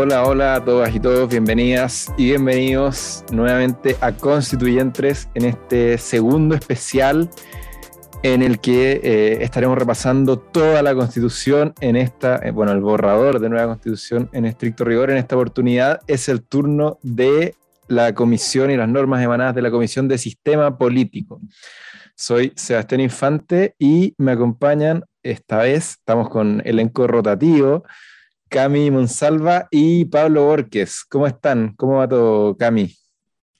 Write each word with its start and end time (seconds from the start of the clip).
Hola, 0.00 0.22
hola 0.22 0.54
a 0.54 0.64
todas 0.64 0.94
y 0.94 1.00
todos, 1.00 1.28
bienvenidas 1.28 2.14
y 2.16 2.26
bienvenidos 2.26 3.24
nuevamente 3.32 3.96
a 4.00 4.12
Constituyentes 4.12 5.28
en 5.34 5.44
este 5.44 5.98
segundo 5.98 6.54
especial 6.54 7.28
en 8.22 8.42
el 8.42 8.60
que 8.60 9.00
eh, 9.02 9.42
estaremos 9.42 9.76
repasando 9.76 10.38
toda 10.38 10.82
la 10.82 10.94
constitución 10.94 11.74
en 11.80 11.96
esta, 11.96 12.36
eh, 12.44 12.52
bueno, 12.52 12.70
el 12.70 12.80
borrador 12.80 13.40
de 13.40 13.48
nueva 13.48 13.66
constitución 13.66 14.30
en 14.32 14.44
estricto 14.44 14.84
rigor. 14.84 15.10
En 15.10 15.16
esta 15.16 15.34
oportunidad 15.34 16.00
es 16.06 16.28
el 16.28 16.44
turno 16.44 17.00
de 17.02 17.56
la 17.88 18.14
comisión 18.14 18.70
y 18.70 18.76
las 18.76 18.88
normas 18.88 19.20
emanadas 19.20 19.56
de 19.56 19.62
la 19.62 19.72
Comisión 19.72 20.06
de 20.06 20.16
Sistema 20.16 20.78
Político. 20.78 21.40
Soy 22.14 22.52
Sebastián 22.54 23.00
Infante 23.00 23.74
y 23.80 24.14
me 24.16 24.30
acompañan 24.30 25.04
esta 25.24 25.58
vez, 25.58 25.96
estamos 25.98 26.28
con 26.28 26.62
elenco 26.64 27.08
rotativo 27.08 27.82
Cami 28.48 28.90
Monsalva 28.90 29.68
y 29.70 30.06
Pablo 30.06 30.46
Borges. 30.46 31.04
¿Cómo 31.08 31.26
están? 31.26 31.74
¿Cómo 31.76 31.96
va 31.96 32.08
todo, 32.08 32.56
Cami? 32.56 32.94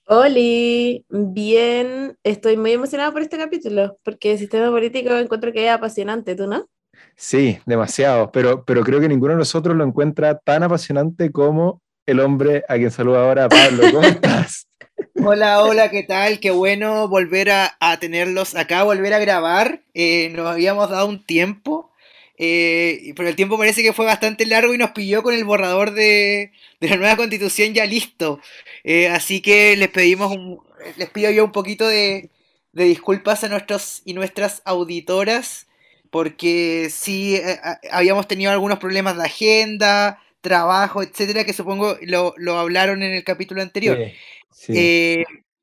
Oli, 0.06 1.04
bien, 1.10 2.16
estoy 2.22 2.56
muy 2.56 2.72
emocionada 2.72 3.12
por 3.12 3.20
este 3.20 3.36
capítulo, 3.36 3.98
porque 4.02 4.32
el 4.32 4.38
sistema 4.38 4.70
político 4.70 5.10
encuentro 5.10 5.52
que 5.52 5.66
es 5.66 5.70
apasionante, 5.70 6.34
¿tú 6.34 6.46
no? 6.46 6.66
Sí, 7.14 7.58
demasiado, 7.66 8.32
pero, 8.32 8.64
pero 8.64 8.82
creo 8.82 9.00
que 9.00 9.08
ninguno 9.08 9.34
de 9.34 9.38
nosotros 9.40 9.76
lo 9.76 9.84
encuentra 9.84 10.38
tan 10.38 10.62
apasionante 10.62 11.30
como 11.30 11.82
el 12.06 12.20
hombre 12.20 12.64
a 12.68 12.76
quien 12.76 12.90
saluda 12.90 13.20
ahora, 13.20 13.48
Pablo. 13.50 13.84
¿Cómo 13.92 14.02
estás? 14.06 14.66
Hola, 15.22 15.62
hola, 15.62 15.90
¿qué 15.90 16.04
tal? 16.04 16.40
Qué 16.40 16.52
bueno 16.52 17.08
volver 17.08 17.50
a, 17.50 17.76
tenerlos 18.00 18.54
acá, 18.54 18.84
volver 18.84 19.12
a 19.12 19.18
grabar. 19.18 19.82
Eh, 19.92 20.30
nos 20.34 20.46
habíamos 20.46 20.88
dado 20.88 21.06
un 21.06 21.22
tiempo 21.24 21.92
eh, 22.38 23.12
pero 23.16 23.28
el 23.28 23.36
tiempo 23.36 23.58
parece 23.58 23.82
que 23.82 23.92
fue 23.92 24.06
bastante 24.06 24.46
largo 24.46 24.72
y 24.72 24.78
nos 24.78 24.92
pilló 24.92 25.22
con 25.22 25.34
el 25.34 25.44
borrador 25.44 25.92
de, 25.92 26.52
la 26.80 26.96
nueva 26.96 27.16
constitución 27.16 27.74
ya 27.74 27.84
listo. 27.84 28.40
Eh, 28.84 29.08
así 29.08 29.40
que 29.40 29.76
les 29.76 29.88
pedimos 29.88 30.36
les 30.96 31.10
pido 31.10 31.30
yo 31.30 31.44
un 31.44 31.52
poquito 31.52 31.88
de, 31.88 32.30
disculpas 32.72 33.42
a 33.42 33.48
nuestros 33.48 34.02
y 34.04 34.14
nuestras 34.14 34.62
auditoras, 34.64 35.66
porque 36.10 36.88
sí 36.90 37.34
eh, 37.34 37.58
habíamos 37.90 38.28
tenido 38.28 38.52
algunos 38.52 38.78
problemas 38.78 39.16
de 39.16 39.24
agenda, 39.24 40.22
trabajo, 40.40 41.02
etcétera, 41.02 41.44
que 41.44 41.52
supongo 41.52 41.98
lo, 42.02 42.34
hablaron 42.56 43.02
en 43.02 43.14
el 43.14 43.24
capítulo 43.24 43.62
anterior. 43.62 43.98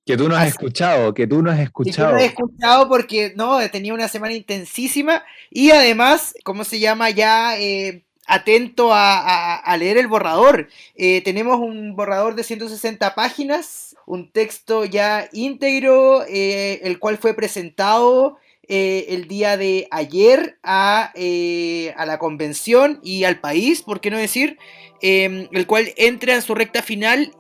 Que 0.06 0.16
tú 0.16 0.30
no 0.30 0.36
has 0.36 0.50
escuchado, 0.50 1.16
que 1.16 1.26
tú 1.26 1.42
no 1.42 1.50
has 1.50 1.60
escuchado. 1.60 2.12
no 2.12 2.20
he 2.20 2.26
escuchado 2.26 2.88
porque 2.88 3.34
no, 3.36 3.58
tenía 3.72 3.92
una 3.92 4.08
semana 4.08 4.34
intensísima 4.34 5.24
y 5.50 5.72
además, 5.72 6.36
¿cómo 6.44 6.64
se 6.64 6.80
llama? 6.80 7.10
Ya 7.10 7.60
eh, 7.60 8.04
atento 8.28 8.90
a, 8.94 9.76
leer 9.80 9.98
el 9.98 10.06
borrador. 10.06 10.70
Eh, 10.96 11.22
tenemos 11.22 11.60
un 11.60 11.96
borrador 11.96 12.36
de 12.36 12.44
160 12.44 13.16
páginas, 13.16 13.96
un 14.06 14.32
texto 14.32 14.86
ya 14.86 15.28
íntegro, 15.34 16.24
eh, 16.28 16.82
el 16.84 17.00
cual 17.00 17.18
fue 17.18 17.34
presentado 17.34 18.38
el 18.68 19.28
día 19.28 19.58
de 19.58 19.88
ayer 19.92 20.58
a, 20.64 21.14
a, 21.14 22.06
la 22.06 22.18
convención 22.20 23.00
y 23.04 23.24
al 23.24 23.40
país, 23.40 23.82
¿por 23.82 24.02
qué 24.02 24.12
no 24.12 24.18
decir? 24.18 24.60
el 25.02 25.68
cual 25.68 25.94
entra 25.98 26.34
en 26.36 26.42
su 26.42 26.56
recta 26.56 26.84
final. 26.84 27.32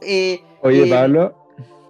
Oye, 0.62 0.88
Pablo. 0.88 1.36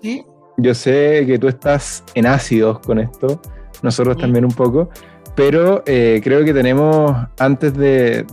Sí. 0.02 0.24
Yo 0.58 0.74
sé 0.74 1.26
que 1.28 1.38
tú 1.38 1.48
estás 1.48 2.04
en 2.14 2.26
ácidos 2.26 2.80
con 2.80 3.00
esto, 3.00 3.42
nosotros 3.82 4.18
también 4.18 4.46
un 4.46 4.54
poco, 4.54 4.90
pero 5.36 5.84
eh, 5.86 6.22
creo 6.24 6.46
que 6.46 6.54
tenemos, 6.54 7.14
antes 7.38 7.74
de, 7.74 8.26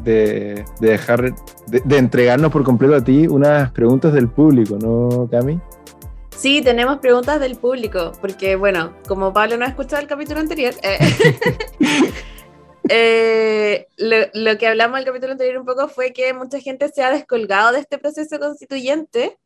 dejar, 0.81 1.35
de, 1.67 1.99
entregarnos 1.99 2.53
por 2.53 2.63
completo 2.63 2.95
a 2.95 3.03
ti, 3.03 3.27
unas 3.27 3.73
preguntas 3.73 4.13
del 4.13 4.29
público, 4.29 4.79
¿no, 4.81 5.29
Cami? 5.29 5.61
Sí, 6.37 6.63
tenemos 6.63 6.99
preguntas 6.99 7.41
del 7.41 7.57
público, 7.57 8.13
porque 8.21 8.55
bueno, 8.55 8.95
como 9.09 9.33
Pablo 9.33 9.57
no 9.57 9.65
ha 9.65 9.69
escuchado 9.69 10.01
el 10.01 10.09
capítulo 10.09 10.39
anterior, 10.41 10.75
eh, 10.83 10.99
eh, 12.89 13.87
lo, 13.97 14.17
lo, 14.35 14.57
que 14.57 14.69
hablamos 14.69 15.01
el 15.01 15.05
capítulo 15.05 15.33
anterior 15.33 15.59
un 15.59 15.67
poco 15.67 15.89
fue 15.89 16.13
que 16.13 16.33
mucha 16.35 16.61
gente 16.61 16.89
se 16.89 17.03
ha 17.03 17.11
descolgado 17.11 17.73
de 17.73 17.81
este 17.81 17.99
proceso 17.99 18.39
constituyente 18.39 19.39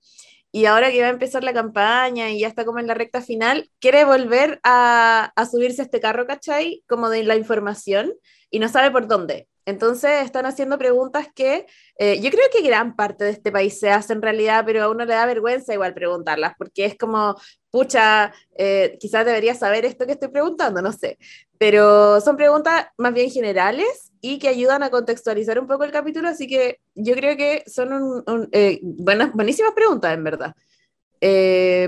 y 0.53 0.67
ahora 0.67 0.91
que 0.91 1.01
va 1.01 1.09
a 1.09 1.11
empezar 1.11 1.45
la 1.45 1.53
campaña 1.53 2.31
y 2.31 2.41
ya 2.41 2.49
está 2.49 2.65
como 2.65 2.79
en 2.79 2.87
la 2.87 2.95
recta 2.95 3.21
final, 3.21 3.71
quiere 3.81 4.05
volver 4.05 4.61
a, 4.62 5.33
subirse 5.51 5.83
a 5.83 5.84
este 5.84 6.01
carro, 6.01 6.27
¿cachai? 6.27 6.83
Como 6.89 7.11
de 7.11 7.25
la 7.25 7.37
información 7.37 8.15
y 8.51 8.59
no 8.59 8.69
sabe 8.69 8.91
por 8.91 9.06
dónde. 9.06 9.49
Entonces 9.67 10.25
están 10.25 10.47
haciendo 10.47 10.79
preguntas 10.79 11.27
que 11.35 11.67
eh, 11.99 12.21
yo 12.21 12.31
creo 12.31 12.47
que 12.53 12.62
gran 12.62 12.95
parte 12.95 13.25
de 13.25 13.31
este 13.31 13.51
país 13.51 13.79
se 13.81 13.91
hace 13.91 14.12
en 14.12 14.23
realidad, 14.23 14.62
pero 14.65 14.85
a 14.85 14.91
uno 14.91 15.05
le 15.05 15.12
da 15.12 15.27
vergüenza 15.27 15.75
igual 15.75 15.93
preguntarlas, 15.93 16.55
porque 16.56 16.85
es 16.85 16.97
como, 16.97 17.35
pucha, 17.71 18.33
eh, 18.56 18.97
quizás 19.01 19.27
debería 19.27 19.55
saber 19.56 19.85
esto 19.85 20.06
que 20.06 20.12
estoy 20.12 20.29
preguntando, 20.29 20.81
no 20.81 20.93
sé. 20.93 21.19
Pero 21.59 22.21
son 22.21 22.37
preguntas 22.37 22.87
más 22.97 23.12
bien 23.12 23.29
generales 23.31 24.12
y 24.34 24.38
que 24.38 24.48
ayudan 24.48 24.82
a 24.82 24.91
contextualizar 24.91 25.59
un 25.59 25.66
poco 25.66 25.84
el 25.84 25.92
capítulo, 25.92 26.28
así 26.28 26.47
que 26.47 26.81
yo 26.94 27.14
creo 27.14 27.37
que 27.37 27.62
son 27.66 28.25
eh, 28.53 28.81
buenas, 28.82 29.32
buenísimas 29.32 29.72
preguntas, 29.75 30.14
en 30.14 30.25
verdad. 30.25 30.54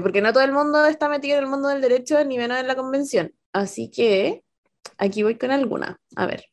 porque 0.03 0.21
no 0.23 0.33
todo 0.33 0.45
el 0.45 0.53
mundo 0.53 0.85
está 0.87 1.09
metido 1.09 1.39
en 1.39 1.45
el 1.45 1.51
mundo 1.51 1.69
del 1.69 1.81
derecho, 1.81 2.25
ni 2.25 2.39
menos 2.39 2.59
en 2.59 2.67
la 2.67 2.77
convención. 2.77 3.33
Así 3.53 3.91
que 3.91 4.43
aquí 4.99 5.23
voy 5.23 5.37
con 5.37 5.51
alguna. 5.51 6.01
A 6.17 6.27
ver. 6.27 6.45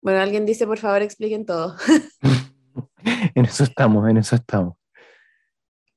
Bueno, 0.00 0.20
alguien 0.20 0.46
dice, 0.46 0.66
por 0.66 0.78
favor, 0.78 1.02
expliquen 1.02 1.44
todo. 1.44 1.76
en 3.34 3.44
eso 3.44 3.64
estamos, 3.64 4.08
en 4.08 4.16
eso 4.16 4.36
estamos. 4.36 4.76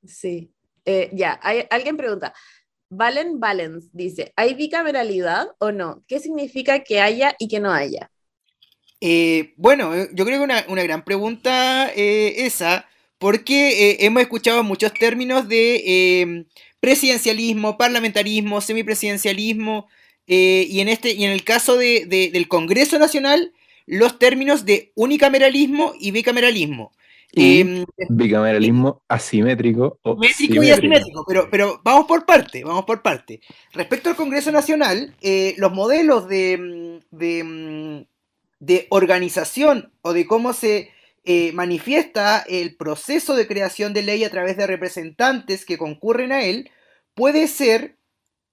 Sí. 0.05 0.53
Eh, 0.85 1.09
ya, 1.13 1.33
alguien 1.69 1.95
pregunta, 1.95 2.33
Valen 2.89 3.39
Valens 3.39 3.89
dice, 3.93 4.33
¿hay 4.35 4.55
bicameralidad 4.55 5.47
o 5.59 5.71
no? 5.71 6.03
¿Qué 6.07 6.19
significa 6.19 6.83
que 6.83 6.99
haya 6.99 7.35
y 7.37 7.47
que 7.47 7.59
no 7.59 7.71
haya? 7.71 8.11
Eh, 9.01 9.53
bueno, 9.57 9.95
eh, 9.95 10.09
yo 10.13 10.25
creo 10.25 10.37
que 10.37 10.43
una, 10.43 10.63
una 10.67 10.83
gran 10.83 11.03
pregunta 11.03 11.91
esa, 11.93 12.87
porque 13.17 13.97
hemos 13.99 14.21
escuchado 14.21 14.63
muchos 14.63 14.93
términos 14.93 15.47
de 15.47 16.45
presidencialismo, 16.79 17.77
parlamentarismo, 17.77 18.61
semipresidencialismo, 18.61 19.87
y, 20.27 20.79
en 20.79 20.87
este, 20.87 21.11
y 21.11 21.25
en 21.25 21.31
el 21.31 21.43
caso 21.43 21.75
de, 21.75 22.05
del 22.31 22.47
Congreso 22.47 22.97
Nacional, 22.97 23.51
los 23.85 24.17
términos 24.19 24.65
de 24.65 24.91
unicameralismo 24.95 25.93
y 25.99 26.11
bicameralismo. 26.11 26.93
Em, 27.33 27.85
bicameralismo 28.09 29.03
asimétrico 29.07 29.99
o 30.01 30.15
simétrico 30.21 30.63
y 30.63 30.69
asimétrico, 30.69 31.23
pero, 31.25 31.47
pero 31.49 31.81
vamos 31.83 32.05
por 32.05 32.25
parte, 32.25 32.63
vamos 32.63 32.83
por 32.83 33.01
parte. 33.01 33.39
Respecto 33.71 34.09
al 34.09 34.17
Congreso 34.17 34.51
Nacional, 34.51 35.15
eh, 35.21 35.55
los 35.57 35.71
modelos 35.71 36.27
de, 36.27 36.99
de, 37.11 38.05
organización 38.89 39.91
o 40.01 40.13
de 40.13 40.25
cómo 40.25 40.53
se 40.53 40.89
eh, 41.23 41.51
manifiesta 41.53 42.43
el 42.47 42.75
proceso 42.75 43.35
de 43.35 43.47
creación 43.47 43.93
de 43.93 44.01
ley 44.01 44.23
a 44.23 44.31
través 44.31 44.57
de 44.57 44.65
representantes 44.65 45.65
que 45.65 45.77
concurren 45.77 46.31
a 46.31 46.43
él, 46.43 46.71
puede 47.13 47.47
ser 47.47 47.97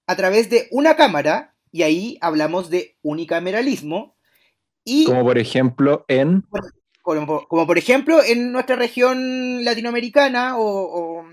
a 0.05 0.15
través 0.15 0.49
de 0.49 0.67
una 0.71 0.95
Cámara, 0.95 1.55
y 1.71 1.83
ahí 1.83 2.17
hablamos 2.21 2.69
de 2.69 2.95
unicameralismo, 3.01 4.15
y, 4.83 5.05
como 5.05 5.23
por 5.23 5.37
ejemplo 5.37 6.05
en... 6.07 6.43
Como, 7.01 7.47
por 7.47 7.77
ejemplo 7.79 8.23
en 8.23 8.51
nuestra 8.51 8.75
región 8.75 9.65
latinoamericana 9.65 10.59
o, 10.59 11.23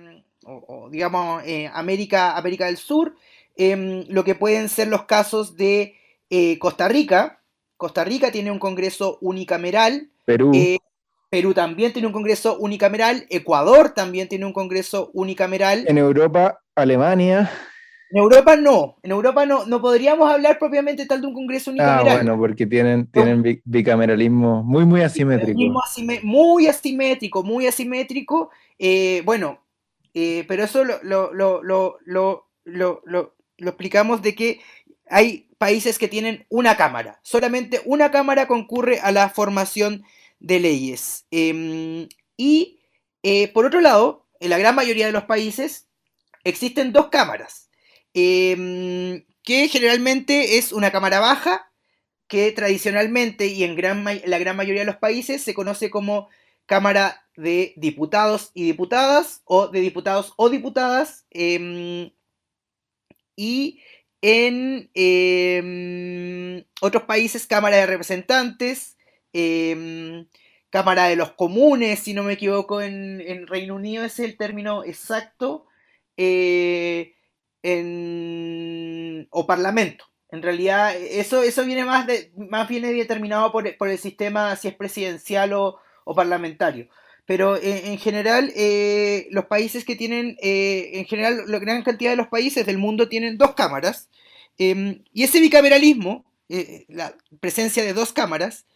digamos 0.90 1.42
eh, 1.44 1.70
América, 1.74 2.34
América 2.34 2.64
del 2.66 2.78
Sur, 2.78 3.14
em, 3.56 4.04
lo 4.08 4.24
que 4.24 4.34
pueden 4.34 4.70
ser 4.70 4.88
los 4.88 5.04
casos 5.04 5.54
de 5.56 5.96
eh, 6.30 6.58
Costa 6.58 6.88
Rica. 6.88 7.35
Costa 7.76 8.04
Rica 8.04 8.30
tiene 8.30 8.50
un 8.50 8.58
Congreso 8.58 9.18
unicameral. 9.20 10.08
Perú. 10.24 10.52
Eh, 10.54 10.78
Perú 11.30 11.54
también 11.54 11.92
tiene 11.92 12.06
un 12.06 12.12
Congreso 12.12 12.56
unicameral. 12.58 13.26
Ecuador 13.30 13.90
también 13.90 14.28
tiene 14.28 14.46
un 14.46 14.52
Congreso 14.52 15.10
unicameral. 15.12 15.84
En 15.88 15.98
Europa, 15.98 16.60
Alemania. 16.74 17.50
En 18.10 18.18
Europa 18.18 18.54
no, 18.54 18.98
en 19.02 19.10
Europa 19.10 19.44
no, 19.46 19.66
no 19.66 19.80
podríamos 19.80 20.30
hablar 20.30 20.60
propiamente 20.60 21.06
tal 21.06 21.20
de 21.20 21.26
un 21.26 21.34
Congreso 21.34 21.72
unicameral. 21.72 22.08
Ah, 22.08 22.14
bueno, 22.14 22.38
porque 22.38 22.64
tienen, 22.64 23.10
tienen 23.10 23.60
bicameralismo 23.64 24.62
muy, 24.62 24.84
muy 24.84 25.02
asimétrico. 25.02 25.58
Muy 26.22 26.68
asimétrico, 26.68 27.42
muy 27.42 27.66
asimétrico. 27.66 28.50
Eh, 28.78 29.22
bueno, 29.24 29.58
eh, 30.14 30.44
pero 30.46 30.62
eso 30.62 30.84
lo, 30.84 31.02
lo, 31.02 31.98
explicamos 33.58 34.22
de 34.22 34.36
que 34.36 34.60
hay 35.10 35.45
países 35.58 35.98
que 35.98 36.08
tienen 36.08 36.46
una 36.48 36.76
cámara. 36.76 37.20
Solamente 37.22 37.82
una 37.84 38.10
cámara 38.10 38.46
concurre 38.46 39.00
a 39.00 39.12
la 39.12 39.28
formación 39.30 40.04
de 40.38 40.60
leyes. 40.60 41.26
Em, 41.30 42.08
y 42.36 42.80
eh, 43.22 43.48
por 43.48 43.66
otro 43.66 43.80
lado, 43.80 44.26
en 44.40 44.50
la 44.50 44.58
gran 44.58 44.74
mayoría 44.74 45.06
de 45.06 45.12
los 45.12 45.24
países 45.24 45.88
existen 46.44 46.92
dos 46.92 47.08
cámaras 47.08 47.66
Em, 48.18 49.26
que 49.42 49.68
generalmente 49.68 50.56
es 50.56 50.72
una 50.72 50.90
cámara 50.90 51.20
baja, 51.20 51.70
que 52.28 52.50
tradicionalmente 52.52 53.46
y 53.48 53.62
en 53.62 53.76
la 53.76 54.38
gran 54.38 54.56
mayoría 54.56 54.80
de 54.80 54.86
los 54.86 54.96
países 54.96 55.42
se 55.42 55.52
conoce 55.52 55.90
como 55.90 56.30
cámara 56.64 57.28
de 57.36 57.74
diputados 57.76 58.52
y 58.54 58.64
diputadas 58.64 59.42
o 59.44 59.68
de 59.68 59.80
diputados 59.80 60.32
o 60.36 60.48
diputadas 60.48 61.26
em, 61.30 62.10
y 63.36 63.80
en 64.22 64.90
em, 64.94 66.64
otros 66.80 67.04
países 67.04 67.46
Cámara 67.46 67.76
de 67.76 67.86
Representantes, 67.86 68.96
em, 69.32 70.26
Cámara 70.70 71.04
de 71.08 71.16
los 71.16 71.32
Comunes, 71.32 72.00
si 72.00 72.14
no 72.14 72.22
me 72.22 72.34
equivoco, 72.34 72.82
en, 72.82 73.46
Reino 73.46 73.76
Unido 73.76 74.04
es 74.04 74.18
el 74.20 74.36
término 74.36 74.84
exacto, 74.84 75.66
eh, 76.16 77.14
o 79.30 79.46
Parlamento. 79.46 80.04
En 80.30 80.42
realidad, 80.42 80.94
eso, 80.96 81.42
eso 81.42 81.64
viene 81.64 81.84
más, 81.84 82.06
de, 82.06 82.32
más 82.36 82.68
viene 82.68 82.92
determinado 82.92 83.52
por, 83.52 83.66
el 83.66 83.98
sistema, 83.98 84.54
si 84.56 84.68
es 84.68 84.74
presidencial 84.74 85.52
o, 85.54 85.80
parlamentario. 86.14 86.88
Pero 87.26 87.60
en, 87.60 87.98
general, 87.98 88.52
eh, 88.54 89.26
los 89.30 89.46
países 89.46 89.84
que 89.84 89.96
tienen, 89.96 90.36
eh, 90.40 90.90
en 90.94 91.06
general, 91.06 91.42
la 91.48 91.58
gran 91.58 91.82
cantidad 91.82 92.10
de 92.10 92.16
los 92.16 92.28
países 92.28 92.64
del 92.66 92.78
mundo 92.78 93.08
tienen 93.08 93.36
dos 93.36 93.54
cámaras. 93.54 94.08
Em, 94.58 95.02
y 95.12 95.24
ese 95.24 95.40
bicameralismo, 95.40 96.24
eh, 96.48 96.84
la 96.88 97.16
presencia 97.40 97.82
de 97.84 97.92
dos 97.92 98.12
cámaras, 98.12 98.66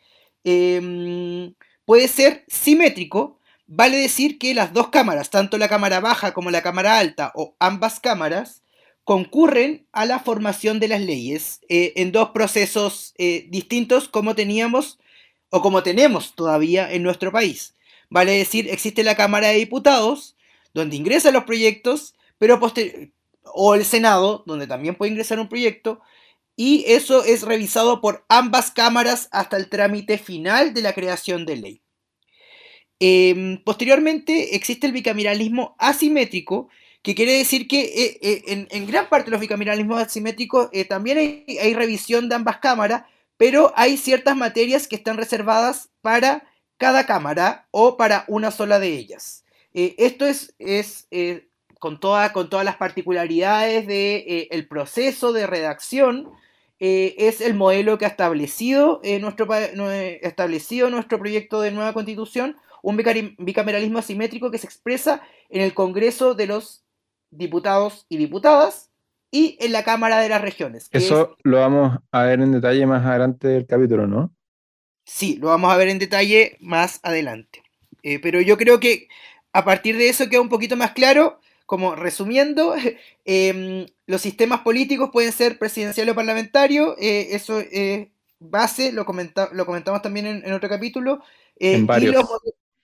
em, 0.44 1.54
puede 1.84 2.08
ser 2.08 2.44
simétrico. 2.48 3.38
Vale 3.66 3.96
decir 3.98 4.38
que 4.38 4.54
las 4.54 4.72
dos 4.72 4.88
cámaras, 4.88 5.30
tanto 5.30 5.56
la 5.58 5.68
cámara 5.68 6.00
baja 6.00 6.32
como 6.34 6.50
la 6.50 6.62
cámara 6.62 6.98
alta, 6.98 7.32
o 7.36 7.54
ambas 7.60 8.00
cámaras, 8.00 8.62
concurren 9.04 9.86
a 9.92 10.06
la 10.06 10.20
formación 10.20 10.78
de 10.78 10.88
las 10.88 11.00
leyes 11.00 11.60
eh, 11.68 11.92
en 11.96 12.12
dos 12.12 12.30
procesos 12.30 13.14
eh, 13.18 13.46
distintos 13.48 14.08
como 14.08 14.34
teníamos 14.34 14.98
o 15.50 15.62
como 15.62 15.82
tenemos 15.82 16.34
todavía 16.34 16.92
en 16.92 17.02
nuestro 17.02 17.32
país. 17.32 17.74
Vale 18.10 18.32
decir, 18.32 18.68
existe 18.68 19.04
la 19.04 19.16
Cámara 19.16 19.48
de 19.48 19.54
Diputados, 19.54 20.36
donde 20.74 20.96
ingresan 20.96 21.32
los 21.32 21.44
proyectos, 21.44 22.14
pero 22.38 22.60
o 23.54 23.74
el 23.74 23.84
Senado, 23.84 24.42
donde 24.46 24.66
también 24.66 24.96
puede 24.96 25.12
ingresar 25.12 25.38
un 25.38 25.48
proyecto, 25.48 26.00
y 26.56 26.84
eso 26.86 27.24
es 27.24 27.42
revisado 27.42 28.00
por 28.00 28.24
ambas 28.28 28.70
cámaras 28.70 29.28
hasta 29.32 29.56
el 29.56 29.70
trámite 29.70 30.18
final 30.18 30.74
de 30.74 30.82
la 30.82 30.92
creación 30.92 31.46
de 31.46 31.56
ley. 31.56 31.82
Em, 32.98 33.62
posteriormente 33.64 34.54
existe 34.54 34.86
el 34.86 34.92
bicameralismo 34.92 35.74
asimétrico, 35.78 36.68
que 37.02 37.14
quiere 37.14 37.32
decir 37.32 37.66
que 37.66 37.80
eh, 37.80 38.18
eh, 38.20 38.66
en, 38.70 38.86
gran 38.86 39.08
parte 39.08 39.26
de 39.26 39.30
los 39.30 39.40
bicameralismos 39.40 40.02
asimétricos 40.02 40.68
eh, 40.72 40.84
también 40.84 41.16
hay, 41.16 41.74
revisión 41.74 42.28
de 42.28 42.34
ambas 42.34 42.58
cámaras, 42.58 43.04
pero 43.38 43.72
hay 43.74 43.96
ciertas 43.96 44.36
materias 44.36 44.86
que 44.86 44.96
están 44.96 45.16
reservadas 45.16 45.88
para 46.02 46.44
cada 46.80 47.04
cámara 47.04 47.66
o 47.70 47.98
para 47.98 48.24
una 48.26 48.50
sola 48.50 48.80
de 48.80 48.88
ellas. 48.88 49.44
esto 49.74 50.24
es, 50.24 50.54
es 50.58 51.06
con, 51.78 51.98
con 52.32 52.48
todas 52.48 52.64
las 52.64 52.76
particularidades 52.76 53.86
del 53.86 54.48
el 54.50 54.66
proceso 54.66 55.34
de 55.34 55.46
redacción, 55.46 56.30
es 56.78 57.42
el 57.42 57.52
modelo 57.52 57.98
que 57.98 58.06
ha 58.06 58.08
establecido, 58.08 59.02
nuestro, 59.20 59.46
establecido 59.54 60.88
nuestro 60.88 61.18
proyecto 61.18 61.60
de 61.60 61.70
nueva 61.70 61.92
constitución, 61.92 62.56
un 62.82 62.96
bicameralismo 62.96 63.98
asimétrico 63.98 64.50
que 64.50 64.56
se 64.56 64.66
expresa 64.66 65.20
en 65.50 65.60
el 65.60 65.74
Congreso 65.74 66.34
de 66.34 66.46
los 66.46 66.82
diputados 67.30 68.06
y 68.08 68.16
diputadas 68.16 68.90
y 69.30 69.58
en 69.60 69.72
la 69.72 69.84
Cámara 69.84 70.18
de 70.20 70.30
las 70.30 70.40
Regiones. 70.40 70.88
Eso 70.92 71.36
lo 71.42 71.58
vamos 71.58 71.98
a 72.10 72.22
ver 72.22 72.40
en 72.40 72.52
detalle 72.52 72.86
más 72.86 73.04
adelante 73.04 73.48
del 73.48 73.66
capítulo, 73.66 74.06
¿no? 74.06 74.32
Sí, 75.04 75.36
lo 75.40 75.48
vamos 75.48 75.72
a 75.72 75.76
ver 75.76 75.88
en 75.88 75.98
detalle 75.98 76.56
más 76.60 77.00
adelante. 77.02 77.62
Eh, 78.02 78.18
pero 78.18 78.40
yo 78.40 78.56
creo 78.56 78.80
que 78.80 79.08
a 79.52 79.64
partir 79.64 79.96
de 79.96 80.08
eso 80.08 80.28
queda 80.28 80.40
un 80.40 80.48
poquito 80.48 80.76
más 80.76 80.92
claro, 80.92 81.40
como 81.66 81.94
resumiendo, 81.94 82.74
em, 83.24 83.86
los 84.06 84.22
sistemas 84.22 84.60
políticos 84.60 85.10
pueden 85.12 85.32
ser 85.32 85.58
presidencial 85.58 86.08
o 86.08 86.14
parlamentario, 86.14 86.96
eh, 86.98 87.28
eso 87.32 87.60
es 87.60 88.08
base, 88.38 88.92
lo, 88.92 89.06
lo 89.52 89.66
comentamos 89.66 90.02
también 90.02 90.26
en, 90.26 90.52
otro 90.52 90.68
capítulo. 90.68 91.22
Eh, 91.58 91.74
en 91.74 91.86
varios. 91.86 92.26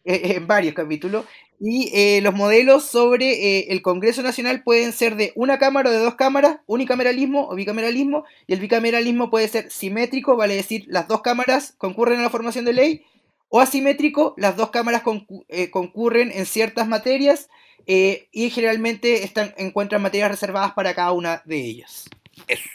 En 0.07 0.47
varios 0.47 0.75
capítulos. 0.75 1.25
Y 1.59 1.91
eh, 1.95 2.21
los 2.21 2.35
modelos 2.35 2.85
sobre 2.85 3.33
eh, 3.33 3.67
el 3.71 3.81
Congreso 3.81 4.23
Nacional 4.23 4.63
pueden 4.63 4.93
ser 4.93 5.17
de 5.17 5.33
una 5.37 5.59
cámara 5.59 5.89
o 5.89 5.93
de 5.93 5.99
dos 5.99 6.15
cámaras, 6.15 6.59
unicameralismo 6.67 7.49
o 7.49 7.55
bicameralismo, 7.55 8.25
y 8.47 8.53
el 8.53 8.61
bicameralismo 8.61 9.31
puede 9.31 9.49
ser 9.49 9.71
simétrico, 9.71 10.37
vale 10.37 10.55
decir, 10.55 10.85
las 10.89 11.09
dos 11.09 11.23
cámaras 11.23 11.75
concurren 11.79 12.21
a 12.21 12.25
la 12.25 12.31
formación 12.31 12.67
de 12.67 12.75
ley, 12.75 13.05
o 13.49 13.61
asimétrico, 13.61 14.35
las 14.37 14.57
dos 14.57 14.71
cámaras 14.71 15.03
eh, 15.49 15.71
concurren 15.71 16.31
en 16.33 16.47
ciertas 16.47 16.89
materias 16.89 17.49
y 17.89 18.51
generalmente 18.51 19.23
están, 19.23 19.55
encuentran 19.57 20.03
materias 20.03 20.33
reservadas 20.33 20.73
para 20.73 20.93
cada 20.93 21.13
una 21.13 21.43
de 21.45 21.59
ellas. 21.59 22.11
Eso. 22.49 22.69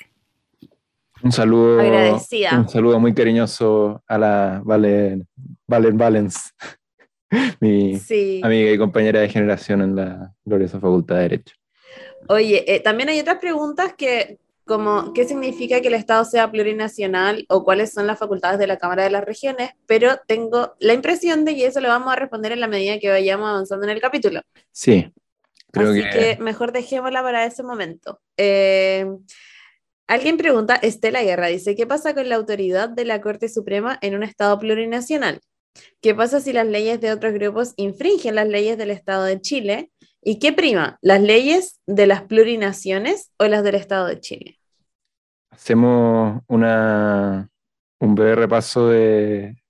Un 1.22 1.34
saludo, 1.34 1.84
un 1.84 2.70
saludo 2.70 2.98
muy 2.98 3.14
cariñoso 3.14 4.02
a 4.08 4.18
la 4.18 4.62
Valen, 4.64 5.28
Valen 5.68 5.98
Valens. 5.98 6.54
mi 7.62 8.00
amiga 8.44 8.72
y 8.72 8.78
compañera 8.78 9.22
de 9.22 9.30
generación 9.30 9.82
en 9.82 9.96
la 9.96 10.34
gloriosa 10.44 10.80
Facultad 10.80 11.16
de 11.16 11.22
Derecho. 11.22 11.56
Oye, 12.28 12.64
eh, 12.74 12.80
también 12.82 13.10
hay 13.10 13.20
otras 13.20 13.40
preguntas 13.40 13.94
que, 13.98 14.38
como 14.66 15.14
qué 15.14 15.26
significa 15.26 15.82
que 15.82 15.88
el 15.88 15.94
Estado 15.94 16.26
sea 16.26 16.52
plurinacional 16.52 17.46
o 17.50 17.64
cuáles 17.64 17.94
son 17.94 18.06
las 18.06 18.20
facultades 18.20 18.60
de 18.60 18.68
la 18.68 18.78
Cámara 18.78 19.04
de 19.04 19.12
las 19.12 19.26
Regiones, 19.26 19.72
pero 19.86 20.18
tengo 20.28 20.76
la 20.80 20.94
impresión 20.94 21.46
de 21.46 21.56
que 21.56 21.66
eso 21.66 21.80
lo 21.80 21.88
vamos 21.88 22.12
a 22.12 22.18
responder 22.18 22.52
en 22.52 22.60
la 22.60 22.68
medida 22.68 23.00
que 23.00 23.10
vayamos 23.10 23.50
avanzando 23.50 23.86
en 23.86 23.92
el 23.92 24.02
capítulo. 24.02 24.42
Sí, 24.72 25.12
creo 25.72 25.92
Así 25.92 26.02
que... 26.02 26.38
mejor 26.42 26.72
dejémosla 26.74 27.24
para 27.24 27.46
ese 27.46 27.64
momento. 27.64 28.22
Eh, 28.38 29.06
alguien 30.08 30.38
pregunta, 30.38 30.76
Estela 30.76 31.24
Guerra 31.24 31.48
dice, 31.48 31.76
¿qué 31.76 31.88
pasa 31.88 32.14
con 32.14 32.28
la 32.28 32.36
autoridad 32.36 32.90
de 32.90 33.06
la 33.06 33.22
Corte 33.22 33.48
Suprema 33.48 33.98
en 34.02 34.16
un 34.16 34.24
Estado 34.24 34.60
plurinacional? 34.60 35.42
¿Qué 36.02 36.16
pasa 36.16 36.40
si 36.40 36.54
las 36.54 36.68
leyes 36.68 37.00
de 37.00 37.12
otros 37.12 37.34
grupos 37.34 37.74
infringen 37.78 38.36
las 38.36 38.48
leyes 38.48 38.78
del 38.78 38.92
Estado 38.92 39.24
de 39.24 39.40
Chile? 39.40 39.92
¿Y 40.22 40.40
qué 40.40 40.54
prima? 40.54 40.98
¿Las 41.02 41.22
leyes 41.22 41.80
de 41.88 42.08
las 42.08 42.24
plurinaciones 42.24 43.32
o 43.38 43.46
las 43.46 43.64
del 43.64 43.76
Estado 43.76 44.08
de 44.08 44.20
Chile? 44.20 44.60
Hacemos 45.50 46.42
una, 46.48 47.50
un 48.00 48.16
breve 48.16 48.36
repaso 48.36 48.90
de, 48.90 49.62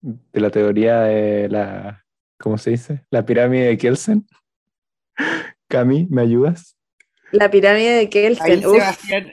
de 0.00 0.40
la 0.40 0.50
teoría 0.50 1.00
de 1.00 1.48
la, 1.48 2.04
¿cómo 2.38 2.58
se 2.58 2.70
dice? 2.70 3.04
La 3.10 3.24
pirámide 3.24 3.68
de 3.68 3.78
Kelsen. 3.78 4.26
Cami, 5.68 6.06
¿me 6.10 6.22
ayudas? 6.22 6.76
La 7.32 7.50
pirámide 7.50 7.94
de 7.96 8.08
Kelsen. 8.08 8.66
Uf, 8.66 8.82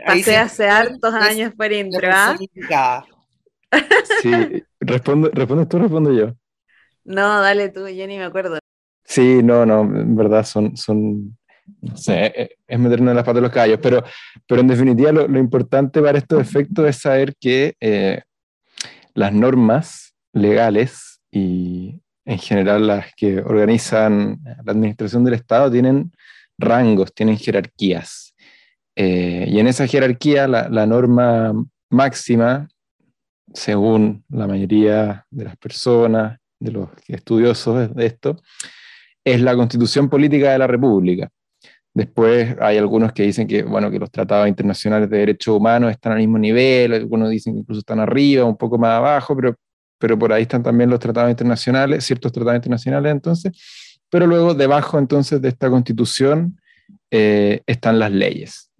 pasé 0.05 0.37
hace 0.37 0.67
hartos 0.67 1.13
años 1.13 1.53
por 1.55 1.71
intro. 1.71 2.09
Sí, 4.21 4.63
respondo, 4.79 5.29
¿respondes 5.33 5.69
tú 5.69 5.77
o 5.77 5.79
respondo 5.81 6.11
yo? 6.11 6.35
No, 7.03 7.41
dale 7.41 7.69
tú, 7.69 7.87
yo 7.87 8.07
ni 8.07 8.17
me 8.17 8.25
acuerdo. 8.25 8.59
Sí, 9.03 9.41
no, 9.43 9.65
no, 9.65 9.81
en 9.81 10.15
verdad 10.15 10.45
son, 10.45 10.77
son 10.77 11.37
no 11.81 11.97
sé, 11.97 12.25
eh, 12.35 12.49
es 12.67 12.79
meternos 12.79 13.11
en 13.11 13.15
las 13.15 13.23
patas 13.23 13.35
de 13.35 13.41
los 13.41 13.51
caballos, 13.51 13.79
pero, 13.81 14.03
pero 14.47 14.61
en 14.61 14.67
definitiva 14.67 15.11
lo, 15.11 15.39
importante 15.39 16.01
para 16.01 16.17
estos 16.17 16.41
efectos 16.41 16.87
es 16.87 16.97
saber 16.97 17.35
que 17.39 17.75
eh, 17.79 18.21
las 19.13 19.33
normas 19.33 20.13
legales 20.33 21.21
y 21.31 21.99
en 22.25 22.37
general 22.37 22.87
las 22.87 23.13
que 23.15 23.39
organizan 23.39 24.39
la 24.43 24.71
administración 24.71 25.23
del 25.23 25.33
Estado 25.35 25.71
tienen 25.71 26.11
rangos, 26.57 27.13
tienen 27.13 27.37
jerarquías. 27.37 28.35
Eh, 28.95 29.45
y 29.47 29.59
en 29.59 29.67
esa 29.67 29.87
jerarquía 29.87 30.47
la, 30.47 30.69
la 30.69 30.85
norma 30.85 31.53
máxima 31.89 32.67
según 33.53 34.23
la 34.29 34.47
mayoría 34.47 35.25
de 35.29 35.43
las 35.45 35.57
personas, 35.57 36.39
de 36.59 36.71
los 36.71 36.89
estudiosos 37.07 37.93
de 37.95 38.05
esto, 38.05 38.41
es 39.23 39.41
la 39.41 39.55
constitución 39.55 40.09
política 40.09 40.51
de 40.51 40.59
la 40.59 40.67
República. 40.67 41.29
Después 41.93 42.55
hay 42.61 42.77
algunos 42.77 43.11
que 43.11 43.23
dicen 43.23 43.47
que, 43.47 43.63
bueno, 43.63 43.91
que 43.91 43.99
los 43.99 44.09
tratados 44.09 44.47
internacionales 44.47 45.09
de 45.09 45.17
derechos 45.17 45.57
humanos 45.57 45.91
están 45.91 46.13
al 46.13 46.19
mismo 46.19 46.37
nivel, 46.37 46.93
algunos 46.93 47.29
dicen 47.29 47.53
que 47.53 47.59
incluso 47.59 47.79
están 47.79 47.99
arriba, 47.99 48.45
un 48.45 48.57
poco 48.57 48.77
más 48.77 48.91
abajo, 48.91 49.35
pero, 49.35 49.55
pero 49.97 50.17
por 50.17 50.31
ahí 50.31 50.43
están 50.43 50.63
también 50.63 50.89
los 50.89 50.99
tratados 50.99 51.29
internacionales, 51.29 52.05
ciertos 52.05 52.31
tratados 52.31 52.57
internacionales 52.57 53.11
entonces, 53.11 53.51
pero 54.09 54.25
luego 54.25 54.53
debajo 54.53 54.97
entonces 54.99 55.41
de 55.41 55.49
esta 55.49 55.69
constitución 55.69 56.59
eh, 57.09 57.61
están 57.65 57.99
las 57.99 58.11
leyes 58.11 58.70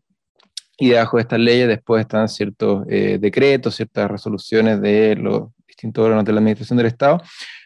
y 0.81 0.89
debajo 0.89 1.17
de 1.17 1.21
estas 1.21 1.39
leyes 1.39 1.67
después 1.67 2.01
están 2.01 2.27
ciertos 2.27 2.85
eh, 2.89 3.17
decretos, 3.19 3.75
ciertas 3.75 4.09
resoluciones 4.09 4.81
de 4.81 5.15
los 5.15 5.49
distintos 5.67 6.03
órganos 6.03 6.25
de 6.25 6.33
la 6.33 6.39
Administración 6.39 6.77
del 6.77 6.87
Estado. 6.87 7.21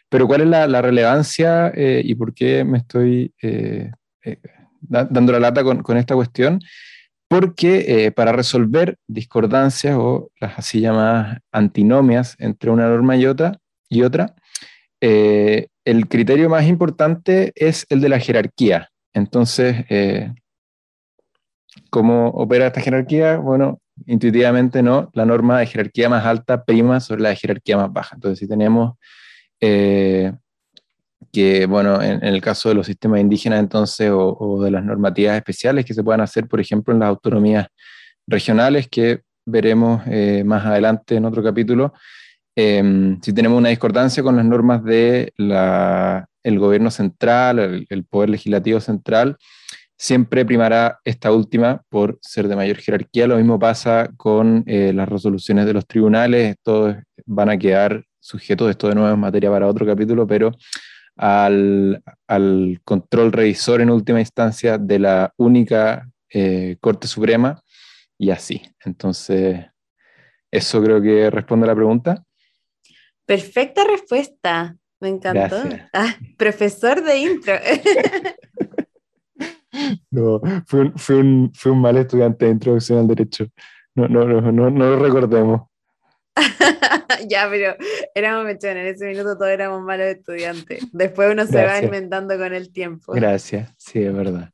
Pero 0.08 0.26
¿cuál 0.26 0.42
es 0.42 0.46
la, 0.48 0.82
relevancia 0.82 1.72
eh, 1.74 2.02
y 2.04 2.14
por 2.14 2.32
qué 2.32 2.64
me 2.64 2.78
estoy 2.78 3.32
eh, 3.42 3.90
dando 4.80 5.32
la 5.32 5.40
lata 5.40 5.64
con, 5.64 5.82
con 5.82 5.96
esta 5.96 6.14
cuestión? 6.14 6.60
Porque 7.28 8.12
para 8.14 8.30
resolver 8.30 8.98
discordancias 9.08 9.96
o 9.98 10.30
las 10.40 10.60
así 10.60 10.80
llamadas 10.80 11.40
antinomias 11.50 12.36
entre 12.38 12.70
una 12.70 12.88
norma 12.88 13.16
y 13.16 13.26
otra, 13.26 13.58
y 13.88 14.02
otra 14.02 14.36
eh, 15.00 15.68
el 15.84 16.08
criterio 16.08 16.48
más 16.48 16.66
importante 16.66 17.52
es 17.54 17.86
el 17.90 18.00
de 18.00 18.08
la 18.08 18.18
jerarquía. 18.18 18.90
Entonces, 19.12 19.84
eh, 19.88 20.32
¿cómo 21.96 22.28
opera 22.28 22.66
esta 22.66 22.82
jerarquía? 22.82 23.38
Bueno, 23.38 23.80
intuitivamente 24.04 24.82
no, 24.82 25.08
la 25.14 25.24
norma 25.24 25.58
de 25.58 25.64
jerarquía 25.64 26.10
más 26.10 26.26
alta 26.26 26.62
prima 26.62 27.00
sobre 27.00 27.22
la 27.22 27.30
de 27.30 27.36
jerarquía 27.36 27.78
más 27.78 27.90
baja. 27.90 28.16
Entonces, 28.16 28.38
si 28.38 28.46
tenemos 28.46 28.98
eh, 29.62 30.30
que, 31.32 31.64
bueno, 31.64 32.02
en, 32.02 32.22
el 32.22 32.42
caso 32.42 32.68
de 32.68 32.74
los 32.74 32.84
sistemas 32.84 33.22
indígenas, 33.22 33.60
entonces, 33.60 34.10
o, 34.12 34.60
de 34.62 34.72
las 34.72 34.84
normativas 34.84 35.38
especiales 35.38 35.86
que 35.86 35.94
se 35.94 36.04
puedan 36.04 36.20
hacer, 36.20 36.46
por 36.46 36.60
ejemplo, 36.60 36.92
en 36.92 37.00
las 37.00 37.08
autonomías 37.08 37.66
regionales, 38.26 38.88
que 38.90 39.22
veremos 39.46 40.02
eh, 40.06 40.42
más 40.44 40.66
adelante 40.66 41.16
en 41.16 41.24
otro 41.24 41.42
capítulo, 41.42 41.94
em, 42.54 43.18
si 43.22 43.32
tenemos 43.32 43.56
una 43.56 43.70
discordancia 43.70 44.22
con 44.22 44.36
las 44.36 44.44
normas 44.44 44.84
del 44.84 45.32
el 45.38 46.58
gobierno 46.58 46.90
central, 46.90 47.86
el, 47.88 48.04
poder 48.04 48.28
legislativo 48.28 48.80
central, 48.80 49.38
siempre 49.96 50.44
primará 50.44 51.00
esta 51.04 51.32
última 51.32 51.82
por 51.88 52.18
ser 52.20 52.48
de 52.48 52.56
mayor 52.56 52.76
jerarquía. 52.76 53.26
Lo 53.26 53.36
mismo 53.36 53.58
pasa 53.58 54.10
con 54.16 54.62
eh, 54.66 54.92
las 54.94 55.08
resoluciones 55.08 55.66
de 55.66 55.72
los 55.72 55.86
tribunales, 55.86 56.50
estos 56.50 56.96
van 57.24 57.50
a 57.50 57.58
quedar 57.58 58.04
sujetos, 58.20 58.70
esto 58.70 58.88
de 58.88 58.94
nuevo 58.94 59.10
es 59.10 59.18
materia 59.18 59.50
para 59.50 59.66
otro 59.66 59.86
capítulo, 59.86 60.26
pero 60.26 60.52
al, 61.16 62.02
control 62.84 63.32
revisor 63.32 63.80
en 63.80 63.90
última 63.90 64.20
instancia 64.20 64.76
de 64.76 64.98
la 64.98 65.32
única 65.36 66.08
eh, 66.28 66.76
Corte 66.80 67.06
Suprema 67.06 67.62
y 68.18 68.30
así. 68.30 68.62
Entonces, 68.84 69.64
eso 70.50 70.82
creo 70.82 71.00
que 71.00 71.30
responde 71.30 71.64
a 71.64 71.68
la 71.68 71.74
pregunta. 71.74 72.22
Perfecta 73.24 73.82
respuesta, 73.84 74.76
me 75.00 75.08
encantó. 75.08 75.56
Ah, 75.92 76.16
profesor 76.36 77.02
de 77.02 77.18
intro. 77.18 77.54
no, 80.10 80.40
fue 80.66 80.80
un, 80.80 81.52
fue, 81.52 81.72
un, 81.72 81.80
mal 81.80 81.96
estudiante 81.96 82.44
de 82.44 82.52
introducción 82.52 82.98
al 82.98 83.08
derecho. 83.08 83.46
No, 83.94 84.08
no, 84.08 84.24
no, 84.24 84.40
no, 84.52 84.70
no 84.70 84.90
lo 84.90 84.98
recordemos. 84.98 85.62
ya, 87.28 87.48
pero 87.50 87.74
éramos 88.14 88.44
mechones, 88.44 88.76
en 88.76 88.94
ese 88.94 89.06
minuto 89.06 89.36
todos 89.38 89.50
éramos 89.50 89.82
malos 89.82 90.06
estudiantes. 90.06 90.86
Después 90.92 91.32
uno 91.32 91.46
se 91.46 91.64
va 91.64 91.82
inventando 91.82 92.36
con 92.36 92.52
el 92.52 92.70
tiempo. 92.72 93.12
Gracias, 93.12 93.72
sí, 93.76 94.02
es 94.02 94.14
verdad. 94.14 94.50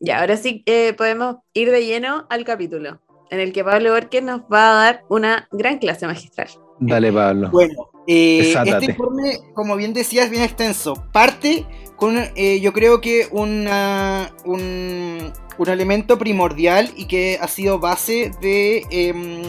Ya, 0.00 0.20
ahora 0.20 0.36
sí 0.36 0.62
eh, 0.66 0.92
podemos 0.92 1.36
ir 1.54 1.70
de 1.70 1.86
lleno 1.86 2.26
al 2.28 2.44
capítulo, 2.44 3.00
en 3.30 3.40
el 3.40 3.52
que 3.52 3.64
Pablo 3.64 3.92
Borges 3.92 4.22
nos 4.22 4.42
va 4.42 4.72
a 4.72 4.84
dar 4.84 5.04
una 5.08 5.48
gran 5.52 5.78
clase 5.78 6.06
magistral. 6.06 6.48
Dale, 6.78 7.12
Pablo. 7.12 7.50
Bueno, 7.50 7.90
eh, 8.06 8.52
este 8.52 8.84
informe, 8.86 9.38
como 9.54 9.76
bien 9.76 9.94
decías, 9.94 10.26
es 10.26 10.30
bien 10.30 10.42
extenso. 10.42 10.94
Parte 11.12 11.66
con, 11.96 12.16
eh, 12.36 12.60
yo 12.60 12.72
creo 12.72 13.00
que 13.00 13.26
una, 13.30 14.32
un, 14.44 15.32
un, 15.58 15.68
elemento 15.68 16.18
primordial 16.18 16.92
y 16.96 17.06
que 17.06 17.38
ha 17.40 17.48
sido 17.48 17.78
base 17.78 18.30
de 18.40 18.84
em, 18.90 19.42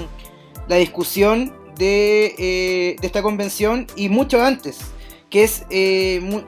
la 0.68 0.78
discusión 0.78 1.54
de, 1.78 2.96
de, 3.00 3.06
esta 3.06 3.22
convención 3.22 3.88
y 3.96 4.10
mucho 4.10 4.42
antes, 4.42 4.80
que 5.30 5.44
es, 5.44 5.66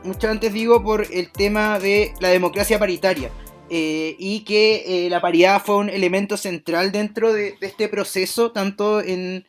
mucho 0.03 0.29
antes 0.29 0.53
digo, 0.53 0.82
por 0.84 1.06
el 1.12 1.32
tema 1.32 1.79
de 1.79 2.13
la 2.20 2.29
democracia 2.29 2.79
paritaria. 2.79 3.29
Eh, 3.72 4.15
y 4.18 4.39
que 4.46 5.06
eh, 5.06 5.10
la 5.12 5.22
paridad 5.22 5.62
fue 5.63 5.75
un 5.75 5.89
elemento 5.89 6.38
central 6.38 6.91
dentro 6.91 7.34
de, 7.34 7.56
este 7.62 7.88
proceso, 7.88 8.51
tanto 8.51 9.00
en, 9.00 9.46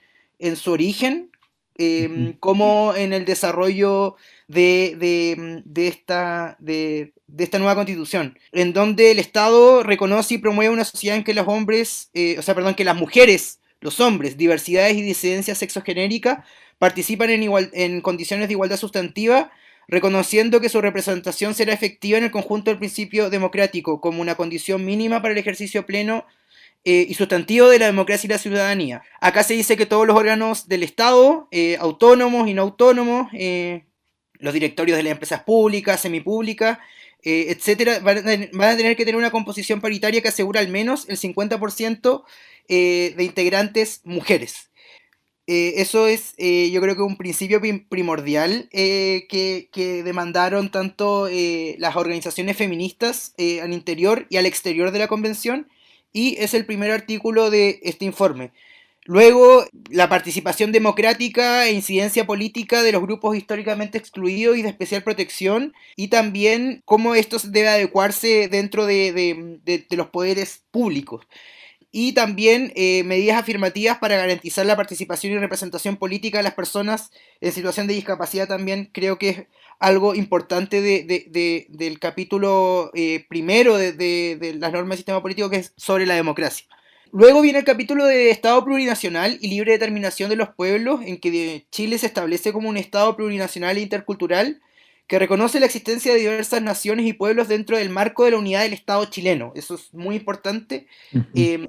su 0.57 0.73
origen 0.73 1.31
em, 1.77 2.35
como 2.35 2.95
en 2.95 3.15
el 3.15 3.25
desarrollo 3.25 4.17
de, 4.51 5.63
esta, 5.77 6.57
de, 6.59 7.13
esta 7.39 7.59
nueva 7.59 7.77
constitución, 7.77 8.39
en 8.53 8.73
donde 8.73 9.13
el 9.13 9.19
Estado 9.19 9.83
reconoce 9.83 10.35
y 10.35 10.39
promueve 10.39 10.73
una 10.73 10.85
sociedad 10.85 11.17
en 11.17 11.25
que 11.25 11.35
los 11.35 11.47
hombres, 11.47 12.11
eh, 12.15 12.37
o 12.39 12.43
sea, 12.43 12.55
perdón, 12.55 12.75
que 12.75 12.85
las 12.85 12.97
mujeres, 12.97 13.61
los 13.81 14.01
hombres, 14.01 14.37
diversidades 14.37 14.97
y 14.97 15.03
disidencias 15.03 15.59
sexogenéricas 15.59 16.45
participan 16.79 17.31
en, 17.31 17.43
igual, 17.45 17.71
en 17.73 18.01
condiciones 18.01 18.49
de 18.49 18.55
igualdad 18.55 18.77
sustantiva 18.77 19.51
reconociendo 19.89 20.61
que 20.61 20.69
su 20.69 20.81
representación 20.81 21.53
será 21.53 21.73
efectiva 21.73 22.17
en 22.17 22.25
el 22.25 22.31
conjunto 22.31 22.71
del 22.71 22.79
principio 22.79 23.29
democrático 23.29 24.01
como 24.01 24.21
una 24.21 24.37
condición 24.37 24.85
mínima 24.85 25.21
para 25.21 25.33
el 25.33 25.39
ejercicio 25.39 25.85
pleno 25.85 26.27
eh, 26.85 27.07
y 27.09 27.15
sustantivo 27.15 27.69
de 27.69 27.81
la 27.81 27.87
democracia 27.87 28.29
y 28.29 28.31
la 28.31 28.39
ciudadanía. 28.39 29.03
Acá 29.21 29.43
se 29.43 29.55
dice 29.55 29.77
que 29.77 29.87
todos 29.87 30.07
los 30.07 30.17
órganos 30.17 30.69
del 30.69 30.85
Estado, 30.85 31.49
eh, 31.51 31.77
autónomos 31.81 32.49
y 32.49 32.55
no 32.55 32.63
autónomos, 32.63 33.29
eh, 33.35 33.85
los 34.41 34.55
directorios 34.55 34.97
de 34.97 35.03
las 35.03 35.13
empresas 35.13 35.43
públicas, 35.43 36.01
semipúblicas, 36.01 36.79
etcétera, 37.23 37.99
van 38.01 38.19
a, 38.19 38.77
tener 38.77 38.97
que 38.97 39.05
tener 39.05 39.17
una 39.17 39.31
composición 39.31 39.81
paritaria 39.81 40.23
que 40.23 40.29
asegura 40.29 40.61
al 40.61 40.69
menos 40.69 41.07
el 41.09 41.19
50% 41.19 42.25
de 42.69 43.25
integrantes 43.25 44.01
mujeres. 44.05 44.71
Eh, 45.53 45.81
eso 45.81 46.07
es, 46.07 46.35
eh, 46.39 46.71
yo 46.71 46.81
creo 46.81 46.95
que 46.95 47.03
un 47.03 47.17
principio 47.17 47.61
primordial 47.89 48.69
eh, 48.71 49.27
que, 49.29 50.03
demandaron 50.05 50.71
tanto 50.71 51.29
las 51.77 51.97
organizaciones 51.97 52.57
feministas 52.57 53.35
al 53.61 53.73
interior 53.73 54.27
y 54.31 54.37
al 54.37 54.47
exterior 54.47 54.93
de 54.93 55.01
la 55.01 55.09
convención, 55.09 55.69
y 56.13 56.37
es 56.39 56.55
el 56.55 56.67
primer 56.67 56.93
artículo 56.93 57.51
de 57.51 57.81
este 57.83 58.05
informe. 58.05 58.53
Luego, 59.05 59.65
la 59.91 60.09
participación 60.09 60.73
democrática 60.73 61.67
e 61.67 61.73
incidencia 61.73 62.27
política 62.27 62.83
de 62.83 62.93
los 62.93 63.03
grupos 63.03 63.37
históricamente 63.37 63.99
excluidos 63.99 64.57
y 64.57 64.63
de 64.63 64.69
especial 64.69 65.03
protección, 65.03 65.75
y 65.97 66.09
también 66.09 66.83
cómo 66.85 67.15
esto 67.15 67.39
debe 67.45 67.69
adecuarse 67.69 68.49
dentro 68.49 68.87
de 68.87 69.87
los 69.91 70.09
poderes 70.09 70.65
públicos 70.71 71.27
y 71.93 72.13
también 72.13 72.73
eh, 72.77 73.03
medidas 73.05 73.39
afirmativas 73.39 73.99
para 73.99 74.17
garantizar 74.17 74.65
la 74.65 74.77
participación 74.77 75.33
y 75.33 75.39
representación 75.39 75.97
política 75.97 76.39
de 76.39 76.45
las 76.45 76.55
personas 76.55 77.11
en 77.41 77.53
situación 77.53 77.87
de 77.87 77.95
discapacidad 77.95 78.49
también 78.49 78.91
creo 78.93 79.19
que 79.19 79.29
es 79.29 79.47
algo 79.81 80.15
importante 80.15 80.83
del 80.83 81.99
capítulo 81.99 82.91
eh, 82.95 83.25
primero 83.29 83.77
de, 83.77 84.57
las 84.59 84.73
normas 84.73 84.91
del 84.91 84.99
sistema 84.99 85.23
político 85.23 85.49
que 85.49 85.57
es 85.57 85.73
sobre 85.77 86.05
la 86.07 86.15
democracia. 86.15 86.67
Luego 87.13 87.43
viene 87.43 87.59
el 87.59 87.65
capítulo 87.65 88.05
de 88.05 88.31
Estado 88.31 88.65
plurinacional 88.65 89.39
y 89.41 89.49
libre 89.49 89.73
determinación 89.73 90.31
de 90.31 90.37
los 90.37 90.51
pueblos, 90.51 91.01
en 91.05 91.19
que 91.19 91.67
Chile 91.71 91.99
se 91.99 92.07
establece 92.07 92.53
como 92.53 92.69
un 92.69 92.77
Estado 92.77 93.17
plurinacional 93.17 93.77
e 93.77 93.81
intercultural 93.81 94.61
que 95.09 95.19
reconoce 95.19 95.59
la 95.59 95.67
existencia 95.67 96.13
de 96.13 96.21
diversas 96.21 96.63
naciones 96.63 97.05
y 97.07 97.13
pueblos 97.13 97.49
dentro 97.49 97.77
del 97.77 97.91
marco 97.91 98.25
de 98.25 98.31
la 98.31 98.39
unidad 98.39 98.63
del 98.63 98.75
Estado 98.75 99.05
chileno. 99.07 99.53
Eso 99.57 99.75
es 99.75 99.93
muy 99.93 100.15
importante. 100.15 100.87
Em, 101.35 101.67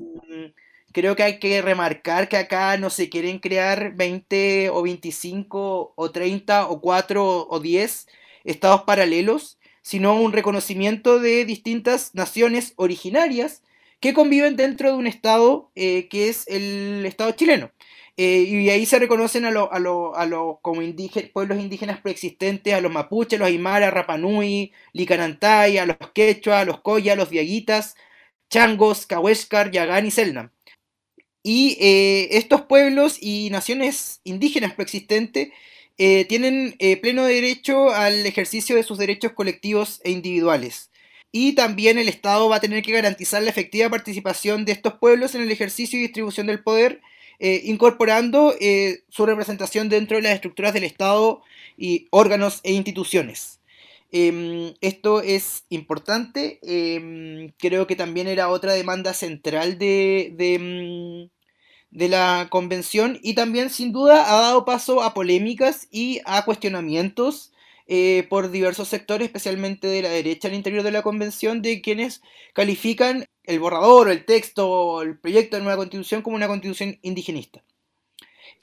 creo 0.92 1.16
que 1.16 1.24
hay 1.24 1.40
que 1.40 1.60
remarcar 1.64 2.30
que 2.30 2.38
acá 2.38 2.78
no 2.78 2.92
se 2.92 3.10
quieren 3.10 3.40
crear 3.40 3.96
20 3.96 4.70
o 4.70 4.84
25 4.84 5.94
o 5.96 6.12
30 6.12 6.68
o 6.68 6.82
4 6.82 7.48
o 7.50 7.60
10 7.60 8.08
estados 8.44 8.84
paralelos, 8.84 9.58
sino 9.82 10.22
un 10.22 10.34
reconocimiento 10.34 11.20
de 11.20 11.44
distintas 11.46 12.14
naciones 12.14 12.74
originarias 12.76 13.64
que 14.02 14.14
conviven 14.14 14.58
dentro 14.58 14.90
de 14.90 14.96
un 14.98 15.08
estado 15.08 15.72
eh, 15.76 16.10
que 16.10 16.28
es 16.28 16.48
el 16.48 17.06
Estado 17.06 17.32
chileno. 17.34 17.72
Eh, 18.18 18.44
y 18.48 18.70
ahí 18.70 18.86
se 18.86 19.00
reconocen 19.00 19.46
a 19.46 19.52
los 19.52 19.70
a 19.72 19.78
a 19.78 20.60
como 20.62 20.82
pueblos 21.34 21.60
indígenas 21.60 22.02
preexistentes, 22.02 22.74
a 22.74 22.82
los 22.82 22.92
mapuches, 22.92 23.40
los 23.40 23.48
aymara, 23.48 23.92
rapanui, 23.92 24.74
licanantay, 24.94 25.78
a 25.78 25.86
los 25.86 25.98
quechua, 26.14 26.62
a 26.62 26.66
los 26.66 26.82
coya, 26.82 27.14
a 27.14 27.16
los 27.16 27.30
diaguitas, 27.30 27.96
changos, 28.50 29.06
cahuéscar, 29.06 29.72
yagán 29.72 30.06
y 30.08 30.12
selnam. 30.12 30.52
Y 31.44 31.78
eh, 31.80 32.30
estos 32.38 32.64
pueblos 32.64 33.18
y 33.22 33.50
naciones 33.52 34.22
indígenas 34.24 34.74
preexistentes 34.74 35.50
tienen 36.28 36.76
pleno 37.02 37.26
derecho 37.26 37.92
al 37.92 38.26
ejercicio 38.26 38.76
de 38.76 38.82
sus 38.82 38.98
derechos 38.98 39.34
colectivos 39.34 40.02
e 40.04 40.10
individuales. 40.10 40.91
Y 41.32 41.54
también 41.54 41.98
el 41.98 42.10
Estado 42.10 42.50
va 42.50 42.58
a 42.58 42.62
tener 42.62 42.84
que 42.84 42.92
garantizar 42.92 43.42
la 43.42 43.50
efectiva 43.50 43.90
participación 43.90 44.66
de 44.66 44.74
estos 44.74 44.96
pueblos 44.96 45.34
en 45.36 45.42
el 45.42 45.52
ejercicio 45.52 45.98
y 45.98 46.04
distribución 46.04 46.48
del 46.48 46.64
poder 46.64 47.02
eh, 47.44 47.62
incorporando 47.66 48.54
eh, 48.62 49.04
su 49.10 49.26
representación 49.26 49.90
dentro 49.90 50.18
de 50.18 50.22
las 50.22 50.34
estructuras 50.34 50.76
del 50.76 50.84
Estado 50.84 51.42
y 51.76 52.08
órganos 52.12 52.60
e 52.64 52.74
instituciones. 52.74 53.60
Em, 54.12 54.76
esto 54.82 55.22
es 55.22 55.66
importante, 55.70 56.60
em, 56.62 57.52
creo 57.58 57.88
que 57.88 57.96
también 57.96 58.28
era 58.28 58.50
otra 58.50 58.74
demanda 58.74 59.14
central 59.16 59.80
de, 59.80 60.36
em, 60.38 61.30
de, 61.92 62.10
la 62.10 62.48
convención 62.52 63.20
y 63.24 63.34
también 63.36 63.70
sin 63.72 63.92
duda 63.92 64.32
ha 64.32 64.42
dado 64.42 64.66
paso 64.66 65.02
a 65.02 65.14
polémicas 65.16 65.88
y 65.92 66.22
a 66.26 66.46
cuestionamientos 66.46 67.51
eh, 67.94 68.26
por 68.30 68.52
diversos 68.52 68.88
sectores, 68.88 69.26
especialmente 69.26 69.86
de 69.86 70.02
la 70.02 70.08
derecha 70.08 70.48
al 70.48 70.54
interior 70.54 70.82
de 70.82 70.92
la 70.92 71.02
convención, 71.02 71.62
de 71.62 71.82
quienes 71.82 72.22
califican 72.54 73.26
el 73.44 73.60
borrador, 73.60 74.10
el 74.10 74.24
texto, 74.24 75.02
el 75.02 75.20
proyecto 75.20 75.58
de 75.58 75.64
nueva 75.64 75.76
constitución 75.76 76.22
como 76.22 76.38
una 76.38 76.48
constitución 76.48 77.00
indigenista. 77.02 77.66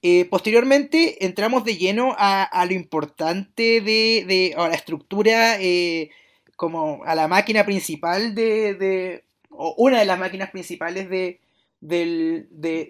Eh, 0.01 0.25
posteriormente 0.31 1.27
entramos 1.27 1.63
de 1.65 1.77
lleno 1.77 2.15
a, 2.17 2.65
lo 2.65 2.73
importante 2.73 3.83
de, 3.83 4.55
la 4.57 4.73
estructura, 4.73 5.61
eh, 5.61 6.09
como 6.57 7.05
a 7.05 7.15
la 7.15 7.29
máquina 7.29 7.67
principal 7.67 8.35
de, 8.35 9.25
o 9.51 9.75
una 9.77 9.99
de 9.99 10.07
las 10.07 10.19
máquinas 10.19 10.51
principales 10.53 11.11
de, 11.11 11.39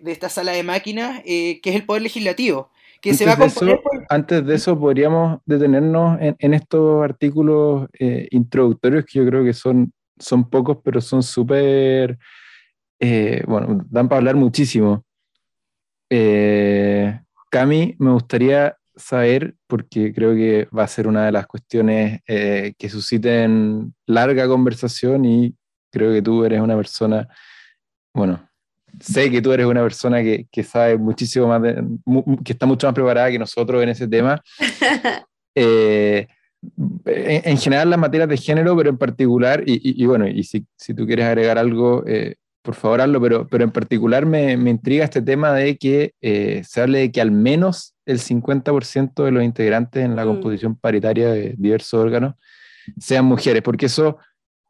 esta 0.06 0.28
sala 0.28 0.52
de 0.52 0.62
máquinas, 0.62 1.20
que 1.24 1.60
es 1.64 1.74
el 1.74 1.84
Poder 1.84 2.02
Legislativo. 2.02 2.70
Que 3.00 3.10
antes, 3.10 3.18
se 3.18 3.26
va 3.26 3.32
a 3.32 3.36
de 3.36 3.46
eso, 3.46 3.80
antes 4.08 4.46
de 4.46 4.54
eso, 4.54 4.78
podríamos 4.78 5.40
detenernos 5.46 6.18
en, 6.20 6.54
estos 6.54 7.04
artículos 7.04 7.88
introductorios 8.30 9.04
que 9.04 9.20
yo 9.20 9.26
creo 9.26 9.44
que 9.44 9.52
son, 9.52 9.92
son 10.18 10.48
pocos, 10.50 10.78
pero 10.82 11.00
son 11.00 11.22
súper, 11.22 12.18
bueno, 13.46 13.84
dan 13.88 14.08
para 14.08 14.18
hablar 14.18 14.34
muchísimo. 14.34 15.04
Eh, 16.10 17.20
Cami, 17.50 17.94
me 17.98 18.10
gustaría 18.10 18.76
saber, 18.96 19.54
porque 19.66 20.12
creo 20.12 20.34
que 20.34 20.68
va 20.76 20.84
a 20.84 20.88
ser 20.88 21.06
una 21.06 21.26
de 21.26 21.32
las 21.32 21.46
cuestiones 21.46 22.20
eh, 22.26 22.74
que 22.78 22.88
susciten 22.88 23.94
larga 24.06 24.48
conversación 24.48 25.24
y 25.24 25.54
creo 25.90 26.12
que 26.12 26.22
tú 26.22 26.44
eres 26.44 26.60
una 26.60 26.76
persona, 26.76 27.28
bueno, 28.14 28.47
sé 29.00 29.30
que 29.30 29.42
tú 29.42 29.52
eres 29.52 29.66
una 29.66 29.82
persona 29.82 30.22
que, 30.22 30.46
que 30.50 30.62
sabe 30.62 30.96
muchísimo 30.96 31.46
más, 31.46 31.62
que 32.44 32.52
está 32.52 32.66
mucho 32.66 32.86
más 32.86 32.94
preparada 32.94 33.30
que 33.30 33.38
nosotros 33.38 33.82
en 33.82 33.88
ese 33.90 34.08
tema. 34.08 34.42
Eh, 35.60 36.28
en, 37.04 37.58
general 37.58 37.90
las 37.90 37.98
materias 37.98 38.28
de 38.28 38.36
género, 38.36 38.76
pero 38.76 38.90
en 38.90 38.98
particular, 38.98 39.64
y, 39.66 40.06
bueno, 40.06 40.28
y 40.28 40.44
si, 40.44 40.64
si, 40.76 40.94
tú 40.94 41.04
quieres 41.04 41.26
agregar 41.26 41.58
algo, 41.58 42.04
eh, 42.06 42.36
por 42.62 42.74
favor 42.74 43.00
hazlo, 43.00 43.20
pero, 43.20 43.48
pero 43.48 43.64
en 43.64 43.70
particular 43.70 44.26
me, 44.26 44.56
me 44.56 44.70
intriga 44.70 45.04
este 45.04 45.22
tema 45.22 45.52
de 45.52 45.76
que 45.76 46.12
eh, 46.20 46.62
se 46.64 46.80
hable 46.80 46.98
de 46.98 47.12
que 47.12 47.20
al 47.20 47.30
menos 47.30 47.94
el 48.06 48.18
50% 48.18 49.24
de 49.24 49.30
los 49.30 49.42
integrantes 49.42 50.04
en 50.04 50.16
la 50.16 50.24
mm. 50.24 50.28
composición 50.28 50.76
paritaria 50.76 51.30
de 51.30 51.54
diversos 51.56 51.94
órganos 52.00 52.34
sean 52.98 53.24
mujeres, 53.24 53.62
porque 53.62 53.86
eso 53.86 54.18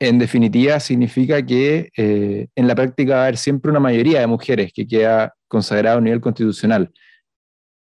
en 0.01 0.19
definitiva 0.19 0.79
significa 0.81 1.45
que 1.45 1.91
eh, 1.97 2.49
en 2.55 2.69
la 2.69 2.75
práctica 2.75 3.15
va 3.15 3.21
a 3.21 3.23
haber 3.25 3.37
siempre 3.37 3.71
una 3.71 3.81
mayoría 3.81 4.21
de 4.21 4.27
mujeres 4.27 4.73
que 4.73 4.87
queda 4.87 5.35
consagrada 5.49 5.97
a 5.97 6.01
nivel 6.01 6.21
constitucional. 6.21 6.91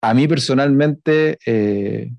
A 0.00 0.14
mí 0.14 0.26
personalmente, 0.28 1.38
eh, 1.44 2.10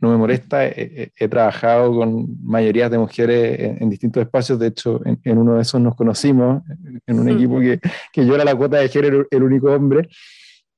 no 0.00 0.10
me 0.10 0.16
molesta. 0.16 0.66
He, 0.66 1.28
trabajado 1.28 1.94
con 1.94 2.42
mayorías 2.42 2.90
de 2.90 2.98
mujeres 2.98 3.76
en, 3.80 3.90
distintos 3.90 4.22
espacios. 4.22 4.58
De 4.58 4.68
hecho, 4.68 5.00
en, 5.04 5.38
uno 5.38 5.56
de 5.56 5.62
esos 5.62 5.80
nos 5.80 5.94
conocimos, 5.94 6.62
en 7.06 7.20
un 7.20 7.28
equipo 7.28 7.60
que, 7.60 7.78
que, 8.12 8.26
yo 8.26 8.34
era 8.34 8.44
la 8.44 8.54
cuota 8.54 8.78
de 8.78 8.88
género, 8.88 9.26
el 9.30 9.42
único 9.42 9.70
hombre. 9.70 10.08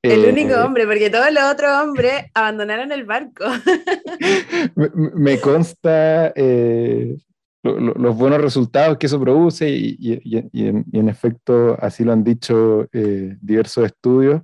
El 0.03 0.25
eh, 0.25 0.29
único 0.29 0.55
hombre, 0.55 0.85
porque 0.85 1.09
todos 1.09 1.31
los 1.31 1.43
otros 1.43 1.71
hombres 1.81 2.25
abandonaron 2.33 2.91
el 2.91 3.05
barco. 3.05 3.45
me, 5.15 5.39
consta 5.39 6.33
eh, 6.35 7.15
los 7.63 8.17
buenos 8.17 8.41
resultados 8.41 8.97
que 8.97 9.05
eso 9.05 9.19
produce 9.19 9.69
y, 9.69 10.21
en, 10.53 11.09
efecto 11.09 11.77
así 11.79 12.03
lo 12.03 12.11
han 12.11 12.23
dicho 12.23 12.87
eh, 12.91 13.37
diversos 13.41 13.85
estudios, 13.85 14.41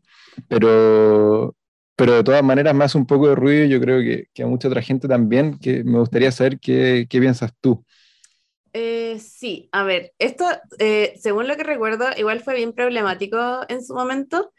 pero, 0.47 1.53
pero 1.97 2.13
de 2.13 2.23
todas 2.23 2.43
maneras 2.43 2.73
me 2.73 2.85
hace 2.85 2.97
un 2.97 3.05
poco 3.05 3.27
de 3.27 3.35
ruido 3.35 3.65
yo 3.65 3.81
creo 3.81 3.99
que, 3.99 4.27
que, 4.33 4.43
a 4.43 4.47
mucha 4.47 4.69
otra 4.69 4.81
gente 4.81 5.07
también, 5.07 5.59
que 5.59 5.83
me 5.83 5.99
gustaría 5.99 6.31
saber 6.31 6.59
qué, 6.59 7.07
qué 7.09 7.19
piensas 7.19 7.51
tú. 7.59 7.83
Eh, 8.71 9.19
sí, 9.19 9.67
a 9.73 9.83
ver, 9.83 10.13
esto, 10.17 10.45
eh, 10.77 11.13
según 11.19 11.47
lo 11.49 11.57
que 11.57 11.63
recuerdo, 11.63 12.05
igual 12.15 12.39
fue 12.39 12.55
bien 12.55 12.71
problemático 12.71 13.65
en 13.67 13.83
su 13.83 13.93
momento. 13.93 14.53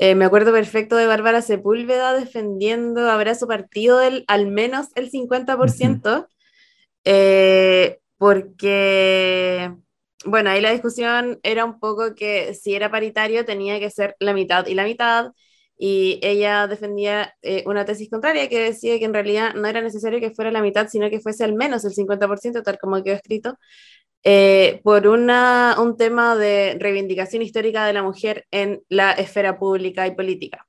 Me 0.00 0.24
acuerdo 0.24 0.52
perfecto 0.52 0.94
de 0.94 1.08
Bárbara 1.08 1.42
Sepúlveda 1.42 2.14
defendiendo 2.14 3.10
habrá 3.10 3.34
su 3.34 3.48
partido 3.48 3.98
del 3.98 4.24
al 4.28 4.46
menos 4.46 4.90
el 4.94 5.10
50%, 5.10 6.28
porque, 8.18 9.72
bueno, 10.24 10.50
ahí 10.50 10.60
la 10.60 10.72
discusión 10.72 11.38
era 11.42 11.64
un 11.64 11.78
poco 11.80 12.14
que 12.14 12.54
si 12.54 12.74
era 12.74 12.90
paritario 12.90 13.44
tenía 13.44 13.78
que 13.80 13.90
ser 13.90 14.16
la 14.20 14.34
mitad 14.34 14.66
y 14.66 14.74
la 14.74 14.84
mitad, 14.84 15.32
y 15.78 16.18
ella 16.22 16.66
defendía 16.66 17.34
eh, 17.42 17.62
una 17.66 17.84
tesis 17.84 18.10
contraria 18.10 18.48
que 18.48 18.58
decía 18.60 18.98
que 18.98 19.04
en 19.04 19.14
realidad 19.14 19.54
no 19.54 19.68
era 19.68 19.80
necesario 19.80 20.20
que 20.20 20.32
fuera 20.32 20.50
la 20.50 20.62
mitad, 20.62 20.88
sino 20.88 21.08
que 21.08 21.20
fuese 21.20 21.44
al 21.44 21.54
menos 21.54 21.84
el 21.84 21.92
50%, 21.94 22.62
tal 22.62 22.78
como 22.78 23.02
quedó 23.02 23.14
escrito, 23.14 23.58
eh, 24.24 24.80
por 24.84 25.06
una, 25.08 25.76
un 25.80 25.96
tema 25.96 26.36
de 26.36 26.76
reivindicación 26.80 27.42
histórica 27.42 27.86
de 27.86 27.92
la 27.94 28.02
mujer 28.02 28.46
en 28.50 28.82
la 28.88 29.12
esfera 29.12 29.58
pública 29.58 30.06
y 30.06 30.14
política. 30.16 30.67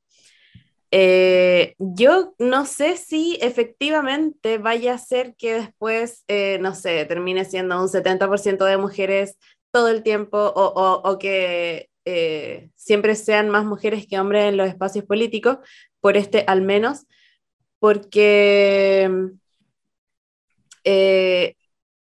Eh, 0.92 1.76
yo 1.78 2.34
no 2.40 2.66
sé 2.66 2.98
si 2.98 3.38
efectivamente 3.42 4.58
vaya 4.58 4.96
a 4.96 4.98
ser 4.98 5.36
que 5.36 5.54
después, 5.56 6.24
no 6.60 6.74
sé, 6.76 7.06
termine 7.06 7.46
siendo 7.46 7.82
un 7.82 7.88
70% 7.88 8.66
de 8.66 8.78
mujeres 8.78 9.38
todo 9.72 9.90
el 9.90 10.04
tiempo 10.04 10.38
o, 10.38 11.02
o, 11.04 11.20
que 11.20 11.90
eh, 12.06 12.70
siempre 12.76 13.16
sean 13.16 13.50
más 13.50 13.66
mujeres 13.66 14.08
que 14.08 14.20
hombres 14.20 14.46
en 14.46 14.58
los 14.58 14.68
espacios 14.68 15.06
políticos, 15.06 15.58
por 16.00 16.18
este 16.18 16.44
al 16.48 16.62
menos, 16.62 17.06
porque 17.80 19.10
eh, 20.84 21.56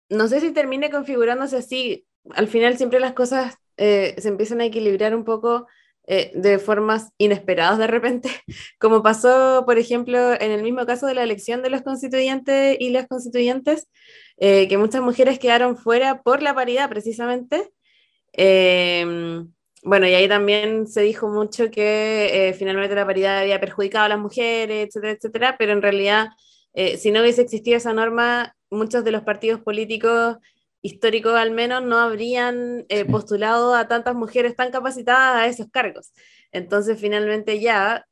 no 0.09 0.27
sé 0.27 0.39
si 0.41 0.51
termine 0.51 0.91
configurándose 0.91 1.57
así. 1.57 2.05
Al 2.31 2.47
final 2.47 2.77
siempre 2.77 2.99
las 2.99 3.13
cosas 3.13 3.55
eh, 3.77 4.15
se 4.17 4.29
empiezan 4.29 4.61
a 4.61 4.65
equilibrar 4.65 5.15
un 5.15 5.25
poco 5.25 5.67
de 6.07 6.59
formas 6.59 7.11
inesperadas 7.17 7.79
de 7.79 7.87
repente, 7.87 8.29
como 8.79 9.01
pasó, 9.01 9.63
por 9.65 9.77
ejemplo, 9.79 10.33
en 10.33 10.51
el 10.51 10.61
mismo 10.61 10.85
caso 10.85 11.07
de 11.07 11.15
la 11.15 11.23
elección 11.23 11.63
de 11.63 11.69
los 11.69 11.81
constituyentes 11.81 12.77
y 12.79 12.89
las 12.89 13.07
constituyentes, 13.07 13.87
que 14.37 14.77
muchas 14.77 15.01
mujeres 15.01 15.39
quedaron 15.39 15.77
fuera 15.77 16.21
por 16.21 16.43
la 16.43 16.53
paridad 16.53 16.89
precisamente. 16.89 17.71
Bueno, 19.85 20.07
y 20.07 20.15
ahí 20.15 20.27
también 20.27 20.87
se 20.87 21.01
dijo 21.01 21.29
mucho 21.29 21.69
que 21.69 22.49
eh, 22.49 22.53
finalmente 22.53 22.95
la 22.95 23.05
paridad 23.05 23.37
había 23.37 23.59
perjudicado 23.59 24.05
a 24.05 24.09
las 24.09 24.17
mujeres, 24.17 24.87
etcétera, 24.87 25.13
etcétera, 25.13 25.55
pero 25.59 25.73
en 25.73 25.83
realidad, 25.83 26.29
eh, 26.73 26.97
si 26.97 27.11
no 27.11 27.21
hubiese 27.21 27.43
existido 27.43 27.77
esa 27.77 27.93
norma, 27.93 28.55
muchos 28.71 29.03
de 29.03 29.11
los 29.11 29.21
partidos 29.21 29.61
políticos 29.61 30.37
históricos 30.85 31.33
al 31.35 31.51
menos 31.51 31.83
no 31.83 31.97
habrían 31.97 32.85
eh, 32.89 33.05
postulado 33.05 33.73
a 33.73 33.87
tantas 33.87 34.15
mujeres 34.15 34.55
tan 34.55 34.71
capacitadas 34.71 35.37
a 35.37 35.47
esos 35.47 35.67
cargos. 35.71 36.13
Entonces, 36.51 36.99
finalmente 36.99 37.59
ya 37.59 38.05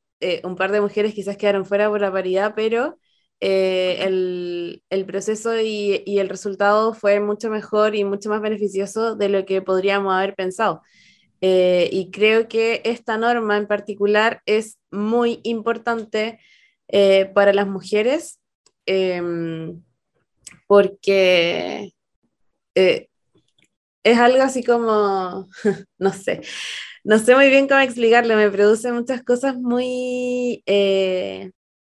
un 0.46 0.56
par 0.56 0.72
de 0.72 0.80
mujeres 0.80 1.14
quizás 1.14 1.36
quedaron 1.36 1.66
fuera 1.66 1.90
por 1.90 2.00
la 2.00 2.10
paridad, 2.10 2.54
pero 2.56 2.98
el, 3.42 4.82
el, 4.90 5.06
proceso 5.06 5.60
y, 5.60 6.02
y 6.06 6.20
el 6.20 6.30
resultado 6.30 6.94
fue 6.94 7.20
mucho 7.20 7.50
mejor 7.50 7.94
y 7.94 8.06
mucho 8.06 8.30
más 8.30 8.40
beneficioso 8.42 9.18
de 9.18 9.28
lo 9.28 9.46
que 9.46 9.62
podríamos 9.62 10.14
haber 10.14 10.34
pensado. 10.34 10.82
Eh, 11.46 11.90
y 11.92 12.10
creo 12.10 12.48
que 12.48 12.82
esta 12.86 13.18
norma 13.18 13.58
en 13.58 13.68
particular 13.68 14.42
es 14.46 14.80
muy 14.92 15.42
importante 15.44 16.40
eh, 16.88 17.26
para 17.36 17.52
las 17.52 17.68
mujeres 17.68 18.40
em, 18.86 19.84
porque 20.66 21.92
eh, 22.76 23.10
es 24.04 24.18
algo 24.20 24.44
así 24.44 24.64
como, 24.64 25.48
no 25.98 26.14
sé, 26.14 26.42
no 27.04 27.20
sé 27.20 27.36
muy 27.36 27.50
bien 27.50 27.68
cómo 27.68 27.82
explicarlo, 27.82 28.36
me 28.36 28.50
produce 28.50 28.92
muchas 28.92 29.24
cosas 29.24 29.56
muy... 29.58 30.64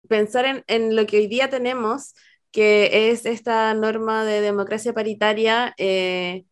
pensar 0.08 0.46
en, 0.46 0.64
en, 0.68 0.96
lo 0.96 1.06
que 1.06 1.18
hoy 1.18 1.28
día 1.28 1.50
tenemos, 1.50 2.14
que 2.52 3.12
es 3.12 3.26
esta 3.26 3.74
norma 3.74 4.26
de 4.26 4.42
democracia 4.42 4.94
paritaria 4.94 5.74
y, 5.78 6.46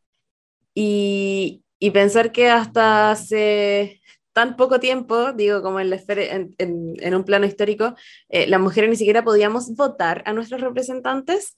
y 1.80 1.92
pensar 1.92 2.32
que 2.32 2.50
hasta 2.50 3.12
hace 3.12 4.02
tan 4.34 4.56
poco 4.56 4.80
tiempo, 4.80 5.34
digo, 5.34 5.64
como 5.64 5.80
en, 5.80 5.90
la 5.90 6.00
en, 6.08 6.54
en, 6.60 7.16
un 7.16 7.24
plano 7.24 7.48
histórico, 7.48 7.96
eh, 8.30 8.46
las 8.46 8.62
mujeres 8.62 8.92
ni 8.92 8.96
siquiera 8.96 9.24
podíamos 9.24 9.76
votar 9.76 10.22
a 10.28 10.34
nuestros 10.34 10.62
representantes, 10.62 11.56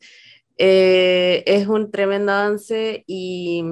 eh, 0.59 1.43
es 1.47 1.67
un 1.67 1.91
tremendo 1.91 2.33
avance 2.33 3.03
y, 3.07 3.63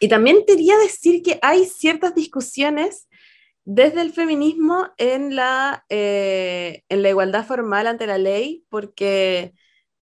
y 0.00 0.08
también 0.08 0.44
quería 0.46 0.76
decir 0.78 1.22
que 1.22 1.38
hay 1.42 1.64
ciertas 1.66 2.14
discusiones 2.14 3.08
desde 3.64 4.02
el 4.02 4.12
feminismo 4.12 4.88
en 4.98 5.36
la, 5.36 5.84
eh, 5.88 6.82
en 6.88 7.02
la 7.02 7.10
igualdad 7.10 7.46
formal 7.46 7.86
ante 7.86 8.06
la 8.06 8.18
ley, 8.18 8.64
porque 8.68 9.52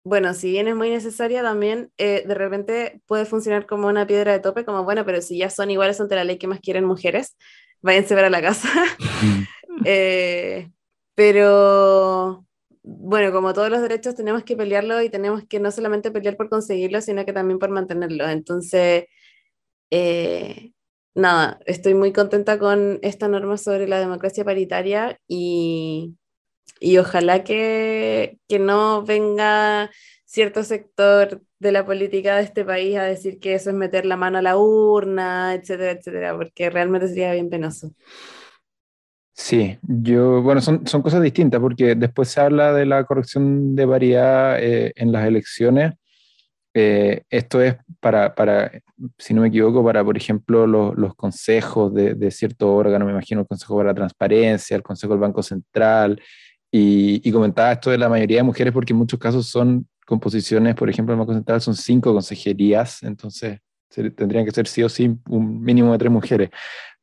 bueno, 0.04 0.34
si 0.34 0.52
bien 0.52 0.67
es 0.67 0.76
muy 0.76 0.89
necesaria, 0.89 1.43
también 1.43 1.91
eh, 1.97 2.23
de 2.28 2.34
repente 2.36 3.02
puede 3.08 3.26
funcionar 3.26 3.67
como 3.67 3.88
una 3.88 4.08
piedra 4.08 4.34
de 4.34 4.39
tope, 4.39 4.65
como 4.65 4.84
bueno, 4.86 5.06
pero 5.06 5.21
si 5.21 5.38
ya 5.39 5.50
son 5.50 5.71
iguales 5.71 6.02
ante 6.02 6.15
la 6.15 6.23
ley 6.23 6.38
que 6.39 6.47
más 6.47 6.62
quieren 6.62 6.86
mujeres, 6.86 7.38
váyanse 7.82 8.15
ver 8.15 8.26
a 8.26 8.30
la 8.32 8.41
casa. 8.41 8.69
Eh, 9.89 10.71
pero 11.15 12.46
bueno, 12.88 13.34
como 13.34 13.54
todos 13.54 13.69
los 13.69 13.82
derechos 13.82 14.15
tenemos 14.15 14.43
que 14.43 14.56
pelearlo 14.56 15.02
y 15.02 15.10
tenemos 15.10 15.43
que 15.45 15.60
no 15.60 15.71
solamente 15.71 16.12
pelear 16.12 16.38
por 16.38 16.50
conseguirlo, 16.50 17.02
sino 17.02 17.26
que 17.26 17.34
también 17.34 17.60
por 17.60 17.69
mantenerlo. 17.69 18.28
Entonces, 18.30 19.06
eh, 19.91 20.71
nada, 21.15 21.60
estoy 21.65 21.93
muy 21.95 22.13
contenta 22.13 22.60
con 22.60 23.00
esta 23.02 23.28
norma 23.28 23.58
sobre 23.58 23.88
la 23.88 24.00
democracia 24.00 24.45
paritaria 24.45 25.19
y, 25.28 26.15
y 26.80 26.97
ojalá 26.97 27.43
que, 27.43 28.39
que 28.47 28.60
no 28.60 29.04
venga 29.04 29.91
cierto 30.26 30.63
sector 30.63 31.41
de 31.60 31.71
la 31.71 31.86
política 31.86 32.38
de 32.38 32.43
este 32.43 32.65
país 32.65 32.97
a 32.97 33.04
decir 33.04 33.39
que 33.39 33.56
eso 33.56 33.71
es 33.71 33.76
meter 33.76 34.06
la 34.06 34.17
mano 34.17 34.38
a 34.38 34.41
la 34.41 34.58
urna, 34.58 35.56
etcétera, 35.56 35.91
etcétera, 35.91 36.36
porque 36.38 36.69
realmente 36.69 37.08
sería 37.10 37.34
bien 37.34 37.50
penoso. 37.50 37.91
Sí, 39.39 39.78
yo, 39.84 40.41
bueno, 40.41 40.62
son, 40.62 40.88
son 40.88 41.04
cosas 41.04 41.21
distintas 41.21 41.62
porque 41.62 41.93
después 41.93 42.28
se 42.28 42.41
habla 42.41 42.73
de 42.73 42.88
la 42.88 43.04
corrección 43.04 43.76
de 43.76 43.86
variedad 43.86 44.58
eh, 44.60 44.91
en 44.95 45.12
las 45.12 45.28
elecciones. 45.28 45.93
Eh, 46.73 47.21
esto 47.30 47.62
es 47.62 47.76
para, 48.00 48.34
para, 48.34 48.71
si 49.17 49.36
no 49.36 49.41
me 49.41 49.50
equivoco, 49.50 49.84
para, 49.86 50.04
por 50.04 50.17
ejemplo, 50.17 50.65
los, 50.65 50.97
los 50.97 51.13
consejos 51.15 51.93
de, 51.93 52.15
de 52.15 52.32
cierto 52.32 52.73
órgano, 52.73 53.06
me 53.06 53.12
imagino 53.12 53.41
el 53.41 53.47
Consejo 53.47 53.78
para 53.78 53.89
la 53.89 53.95
Transparencia, 53.95 54.76
el 54.76 54.84
Consejo 54.84 55.13
del 55.13 55.21
Banco 55.21 55.43
Central, 55.43 56.19
y, 56.71 57.21
y, 57.23 57.32
comentaba 57.32 57.71
esto 57.73 57.91
de 57.91 58.00
la 58.00 58.10
mayoría 58.10 58.38
de 58.38 58.43
mujeres 58.43 58.73
porque 58.73 58.93
en 58.93 59.00
muchos 59.00 59.19
casos 59.19 59.47
son 59.47 59.88
composiciones, 60.06 60.76
por 60.76 60.89
ejemplo, 60.89 61.13
el 61.13 61.19
Banco 61.19 61.34
Central 61.34 61.62
son 61.62 61.76
cinco 61.76 62.12
consejerías, 62.12 63.04
entonces 63.04 63.60
tendrían 64.15 64.45
que 64.45 64.52
ser 64.52 64.67
sí 64.67 64.84
o 64.84 64.89
sí 64.89 65.15
un 65.30 65.62
mínimo 65.62 65.91
de 65.91 65.97
tres 66.00 66.12
mujeres. 66.12 66.50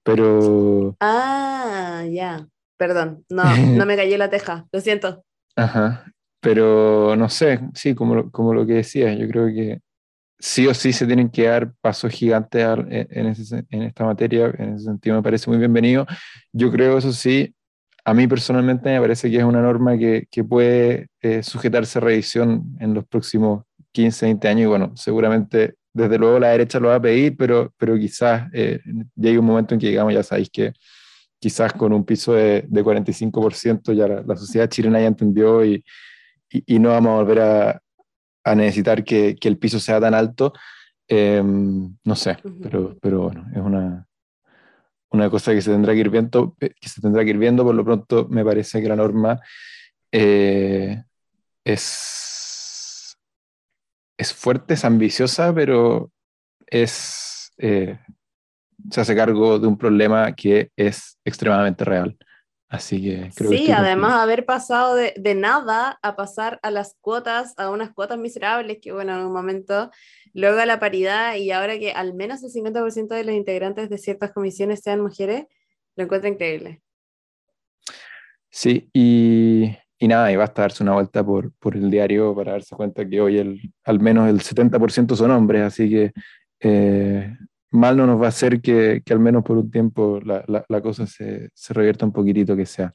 Pero. 0.05 0.97
Ah, 1.01 2.05
ya. 2.09 2.47
Perdón, 2.77 3.25
no, 3.29 3.43
no 3.57 3.87
me 3.87 3.97
cayó 3.97 4.17
la 4.19 4.31
teja, 4.31 4.67
lo 4.71 4.81
siento. 4.81 5.25
Ajá. 5.57 6.05
Pero 6.41 7.17
no 7.17 7.29
sé, 7.31 7.61
sí, 7.75 7.95
como, 7.95 8.31
como 8.31 8.53
lo 8.53 8.67
que 8.67 8.75
decía, 8.75 9.15
yo 9.15 9.27
creo 9.29 9.47
que 9.47 9.81
sí 10.39 10.67
o 10.67 10.75
sí 10.75 10.93
se 10.93 11.07
tienen 11.07 11.31
que 11.31 11.45
dar 11.45 11.73
pasos 11.81 12.13
gigantes 12.13 12.63
en, 12.91 13.27
ese, 13.29 13.65
en 13.71 13.83
esta 13.83 14.05
materia, 14.05 14.53
en 14.59 14.75
ese 14.75 14.85
sentido 14.85 15.17
me 15.17 15.23
parece 15.23 15.49
muy 15.49 15.59
bienvenido. 15.59 16.07
Yo 16.53 16.71
creo, 16.71 16.99
eso 16.99 17.13
sí, 17.13 17.55
a 18.05 18.13
mí 18.13 18.27
personalmente 18.27 18.91
me 18.91 19.01
parece 19.01 19.31
que 19.31 19.39
es 19.39 19.45
una 19.45 19.63
norma 19.63 19.97
que, 19.97 20.27
que 20.31 20.45
puede 20.45 21.07
eh, 21.23 21.43
sujetarse 21.43 21.99
a 21.99 22.03
revisión 22.03 22.77
en 22.79 22.93
los 22.93 23.07
próximos 23.07 23.65
15, 23.93 24.27
20 24.27 24.49
años 24.49 24.63
y 24.65 24.67
bueno, 24.67 24.93
seguramente 24.97 25.77
desde 25.95 26.19
luego 26.19 26.39
la 26.39 26.49
derecha 26.49 26.81
lo 26.81 26.89
va 26.89 26.97
a 26.97 27.01
pedir, 27.01 27.37
pero, 27.37 27.73
pero 27.79 27.97
quizás 27.97 28.51
eh, 28.53 28.81
llegue 29.15 29.39
un 29.39 29.47
momento 29.47 29.75
en 29.75 29.81
que 29.81 29.89
digamos, 29.89 30.13
ya 30.13 30.23
sabéis 30.23 30.51
que 30.51 30.73
quizás 31.39 31.73
con 31.73 31.93
un 31.93 32.05
piso 32.05 32.35
de, 32.35 32.65
de 32.69 32.85
45% 32.85 33.93
ya 33.93 34.09
la, 34.09 34.37
sociedad 34.37 34.69
chilena 34.69 35.01
ya 35.01 35.07
entendió 35.07 35.65
y, 35.65 35.85
y, 36.51 36.79
no 36.79 36.91
vamos 36.91 37.11
a 37.11 37.23
volver 37.23 37.41
a, 37.41 37.83
a 38.45 38.55
necesitar 38.55 39.05
que, 39.05 39.37
que, 39.37 39.49
el 39.49 39.57
piso 39.59 39.79
sea 39.79 40.01
tan 40.01 40.15
alto. 40.15 40.53
Em, 41.07 41.97
no 42.03 42.17
sé, 42.17 42.39
pero, 42.63 42.97
pero 43.01 43.23
bueno, 43.25 43.47
es 43.53 43.61
una, 43.61 44.07
una 45.11 45.31
cosa 45.31 45.53
que 45.53 45.63
se 45.63 45.71
tendrá 45.71 45.93
que 45.93 46.01
ir 46.01 46.11
viendo, 46.11 46.57
eh, 46.61 46.73
que 46.81 46.89
se 46.89 47.01
tendrá 47.01 47.23
que 47.25 47.31
ir 47.31 47.39
viendo. 47.39 47.63
Por 47.63 47.75
lo 47.75 47.85
pronto, 47.85 48.27
me 48.29 48.45
parece 48.45 48.81
que 48.81 48.89
la 48.89 48.97
norma 48.97 49.39
eh, 50.11 51.03
es 51.65 52.24
es 54.17 54.33
fuerte, 54.33 54.75
es 54.75 54.85
ambiciosa, 54.85 55.55
pero 55.55 56.11
es, 56.67 57.53
eh, 57.59 57.99
se 58.91 59.01
hace 59.01 59.17
cargo 59.17 59.59
de 59.59 59.67
un 59.67 59.79
problema 59.79 60.35
que 60.35 60.71
es 60.77 61.19
extremadamente 61.25 61.85
real. 61.85 62.17
Así 62.69 63.01
que 63.03 63.31
creo 63.37 63.51
sí, 63.51 63.71
además 63.71 64.15
haber 64.15 64.45
pasado 64.45 64.97
de, 64.97 65.15
de, 65.17 65.35
nada 65.37 65.99
a 66.03 66.17
pasar 66.17 66.59
a 66.63 66.73
las 66.73 66.97
cuotas, 67.01 67.55
a 67.57 67.71
unas 67.71 67.93
cuotas 67.93 68.19
miserables, 68.19 68.79
que 68.83 68.91
bueno, 68.91 69.15
en 69.15 69.27
un 69.27 69.33
momento, 69.33 69.91
luego 70.33 70.59
a 70.59 70.67
la 70.67 70.81
paridad 70.81 71.37
y 71.37 71.53
ahora 71.53 71.79
que 71.79 71.93
al 71.93 72.15
menos 72.15 72.43
el 72.43 72.51
50% 72.51 73.15
de 73.15 73.25
los 73.25 73.35
integrantes 73.35 73.89
de 73.91 73.99
ciertas 73.99 74.33
comisiones 74.33 74.81
sean 74.81 75.01
mujeres, 75.01 75.45
lo 75.95 76.05
encuentro 76.05 76.29
increíble. 76.29 76.83
Sí, 78.51 78.89
y 78.93 79.77
y 80.05 80.09
nada, 80.09 80.31
y 80.31 80.37
basta 80.37 80.63
darse 80.63 80.83
una 80.83 80.93
vuelta 80.93 81.25
por, 81.25 81.53
por 81.53 81.77
el 81.77 81.91
diario 81.91 82.35
para 82.35 82.53
darse 82.53 82.77
cuenta 82.77 83.09
que 83.09 83.23
hoy 83.23 83.39
el, 83.39 83.73
al 83.85 84.01
menos 84.01 84.29
el 84.29 84.41
70% 84.41 85.17
son 85.17 85.31
hombres, 85.31 85.63
así 85.63 85.89
que 85.89 86.13
eh, 86.61 87.35
mal 87.71 87.97
no 87.97 88.07
nos 88.07 88.21
va 88.21 88.27
a 88.27 88.29
hacer 88.29 88.61
que, 88.61 89.01
que 89.03 89.13
al 89.15 89.21
menos 89.21 89.43
por 89.43 89.57
un 89.57 89.71
tiempo 89.71 90.21
la, 90.23 90.45
la, 90.47 90.63
la, 90.69 90.83
cosa 90.83 91.07
se, 91.07 91.49
se 91.55 91.73
revierta 91.73 92.05
un 92.05 92.13
poquitito 92.13 92.55
que 92.55 92.67
sea. 92.67 92.93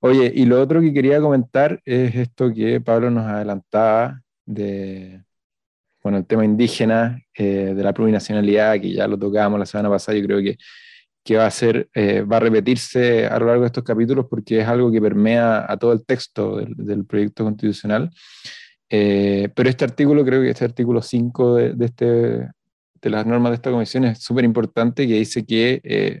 Oye, 0.00 0.32
y 0.34 0.46
lo 0.46 0.60
otro 0.62 0.80
que 0.80 0.94
quería 0.94 1.20
comentar 1.20 1.78
es 1.84 2.14
esto 2.14 2.50
que 2.50 2.80
Pablo 2.80 3.10
nos 3.10 3.26
adelantaba 3.26 4.22
de, 4.46 5.22
bueno, 6.02 6.16
el 6.16 6.26
tema 6.26 6.44
indígena, 6.44 7.20
eh, 7.34 7.74
de 7.76 7.82
la 7.82 7.92
plurinacionalidad, 7.92 8.80
que 8.80 8.94
ya 8.94 9.06
lo 9.06 9.18
tocábamos 9.18 9.58
la 9.58 9.66
semana 9.66 9.90
pasada, 9.90 10.16
yo 10.16 10.24
creo 10.24 10.38
que 10.40 10.56
que 11.26 11.36
va 11.36 11.46
a 11.46 11.50
ser, 11.50 11.88
eh, 11.92 12.22
va 12.22 12.36
a 12.36 12.40
repetirse 12.40 13.26
a 13.26 13.36
lo 13.40 13.46
largo 13.46 13.62
de 13.62 13.66
estos 13.66 13.82
capítulos 13.82 14.26
porque 14.30 14.60
es 14.60 14.68
algo 14.68 14.92
que 14.92 15.00
permea 15.00 15.66
a 15.68 15.76
todo 15.76 15.92
el 15.92 16.06
texto 16.06 16.56
del, 16.58 16.72
del 16.76 17.04
proyecto 17.04 17.42
constitucional. 17.42 18.10
Eh, 18.88 19.48
pero 19.56 19.68
este 19.68 19.84
artículo, 19.84 20.24
creo 20.24 20.40
que 20.40 20.50
este 20.50 20.64
artículo 20.64 21.02
5 21.02 21.54
de, 21.56 21.72
de, 21.72 21.84
este, 21.86 22.04
de 22.06 23.10
las 23.10 23.26
normas 23.26 23.50
de 23.50 23.56
esta 23.56 23.72
comisión 23.72 24.04
es 24.04 24.20
súper 24.20 24.44
importante, 24.44 25.08
que 25.08 25.14
dice 25.14 25.44
que, 25.44 25.80
eh, 25.82 26.20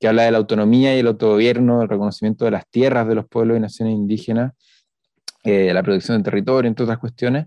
que 0.00 0.08
habla 0.08 0.24
de 0.24 0.32
la 0.32 0.38
autonomía 0.38 0.96
y 0.96 0.98
el 0.98 1.06
autogobierno, 1.06 1.82
el 1.82 1.88
reconocimiento 1.88 2.44
de 2.46 2.50
las 2.50 2.68
tierras 2.68 3.06
de 3.06 3.14
los 3.14 3.28
pueblos 3.28 3.56
y 3.56 3.60
naciones 3.60 3.94
indígenas, 3.94 4.54
la 5.44 5.82
protección 5.84 6.16
del 6.16 6.24
territorio, 6.24 6.66
entre 6.66 6.82
otras 6.82 6.98
cuestiones. 6.98 7.46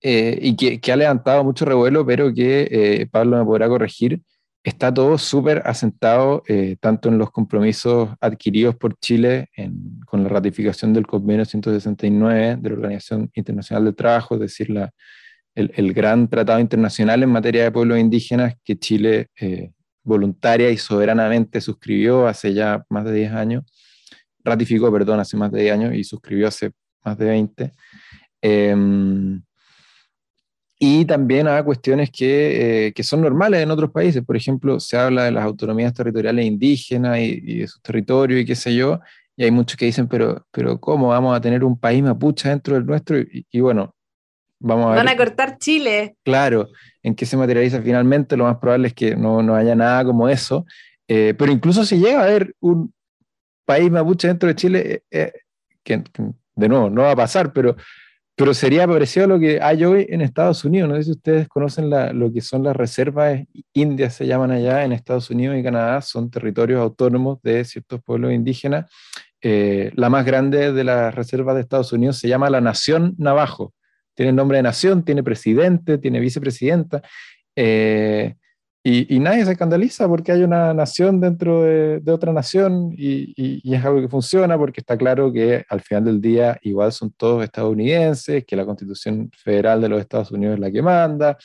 y 0.00 0.54
que, 0.54 0.80
que, 0.80 0.92
ha 0.92 0.96
levantado 0.96 1.42
mucho 1.42 1.64
revuelo, 1.64 2.06
pero 2.06 2.32
que 2.32 3.08
Pablo 3.10 3.38
me 3.38 3.44
podrá 3.44 3.68
corregir, 3.68 4.20
está 4.64 4.92
todo 4.92 5.18
súper 5.18 5.62
asentado 5.66 6.42
eh, 6.48 6.76
tanto 6.80 7.10
en 7.10 7.18
los 7.18 7.30
compromisos 7.30 8.08
adquiridos 8.18 8.74
por 8.74 8.98
Chile 8.98 9.50
en, 9.54 10.00
con 10.06 10.22
la 10.22 10.30
ratificación 10.30 10.94
del 10.94 11.06
convenio 11.06 11.44
169 11.44 12.56
de 12.58 12.68
la 12.70 12.74
Organización 12.74 13.30
Internacional 13.34 13.84
del 13.84 13.94
Trabajo, 13.94 14.34
es 14.34 14.40
decir, 14.40 14.70
la, 14.70 14.90
el, 15.54 15.70
el, 15.76 15.92
gran 15.92 16.28
tratado 16.28 16.60
internacional 16.60 17.22
en 17.22 17.28
materia 17.28 17.64
de 17.64 17.72
pueblos 17.72 17.98
indígenas 17.98 18.54
que 18.64 18.78
Chile 18.78 19.28
eh, 19.38 19.70
voluntaria 20.02 20.70
y 20.70 20.78
soberanamente 20.78 21.60
suscribió 21.60 22.26
hace 22.26 22.54
ya 22.54 22.84
más 22.88 23.04
de 23.04 23.12
10 23.12 23.32
años, 23.32 23.64
ratificó, 24.42 24.90
perdón, 24.90 25.20
hace 25.20 25.36
más 25.36 25.52
de 25.52 25.60
10 25.60 25.74
años 25.74 25.94
y 25.94 26.04
suscribió 26.04 26.48
hace 26.48 26.72
más 27.04 27.18
de 27.18 27.26
20. 27.26 27.64
Eh, 28.40 28.70
em, 28.70 29.42
y 30.84 31.04
también 31.06 31.48
a 31.48 31.62
cuestiones 31.62 32.10
que, 32.10 32.88
eh, 32.88 32.92
que, 32.92 33.02
son 33.02 33.22
normales 33.22 33.62
en 33.62 33.70
otros 33.70 33.90
países. 33.90 34.22
Por 34.22 34.36
ejemplo, 34.36 34.78
se 34.78 34.98
habla 34.98 35.24
de 35.24 35.30
las 35.30 35.42
autonomías 35.42 35.94
territoriales 35.94 36.44
indígenas 36.44 37.18
y, 37.18 37.40
y, 37.42 37.58
de 37.60 37.66
sus 37.66 37.80
territorios 37.80 38.42
y 38.42 38.44
qué 38.44 38.54
sé 38.54 38.74
yo, 38.74 39.00
y 39.36 39.44
hay 39.44 39.50
muchos 39.50 39.76
que 39.76 39.86
dicen, 39.86 40.08
pero, 40.08 40.46
pero 40.50 40.78
¿cómo 40.78 41.08
vamos 41.08 41.34
a 41.36 41.40
tener 41.40 41.64
un 41.64 41.78
país 41.78 42.02
mapuche 42.02 42.50
dentro 42.50 42.74
del 42.74 42.84
nuestro? 42.84 43.18
Y, 43.18 43.46
y 43.50 43.60
bueno, 43.60 43.94
vamos 44.60 44.86
a 44.86 44.88
ver. 44.90 44.98
Van 44.98 45.08
a 45.08 45.16
cortar 45.16 45.58
Chile. 45.58 46.16
Claro, 46.22 46.68
en 47.02 47.14
qué 47.14 47.24
se 47.24 47.36
materializa 47.36 47.80
finalmente, 47.80 48.36
lo 48.36 48.44
más 48.44 48.58
probable 48.58 48.88
es 48.88 48.94
que 48.94 49.16
no, 49.16 49.42
no 49.42 49.56
haya 49.56 49.74
nada 49.74 50.04
como 50.04 50.28
eso. 50.28 50.66
Eh, 51.08 51.34
pero 51.38 51.50
incluso 51.50 51.84
si 51.84 51.98
llega 51.98 52.20
a 52.20 52.24
haber 52.24 52.54
un 52.60 52.92
país 53.64 53.90
mapuche 53.90 54.28
dentro 54.28 54.48
de 54.48 54.54
Chile, 54.54 55.02
eh, 55.10 55.32
que, 55.82 56.02
que 56.02 56.22
de 56.54 56.68
nuevo 56.68 56.90
no 56.90 57.02
va 57.02 57.12
a 57.12 57.16
pasar, 57.16 57.52
pero 57.52 57.76
pero 58.36 58.52
sería 58.52 58.86
parecido 58.86 59.26
a 59.26 59.28
lo 59.28 59.38
que 59.38 59.60
hay 59.60 59.84
hoy 59.84 60.06
en 60.08 60.20
Estados 60.20 60.64
Unidos. 60.64 60.88
No 60.88 60.96
sé 60.96 61.04
si 61.04 61.10
ustedes 61.12 61.48
conocen 61.48 61.90
lo 62.18 62.32
que 62.32 62.40
son 62.40 62.64
las 62.64 62.74
reservas 62.74 63.40
indias, 63.72 64.14
se 64.14 64.26
llaman 64.26 64.50
allá 64.50 64.84
en 64.84 64.92
Estados 64.92 65.30
Unidos 65.30 65.56
y 65.56 65.62
Canadá, 65.62 66.00
son 66.02 66.30
territorios 66.30 66.80
autónomos 66.80 67.40
de 67.42 67.64
ciertos 67.64 68.02
pueblos 68.02 68.32
indígenas. 68.32 68.90
Eh, 69.40 69.92
la 69.94 70.10
más 70.10 70.24
grande 70.24 70.72
de 70.72 70.84
las 70.84 71.14
reservas 71.14 71.54
de 71.54 71.60
Estados 71.60 71.92
Unidos 71.92 72.18
se 72.18 72.28
llama 72.28 72.50
la 72.50 72.60
Nación 72.60 73.14
Navajo. 73.18 73.72
Tiene 74.14 74.32
nombre 74.32 74.56
de 74.58 74.62
nación, 74.62 75.04
tiene 75.04 75.22
presidente, 75.22 75.98
tiene 75.98 76.18
vicepresidenta. 76.18 77.02
Eh, 77.54 78.34
y, 78.86 79.18
nadie 79.18 79.46
se 79.46 79.52
escandaliza 79.52 80.06
porque 80.06 80.30
hay 80.30 80.42
una 80.42 80.74
nación 80.74 81.18
dentro 81.18 81.62
de, 81.62 82.02
otra 82.12 82.34
nación 82.34 82.92
y, 82.94 83.62
es 83.74 83.82
algo 83.82 84.02
que 84.02 84.08
funciona 84.10 84.58
porque 84.58 84.82
está 84.82 84.94
claro 84.98 85.32
que 85.32 85.64
al 85.70 85.80
final 85.80 86.04
del 86.04 86.20
día 86.20 86.58
igual 86.60 86.92
son 86.92 87.10
todos 87.12 87.42
estadounidenses, 87.42 88.44
que 88.44 88.56
la 88.56 88.66
constitución 88.66 89.30
federal 89.42 89.80
de 89.80 89.88
los 89.88 90.00
Estados 90.00 90.30
Unidos 90.32 90.56
es 90.56 90.60
la 90.60 90.70
que 90.70 90.82
manda, 90.82 91.38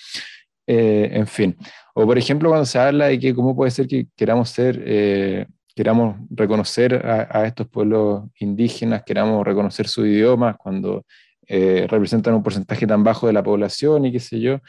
eh, 0.68 1.12
en 1.14 1.28
fin. 1.28 1.56
O 1.94 2.06
por 2.06 2.18
ejemplo 2.18 2.50
cuando 2.50 2.66
se 2.66 2.78
habla 2.78 3.08
de 3.08 3.18
que 3.18 3.34
cómo 3.34 3.56
puede 3.56 3.72
ser 3.72 3.88
que 3.88 4.08
queramos 4.18 4.50
ser, 4.50 4.84
eh, 4.86 5.46
queramos 5.74 6.18
reconocer 6.30 6.94
a, 7.06 7.46
estos 7.46 7.70
pueblos 7.70 8.26
indígenas, 8.38 9.04
queramos 9.06 9.46
reconocer 9.46 9.88
su 9.88 10.06
idioma 10.06 10.58
cuando 10.58 11.06
eh, 11.48 11.88
representan 11.90 12.34
un 12.34 12.44
porcentaje 12.44 12.86
tan 12.86 13.02
bajo 13.02 13.28
de 13.28 13.34
la 13.34 13.44
población 13.44 14.06
y 14.06 14.12
qué 14.12 14.20
sé 14.20 14.42
yo. 14.42 14.60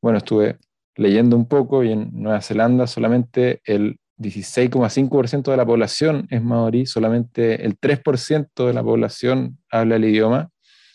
Bueno, 0.00 0.18
estuve 0.18 0.58
leyendo 1.00 1.36
un 1.36 1.46
poco, 1.46 1.82
y 1.82 1.92
en 1.92 2.10
Nueva 2.12 2.40
Zelanda 2.40 2.86
solamente 2.86 3.60
el 3.64 3.98
16,5% 4.18 5.50
de 5.50 5.56
la 5.56 5.64
población 5.64 6.26
es 6.30 6.42
maorí, 6.42 6.84
solamente 6.84 7.64
el 7.64 7.78
3% 7.78 8.66
de 8.66 8.74
la 8.74 8.82
población 8.82 9.58
habla 9.70 9.96
el 9.96 10.04
idioma, 10.04 10.50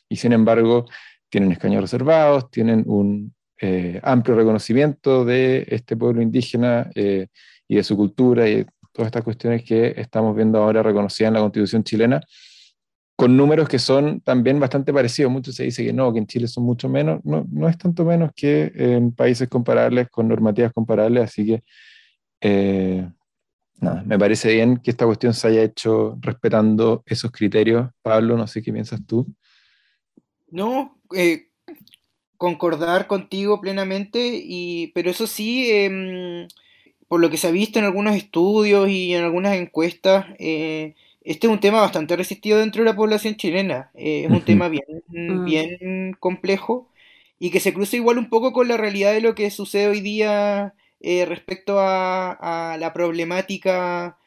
y 0.08 0.18
sin 0.18 0.34
embargo 0.34 0.86
tienen 1.30 1.52
escaños 1.52 1.82
reservados, 1.82 2.52
tienen 2.52 2.84
un 2.86 3.34
eh, 3.60 4.00
amplio 4.04 4.36
reconocimiento 4.36 5.26
de 5.26 5.66
este 5.70 5.98
pueblo 5.98 6.22
indígena, 6.22 6.90
eh, 6.94 7.28
y 7.68 7.76
de 7.76 7.84
su 7.84 7.96
cultura 7.96 8.48
y 8.48 8.66
todas 8.92 9.08
estas 9.08 9.24
cuestiones 9.24 9.64
que 9.64 9.94
estamos 9.98 10.36
viendo 10.36 10.60
ahora 10.60 10.84
reconocidas 10.84 11.30
en 11.30 11.34
la 11.34 11.40
constitución 11.42 11.84
chilena, 11.84 12.22
con 13.16 13.38
números 13.38 13.70
que 13.70 13.80
son 13.80 14.20
también 14.22 14.60
bastante 14.60 14.94
parecidos. 14.94 15.32
Mucho 15.32 15.52
se 15.52 15.64
dice 15.64 15.86
que 15.86 15.94
no, 15.94 16.12
que 16.12 16.20
en 16.20 16.28
Chile 16.28 16.48
son 16.48 16.64
mucho 16.64 16.90
menos, 16.90 17.24
no, 17.24 17.46
no 17.50 17.70
es 17.70 17.78
tanto 17.78 18.04
menos 18.06 18.32
que 18.36 18.72
en 18.76 19.12
países 19.12 19.48
comparables, 19.48 20.10
con 20.10 20.28
normativas 20.28 20.74
comparables, 20.74 21.24
así 21.24 21.46
que 21.46 21.64
eh, 22.42 23.10
nada, 23.80 24.04
me 24.04 24.20
parece 24.20 24.54
bien 24.54 24.78
que 24.78 24.92
esta 24.92 25.06
cuestión 25.06 25.34
se 25.34 25.48
haya 25.48 25.64
hecho 25.64 26.18
respetando 26.20 27.04
esos 27.06 27.32
criterios. 27.32 27.90
Pablo, 28.02 28.38
no 28.38 28.48
sé 28.48 28.62
qué 28.62 28.74
piensas 28.74 29.00
tú. 29.06 29.26
No, 30.48 31.00
eh, 31.16 31.50
concordar 32.38 33.08
contigo 33.08 33.62
plenamente, 33.62 34.42
y, 34.44 34.92
pero 34.94 35.10
eso 35.10 35.26
sí, 35.26 35.72
em, 35.72 36.48
por 37.08 37.22
lo 37.22 37.30
que 37.30 37.38
se 37.38 37.48
ha 37.48 37.52
visto 37.52 37.80
en 37.80 37.86
algunos 37.86 38.16
estudios 38.16 38.90
y 38.90 39.14
en 39.14 39.24
algunas 39.24 39.56
encuestas, 39.56 40.26
eh, 40.38 40.96
este 41.26 41.48
es 41.48 41.54
un 41.54 41.60
tema 41.60 41.82
bastante 41.82 42.16
resistido 42.16 42.60
dentro 42.60 42.84
de 42.84 42.90
la 42.90 42.96
población 42.96 43.36
chilena. 43.36 43.92
Eh, 43.96 44.26
es 44.26 44.32
un 44.32 44.42
tema 44.42 44.70
bien, 44.70 44.86
mm. 45.08 45.46
bien 45.46 46.16
complejo 46.20 46.90
y 47.40 47.50
que 47.50 47.60
se 47.60 47.74
cruza 47.74 47.98
igual 47.98 48.20
un 48.20 48.30
poco 48.30 48.54
con 48.54 48.68
la 48.68 48.78
realidad 48.78 49.14
de 49.14 49.22
lo 49.22 49.36
que 49.36 49.50
sucede 49.50 49.88
hoy 49.88 50.02
día 50.02 50.76
eh, 51.02 51.26
respecto 51.26 51.78
a, 51.80 52.78
la 52.80 52.94
problemática 52.94 54.18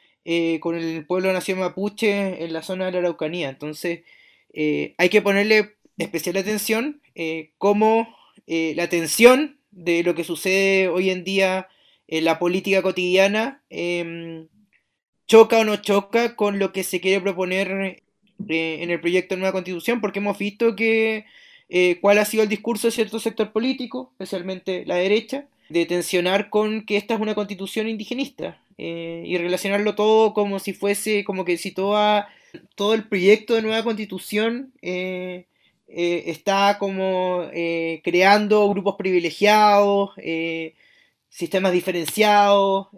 con 0.61 0.77
el 0.77 1.07
pueblo 1.07 1.33
nación 1.33 1.59
mapuche 1.59 2.45
en 2.45 2.53
la 2.53 2.61
zona 2.63 2.87
de 2.87 2.93
la 2.93 2.99
Araucanía. 2.99 3.49
Entonces, 3.49 4.01
hay 4.53 5.09
que 5.09 5.23
ponerle 5.23 5.77
especial 5.97 6.37
atención 6.37 7.01
cómo 7.57 8.15
la 8.47 8.89
tensión 8.89 9.59
de 9.71 10.03
lo 10.03 10.15
que 10.15 10.25
sucede 10.25 10.89
hoy 10.89 11.09
en 11.09 11.25
día 11.25 11.69
en 12.09 12.25
la 12.25 12.39
política 12.39 12.83
cotidiana 12.83 13.63
em, 13.71 14.49
choca 15.29 15.59
o 15.59 15.64
no 15.64 15.77
choca 15.77 16.35
con 16.35 16.59
lo 16.59 16.73
que 16.73 16.83
se 16.83 17.01
quiere 17.01 17.21
proponer 17.21 18.03
eh, 18.49 18.79
en 18.83 18.91
el 18.91 19.01
proyecto 19.01 19.35
de 19.35 19.41
nueva 19.41 19.53
constitución, 19.53 20.01
porque 20.01 20.19
hemos 20.19 20.38
visto 20.38 20.75
que 20.75 21.27
eh, 21.69 21.99
cuál 22.01 22.19
ha 22.19 22.25
sido 22.25 22.43
el 22.43 22.49
discurso 22.49 22.88
de 22.88 22.93
cierto 22.93 23.21
sector 23.21 23.53
político, 23.53 24.11
especialmente 24.12 24.85
la 24.87 24.97
derecha, 24.97 25.47
de 25.69 25.85
tensionar 25.85 26.49
con 26.49 26.87
que 26.87 26.97
esta 26.97 27.14
es 27.14 27.21
una 27.21 27.35
constitución 27.35 27.88
indigenista 27.88 28.59
eh, 28.79 29.23
y 29.27 29.37
relacionarlo 29.37 29.95
todo 29.95 30.33
como 30.33 30.59
si 30.61 30.73
fuese, 30.73 31.25
como 31.25 31.45
que 31.45 31.59
si 31.59 31.73
toda, 31.73 32.29
todo 32.75 32.95
el 32.95 33.07
proyecto 33.07 33.55
de 33.55 33.62
nueva 33.62 33.85
constitución 33.85 34.73
está 35.88 36.79
como 36.79 37.51
creando 38.03 38.69
grupos 38.71 38.97
privilegiados, 38.97 40.12
sistemas 41.29 41.73
diferenciados, 41.73 42.88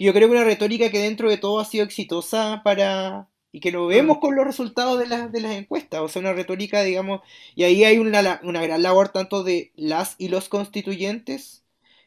que 0.00 0.06
yo 0.06 0.12
creo 0.14 0.28
que 0.28 0.32
una 0.34 0.44
retórica 0.44 0.90
que 0.90 0.98
dentro 1.00 1.30
de 1.30 1.38
todo 1.38 1.60
ha 1.60 1.64
sido 1.66 1.84
exitosa 1.84 2.62
para, 2.64 3.28
y 3.52 3.60
que 3.60 3.70
lo 3.72 3.86
vemos 3.86 4.18
con 4.18 4.34
los 4.36 4.46
resultados 4.46 4.98
de, 4.98 5.28
de 5.28 5.40
las 5.40 5.52
encuestas, 5.56 6.00
o 6.00 6.08
sea, 6.08 6.20
una 6.20 6.32
retórica, 6.32 6.82
digamos, 6.82 7.20
y 7.54 7.64
ahí 7.64 7.84
hay 7.84 7.98
una, 7.98 8.40
una 8.44 8.62
gran 8.62 8.82
labor 8.82 9.10
tanto 9.10 9.44
de 9.44 9.72
las 9.76 10.16
y 10.18 10.28
los 10.28 10.48
constituyentes 10.48 11.64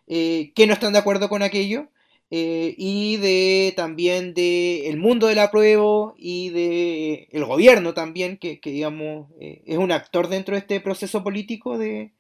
eh, 0.08 0.51
que 0.56 0.67
no 0.67 0.73
están 0.73 0.93
de 0.93 0.99
acuerdo 0.99 1.29
con 1.29 1.43
aquello, 1.43 1.89
eh, 2.32 2.73
y 2.77 3.17
de 3.17 3.73
también 3.75 4.34
de 4.34 4.89
el 4.89 4.97
mundo 4.97 5.27
del 5.27 5.39
apruebo 5.39 6.15
y 6.17 6.49
de 6.49 7.27
el 7.32 7.45
gobierno 7.45 7.93
también, 7.93 8.38
que, 8.38 8.60
que 8.60 8.71
digamos 8.71 9.29
es 9.39 9.77
un 9.77 9.91
actor 9.91 10.29
dentro 10.29 10.56
de 10.56 10.60
este 10.62 10.79
proceso 10.82 11.23
político 11.23 11.77
de, 11.77 12.13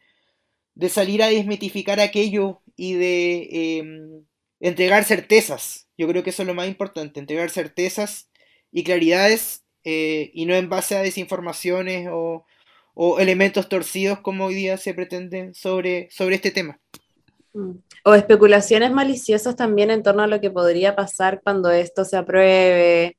de 0.75 0.89
salir 0.89 1.23
a 1.23 1.27
desmitificar 1.27 1.99
aquello 1.99 2.61
y 2.75 2.93
de 2.93 3.77
em, 3.79 4.25
entregar 4.63 5.03
certezas. 5.03 5.89
Yo 5.97 6.07
creo 6.07 6.23
que 6.23 6.31
eso 6.31 6.41
es 6.41 6.47
lo 6.47 6.55
más 6.55 6.67
importante, 6.67 7.19
entregar 7.19 7.49
certezas 7.49 8.31
y 8.71 8.83
claridades 8.83 9.63
eh, 9.83 10.31
y 10.33 10.45
no 10.45 10.55
en 10.55 10.69
base 10.69 10.95
a 10.95 11.01
desinformaciones 11.01 12.09
o, 12.11 12.45
elementos 13.19 13.67
torcidos 13.69 14.19
como 14.19 14.45
hoy 14.45 14.53
día 14.53 14.77
se 14.77 14.93
pretenden 14.93 15.53
sobre, 15.55 16.09
sobre 16.11 16.35
este 16.35 16.51
tema. 16.51 16.79
Mm. 17.53 17.71
O 18.05 18.13
especulaciones 18.13 18.91
maliciosas 18.91 19.55
también 19.55 19.89
en 19.89 20.03
torno 20.03 20.21
a 20.21 20.27
lo 20.27 20.39
que 20.39 20.51
podría 20.51 20.95
pasar 20.95 21.41
cuando 21.43 21.71
esto 21.71 22.05
se 22.05 22.17
apruebe, 22.17 23.17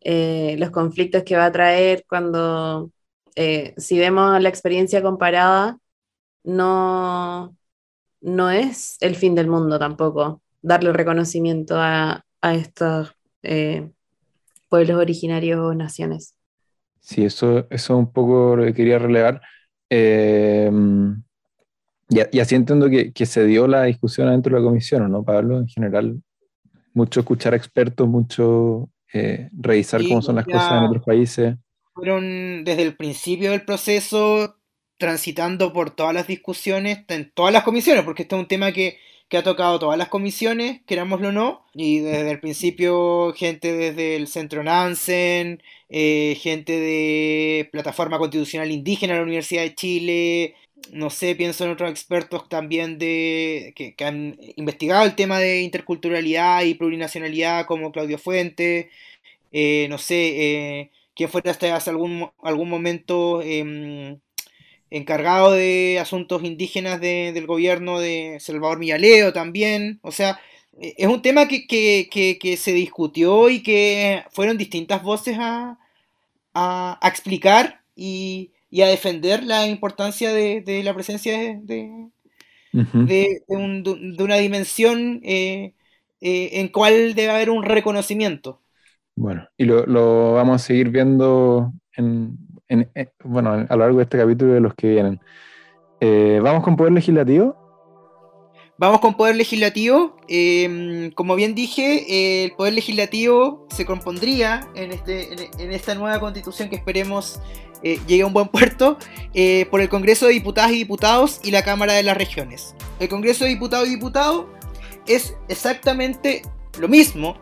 eh, 0.00 0.56
los 0.58 0.70
conflictos 0.70 1.24
que 1.24 1.36
va 1.36 1.46
a 1.46 1.52
traer, 1.52 2.04
cuando, 2.06 2.90
eh, 3.34 3.74
si 3.78 3.98
vemos 3.98 4.40
la 4.40 4.48
experiencia 4.50 5.02
comparada, 5.02 5.78
no, 6.44 7.56
no 8.20 8.50
es 8.50 8.98
el 9.00 9.16
fin 9.16 9.34
del 9.34 9.48
mundo 9.48 9.78
tampoco 9.78 10.41
darle 10.62 10.92
reconocimiento 10.92 11.74
a, 11.78 12.24
estos 12.42 13.14
eh, 13.42 13.88
pueblos 14.68 14.96
originarios 14.96 15.60
o 15.60 15.74
naciones. 15.74 16.34
Sí, 17.00 17.24
eso, 17.24 17.66
eso 17.70 17.96
un 17.96 18.12
poco 18.12 18.56
lo 18.56 18.64
que 18.64 18.74
quería 18.74 18.98
relevar. 18.98 19.42
Eh, 19.90 20.70
y, 22.08 22.40
así 22.40 22.54
entiendo 22.54 22.90
que, 22.90 23.26
se 23.26 23.46
dio 23.46 23.66
la 23.66 23.84
discusión 23.84 24.30
dentro 24.30 24.54
de 24.54 24.60
la 24.60 24.66
comisión, 24.66 25.10
¿no, 25.10 25.24
Pablo? 25.24 25.58
En 25.58 25.68
general, 25.68 26.20
mucho 26.92 27.20
escuchar 27.20 27.54
a 27.54 27.56
expertos, 27.56 28.06
mucho 28.06 28.90
eh, 29.12 29.48
revisar 29.52 30.02
cómo 30.02 30.20
son 30.20 30.36
las 30.36 30.44
cosas 30.44 30.72
en 30.72 30.84
otros 30.84 31.04
países. 31.04 31.56
Fueron 31.94 32.64
desde 32.64 32.82
el 32.82 32.96
principio 32.96 33.50
del 33.50 33.64
proceso 33.64 34.56
transitando 34.98 35.72
por 35.72 35.90
todas 35.90 36.14
las 36.14 36.26
discusiones, 36.26 37.04
en 37.08 37.32
todas 37.32 37.52
las 37.52 37.64
comisiones, 37.64 38.04
porque 38.04 38.22
este 38.22 38.36
es 38.36 38.40
un 38.40 38.48
tema 38.48 38.72
que, 38.72 38.98
ha 39.38 39.42
tocado 39.42 39.78
todas 39.78 39.98
las 39.98 40.08
comisiones, 40.08 40.80
querámoslo 40.86 41.28
o 41.28 41.32
no, 41.32 41.64
y 41.74 42.00
desde 42.00 42.30
el 42.30 42.40
principio 42.40 43.32
gente 43.34 43.72
desde 43.72 44.16
el 44.16 44.28
Centro 44.28 44.62
Nansen, 44.62 45.62
eh, 45.88 46.36
gente 46.40 46.78
de 46.78 47.68
Plataforma 47.72 48.18
Constitucional 48.18 48.70
Indígena 48.70 49.14
de 49.14 49.20
la 49.20 49.24
Universidad 49.24 49.62
de 49.62 49.74
Chile, 49.74 50.54
no 50.92 51.10
sé, 51.10 51.34
pienso 51.34 51.64
en 51.64 51.70
otros 51.70 51.90
expertos 51.90 52.48
también 52.48 52.98
de 52.98 53.72
que, 53.76 53.94
han 54.04 54.38
investigado 54.56 55.04
el 55.04 55.14
tema 55.14 55.38
de 55.38 55.62
interculturalidad 55.62 56.62
y 56.64 56.74
plurinacionalidad 56.74 57.66
como 57.66 57.92
Claudio 57.92 58.18
Fuente, 58.18 58.90
eh, 59.52 59.86
no 59.90 59.98
sé, 59.98 60.80
eh, 60.80 60.90
quién 61.14 61.30
fue 61.30 61.42
hasta 61.44 61.74
hace 61.74 61.90
algún, 61.90 62.30
algún 62.42 62.68
momento 62.68 63.42
em, 63.42 64.18
encargado 64.92 65.52
de 65.52 65.98
asuntos 66.00 66.44
indígenas 66.44 67.00
del 67.00 67.46
gobierno 67.46 67.98
de 67.98 68.36
Salvador 68.40 68.78
Millaleo 68.78 69.32
también. 69.32 69.98
O 70.02 70.12
sea, 70.12 70.38
e, 70.78 70.94
es 70.98 71.06
un 71.06 71.22
tema 71.22 71.48
que, 71.48 72.56
se 72.58 72.72
discutió 72.72 73.48
y 73.48 73.62
que 73.62 74.22
fueron 74.30 74.58
distintas 74.58 75.02
voces 75.02 75.38
a, 75.40 75.78
explicar 77.02 77.80
y, 77.96 78.52
a 78.82 78.86
defender 78.86 79.42
la 79.44 79.66
importancia 79.66 80.32
de, 80.32 80.82
la 80.84 80.94
presencia 80.94 81.38
de, 81.38 82.10
de, 82.72 83.42
una 83.48 84.36
dimensión 84.36 85.20
eh, 85.24 85.72
eh, 86.20 86.50
en 86.52 86.68
cual 86.68 87.14
debe 87.14 87.30
haber 87.30 87.50
un 87.50 87.62
reconocimiento. 87.62 88.60
Bueno, 89.14 89.48
y 89.56 89.64
lo, 89.64 89.86
lo 89.86 90.34
vamos 90.34 90.56
a 90.56 90.64
seguir 90.66 90.90
viendo 90.90 91.72
en, 91.96 92.36
eh, 92.72 93.08
bueno, 93.24 93.52
a 93.52 93.76
lo 93.76 93.76
largo 93.76 93.98
de 93.98 94.04
este 94.04 94.18
capítulo 94.18 94.54
de 94.54 94.60
los 94.60 94.74
que 94.74 94.88
vienen. 94.88 95.20
Eh, 96.00 96.40
¿Vamos 96.42 96.64
con 96.64 96.76
Poder 96.76 96.92
Legislativo? 96.92 97.56
Vamos 98.78 99.00
con 99.00 99.14
Poder 99.14 99.36
Legislativo. 99.36 100.16
Em, 100.26 101.10
como 101.12 101.36
bien 101.36 101.54
dije, 101.54 102.44
el 102.44 102.52
Poder 102.52 102.72
Legislativo 102.72 103.66
se 103.70 103.84
compondría 103.84 104.66
en, 104.74 104.92
este, 104.92 105.50
en, 105.58 105.72
esta 105.72 105.94
nueva 105.94 106.18
constitución 106.18 106.68
que 106.68 106.76
esperemos 106.76 107.40
eh, 107.82 107.98
llegue 108.06 108.22
a 108.22 108.26
un 108.26 108.32
buen 108.32 108.48
puerto 108.48 108.96
por 109.70 109.80
el 109.80 109.88
Congreso 109.88 110.26
de 110.26 110.32
Diputadas 110.32 110.72
y 110.72 110.78
Diputados 110.78 111.40
y 111.44 111.50
la 111.50 111.62
Cámara 111.62 111.92
de 111.92 112.02
las 112.02 112.16
Regiones. 112.16 112.74
El 112.98 113.08
Congreso 113.08 113.44
de 113.44 113.50
Diputados 113.50 113.86
y 113.86 113.90
Diputados 113.92 114.46
es 115.06 115.34
exactamente 115.48 116.42
lo 116.80 116.88
mismo 116.88 117.36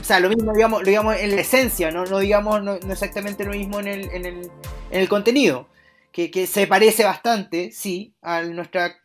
o 0.00 0.04
sea, 0.04 0.20
lo 0.20 0.28
mismo, 0.28 0.52
digamos, 0.52 0.82
lo 0.82 0.86
digamos 0.86 1.16
en 1.16 1.34
la 1.34 1.40
esencia, 1.40 1.90
no, 1.90 2.04
no 2.04 2.18
digamos 2.18 2.62
no, 2.62 2.74
exactamente 2.74 3.44
lo 3.44 3.52
mismo 3.52 3.80
en 3.80 3.88
el, 3.88 4.10
en 4.10 4.24
el, 4.24 4.50
en 4.90 5.00
el 5.00 5.08
contenido. 5.08 5.68
Que, 6.12 6.30
que, 6.30 6.46
se 6.46 6.66
parece 6.66 7.04
bastante, 7.04 7.72
sí, 7.72 8.14
a 8.22 8.40
nuestra, 8.40 8.96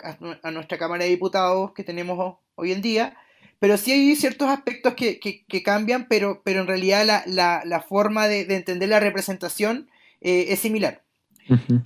a 0.43 0.51
nuestra 0.51 0.77
Cámara 0.77 1.03
de 1.03 1.09
Diputados 1.09 1.73
que 1.73 1.83
tenemos 1.83 2.37
hoy 2.55 2.71
en 2.71 2.81
día, 2.81 3.17
pero 3.61 3.77
sí 3.77 3.91
hay 3.91 4.15
ciertos 4.15 4.49
aspectos 4.49 4.95
que, 4.95 5.19
que, 5.19 5.63
cambian, 5.63 6.07
pero, 6.07 6.41
pero 6.43 6.61
en 6.61 6.67
realidad 6.67 7.05
la, 7.05 7.23
la, 7.27 7.61
la 7.65 7.81
forma 7.81 8.27
de, 8.27 8.45
de, 8.45 8.55
entender 8.55 8.89
la 8.89 8.99
representación 8.99 9.89
eh, 10.21 10.45
es 10.49 10.59
similar. 10.59 11.03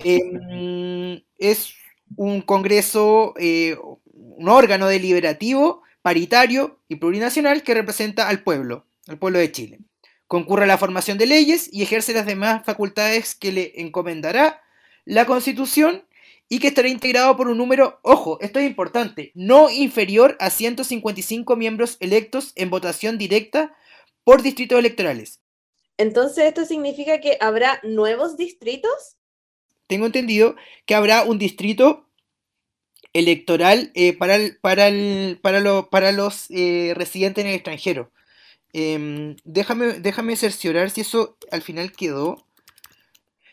Em, 0.04 1.22
es 1.38 1.74
un 2.16 2.40
Congreso, 2.40 3.34
eh, 3.38 3.76
un 4.12 4.48
órgano 4.48 4.86
deliberativo 4.86 5.82
paritario 6.06 6.78
y 6.86 6.94
plurinacional 6.94 7.64
que 7.64 7.74
representa 7.74 8.28
al 8.28 8.44
pueblo, 8.44 8.86
al 9.08 9.18
pueblo 9.18 9.40
de 9.40 9.50
Chile. 9.50 9.80
Concurre 10.28 10.62
a 10.62 10.68
la 10.68 10.78
formación 10.78 11.18
de 11.18 11.26
leyes 11.26 11.68
y 11.72 11.82
ejerce 11.82 12.14
las 12.14 12.26
demás 12.26 12.64
facultades 12.64 13.34
que 13.34 13.50
le 13.50 13.72
encomendará 13.80 14.62
la 15.04 15.26
Constitución 15.26 16.04
y 16.48 16.60
que 16.60 16.68
estará 16.68 16.86
integrado 16.86 17.36
por 17.36 17.48
un 17.48 17.58
número, 17.58 17.98
ojo, 18.02 18.38
esto 18.40 18.60
es 18.60 18.66
importante, 18.66 19.32
no 19.34 19.68
inferior 19.68 20.36
a 20.38 20.50
155 20.50 21.56
miembros 21.56 21.96
electos 21.98 22.52
en 22.54 22.70
votación 22.70 23.18
directa 23.18 23.74
por 24.22 24.42
distritos 24.42 24.78
electorales. 24.78 25.40
Entonces, 25.98 26.44
¿esto 26.44 26.66
significa 26.66 27.20
que 27.20 27.36
habrá 27.40 27.80
nuevos 27.82 28.36
distritos? 28.36 29.16
Tengo 29.88 30.06
entendido 30.06 30.54
que 30.84 30.94
habrá 30.94 31.24
un 31.24 31.38
distrito 31.38 32.05
electoral 33.16 33.90
eh, 33.94 34.12
para, 34.12 34.38
para, 34.60 34.90
para, 35.40 35.82
para, 35.88 36.12
los 36.12 36.46
eh, 36.50 36.92
residentes 36.94 37.42
en 37.42 37.50
el 37.50 37.56
extranjero. 37.56 38.12
Em, 38.72 39.36
déjame, 39.44 40.00
déjame 40.00 40.36
cerciorar 40.36 40.90
si 40.90 41.00
eso 41.00 41.38
al 41.50 41.62
final 41.62 41.92
quedó. 41.92 42.46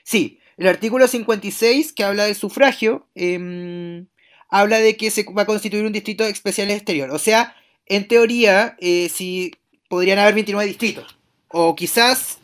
Sí, 0.04 0.40
el 0.58 0.68
artículo 0.68 1.08
56, 1.08 1.94
que 1.94 2.04
habla 2.04 2.26
del 2.26 2.36
sufragio, 2.36 3.08
em, 3.16 4.08
habla 4.50 4.80
de 4.80 4.98
que 4.98 5.12
se 5.12 5.24
va 5.24 5.44
a 5.44 5.46
constituir 5.46 5.86
un 5.86 5.94
distrito 5.94 6.26
especial 6.26 6.70
exterior. 6.70 7.12
O 7.12 7.20
sea, 7.20 7.56
en 7.86 8.08
teoría, 8.08 8.76
eh, 8.80 9.10
si 9.10 9.54
podrían 9.88 10.20
haber 10.20 10.34
29 10.36 10.68
distritos, 10.68 11.18
o 11.48 11.76
quizás 11.76 12.40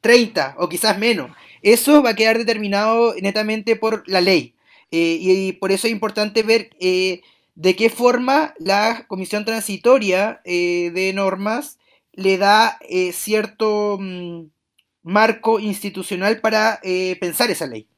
30, 0.00 0.46
em, 0.50 0.54
o 0.58 0.68
quizás 0.68 0.98
menos. 0.98 1.30
Eso 1.62 2.02
va 2.02 2.10
a 2.10 2.14
quedar 2.16 2.38
determinado 2.38 3.14
netamente 3.20 3.76
por 3.76 4.08
la 4.08 4.20
ley. 4.20 4.54
Eh, 4.90 5.18
y, 5.20 5.52
por 5.52 5.72
eso 5.72 5.86
es 5.86 5.92
importante 5.92 6.42
ver 6.42 6.70
eh, 6.80 7.22
de 7.54 7.76
qué 7.76 7.90
forma 7.90 8.54
la 8.58 9.04
Comisión 9.06 9.44
Transitoria 9.44 10.40
de 10.44 11.12
Normas 11.14 11.78
le 12.12 12.38
da 12.38 12.78
cierto 13.12 13.98
mm, 14.00 14.46
marco 15.02 15.60
institucional 15.60 16.40
para 16.40 16.78
eh, 16.82 17.16
pensar 17.20 17.50
esa 17.50 17.66
ley. 17.66 17.88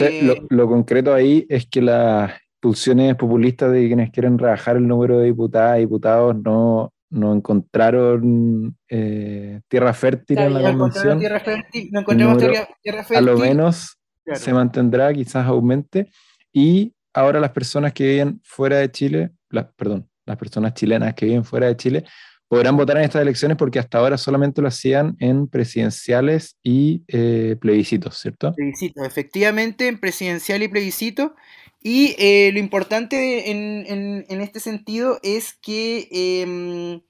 Eh, 0.00 0.42
lo, 0.48 0.68
concreto 0.68 1.14
ahí 1.14 1.46
es 1.48 1.66
que 1.66 1.82
las 1.82 2.32
pulsiones 2.60 3.14
populistas 3.14 3.70
de 3.72 3.86
quienes 3.86 4.10
quieren 4.10 4.38
rebajar 4.38 4.76
el 4.76 4.86
número 4.86 5.18
de 5.18 5.26
diputadas 5.26 5.78
y 5.78 5.82
diputados 5.82 6.36
no, 6.36 6.92
no 7.10 7.34
encontraron 7.34 8.76
eh, 8.88 9.60
tierra 9.68 9.94
fértil 9.94 10.38
en 10.38 10.54
la 10.54 10.62
convención. 10.62 11.18
no 11.18 12.00
encontramos 12.00 12.38
tierra, 12.82 13.04
fértil. 13.04 13.16
A 13.16 13.20
lo 13.20 13.38
menos 13.38 13.98
se 14.34 14.52
mantendrá, 14.52 15.12
quizás 15.12 15.46
aumente. 15.46 16.10
Y 16.58 16.92
ahora 17.14 17.38
las 17.38 17.52
personas 17.52 17.92
que 17.92 18.04
viven 18.04 18.40
fuera 18.42 18.78
de 18.78 18.90
Chile, 18.90 19.30
perdón, 19.76 20.10
las 20.26 20.36
personas 20.36 20.74
chilenas 20.74 21.14
que 21.14 21.26
viven 21.26 21.44
fuera 21.44 21.68
de 21.68 21.76
Chile 21.76 22.04
podrán 22.48 22.76
votar 22.76 22.96
en 22.96 23.04
estas 23.04 23.22
elecciones 23.22 23.56
porque 23.56 23.78
hasta 23.78 23.98
ahora 23.98 24.18
solamente 24.18 24.60
lo 24.60 24.66
hacían 24.66 25.16
en 25.20 25.46
presidenciales 25.46 26.56
y 26.64 27.04
eh, 27.06 27.54
plebiscitos, 27.60 28.18
¿cierto? 28.18 28.54
Plebiscitos, 28.54 29.06
efectivamente, 29.06 29.86
en 29.86 30.00
presidencial 30.00 30.60
y 30.64 30.66
plebiscito. 30.66 31.36
Y 31.80 32.16
eh, 32.18 32.50
lo 32.52 32.58
importante 32.58 33.52
en, 33.52 34.40
este 34.40 34.58
sentido 34.58 35.20
es 35.22 35.54
que, 35.62 36.08
em, 36.10 37.02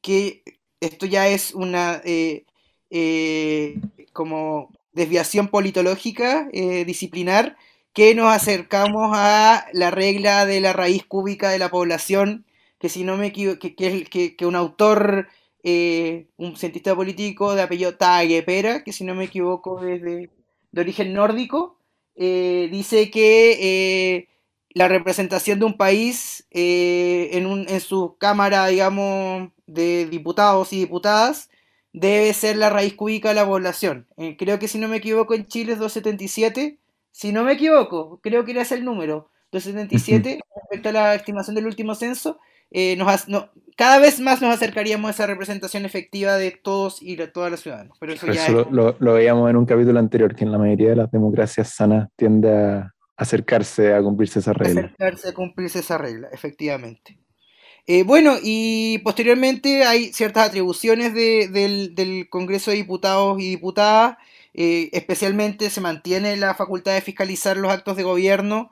que 0.00 0.44
esto 0.78 1.06
ya 1.06 1.26
es 1.26 1.54
una 1.54 2.00
eh, 2.04 2.44
como 4.12 4.70
desviación 4.92 5.48
politológica, 5.48 6.48
disciplinar, 6.86 7.56
que 7.92 8.14
nos 8.14 8.28
acercamos 8.28 9.10
a 9.14 9.66
la 9.72 9.90
regla 9.90 10.46
de 10.46 10.60
la 10.60 10.72
raíz 10.72 11.04
cúbica 11.04 11.50
de 11.50 11.58
la 11.58 11.70
población 11.70 12.46
que 12.82 12.88
si 12.88 13.04
no 13.04 13.16
me 13.16 13.28
equivoco, 13.28 13.60
que, 13.60 14.36
un 14.44 14.56
autor, 14.56 15.28
eh, 15.62 16.26
un 16.36 16.56
cientista 16.56 16.96
político 16.96 17.54
de 17.54 17.62
apellido 17.62 17.96
Pera, 17.96 18.82
que 18.82 18.92
si 18.92 19.04
no 19.04 19.14
me 19.14 19.26
equivoco 19.26 19.84
es 19.86 20.02
de, 20.02 20.30
origen 20.76 21.12
nórdico, 21.12 21.78
eh, 22.16 22.68
dice 22.72 23.08
que 23.12 24.16
eh, 24.16 24.28
la 24.74 24.88
representación 24.88 25.60
de 25.60 25.64
un 25.66 25.76
país 25.76 26.44
en, 26.50 27.46
un, 27.46 27.68
en 27.68 27.80
su 27.80 28.16
cámara, 28.18 28.66
digamos, 28.66 29.50
de 29.66 30.06
diputados 30.06 30.72
y 30.72 30.80
diputadas, 30.80 31.50
debe 31.92 32.34
ser 32.34 32.56
la 32.56 32.68
raíz 32.68 32.94
cúbica 32.94 33.28
de 33.28 33.36
la 33.36 33.46
población. 33.46 34.08
creo 34.38 34.58
que 34.58 34.66
si 34.66 34.78
no 34.78 34.88
me 34.88 34.96
equivoco 34.96 35.34
en 35.34 35.46
Chile 35.46 35.74
es 35.74 35.78
277. 35.78 36.80
Si 37.12 37.32
no 37.32 37.44
me 37.44 37.52
equivoco, 37.52 38.20
creo 38.22 38.44
que 38.44 38.50
era 38.50 38.62
ese 38.62 38.74
el 38.74 38.84
número. 38.84 39.30
277, 39.52 40.40
respecto 40.56 40.88
a 40.88 40.92
la 40.92 41.14
estimación 41.14 41.54
del 41.54 41.66
último 41.66 41.94
censo, 41.94 42.40
eh, 42.70 42.96
nos, 42.96 43.26
cada 43.76 43.98
vez 43.98 44.18
más 44.18 44.40
nos 44.40 44.54
acercaríamos 44.54 45.08
a 45.08 45.12
esa 45.12 45.26
representación 45.26 45.84
efectiva 45.84 46.36
de 46.36 46.52
todos 46.52 47.02
y 47.02 47.16
de 47.16 47.28
todas 47.28 47.50
las 47.50 47.60
ciudadanos. 47.60 47.98
Pero 48.00 48.14
eso, 48.14 48.26
ya 48.32 48.48
lo, 48.48 48.94
veíamos 48.98 49.50
en 49.50 49.56
un 49.56 49.66
capítulo 49.66 49.98
anterior, 49.98 50.34
que 50.34 50.44
en 50.44 50.52
la 50.52 50.58
mayoría 50.58 50.90
de 50.90 50.96
las 50.96 51.10
democracias 51.10 51.68
sanas 51.68 52.08
tiende 52.16 52.50
a 52.50 52.94
acercarse 53.16 53.94
a 53.94 54.02
cumplirse 54.02 54.38
esa 54.38 54.54
regla. 54.54 54.80
Acercarse 54.80 55.28
a 55.28 55.34
cumplirse 55.34 55.80
esa 55.80 55.98
regla, 55.98 56.28
efectivamente. 56.32 57.18
Eh, 57.86 58.04
bueno, 58.04 58.36
y 58.42 58.98
posteriormente 58.98 59.84
hay 59.84 60.12
ciertas 60.12 60.48
atribuciones 60.48 61.12
del, 61.14 62.28
Congreso 62.30 62.70
de 62.70 62.78
Diputados 62.78 63.40
y 63.40 63.50
Diputadas, 63.50 64.16
eh, 64.54 64.90
especialmente 64.92 65.70
se 65.70 65.80
mantiene 65.80 66.36
la 66.36 66.54
facultad 66.54 66.94
de 66.94 67.00
fiscalizar 67.00 67.56
los 67.56 67.72
actos 67.72 67.96
de 67.96 68.02
gobierno 68.02 68.70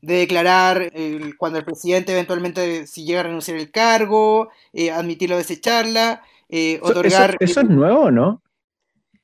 de 0.00 0.14
declarar 0.14 0.92
cuando 1.38 1.58
el 1.58 1.64
presidente 1.64 2.12
eventualmente 2.12 2.86
si 2.86 3.04
llega 3.04 3.20
a 3.20 3.24
renunciar 3.24 3.56
el 3.56 3.70
cargo, 3.70 4.50
eh, 4.72 4.90
admitirlo 4.90 5.36
o 5.36 5.38
desecharla, 5.38 6.22
eh, 6.48 6.78
otorgar... 6.82 7.36
Eso, 7.40 7.60
es 7.60 7.68
nuevo, 7.68 8.10
¿no? 8.10 8.42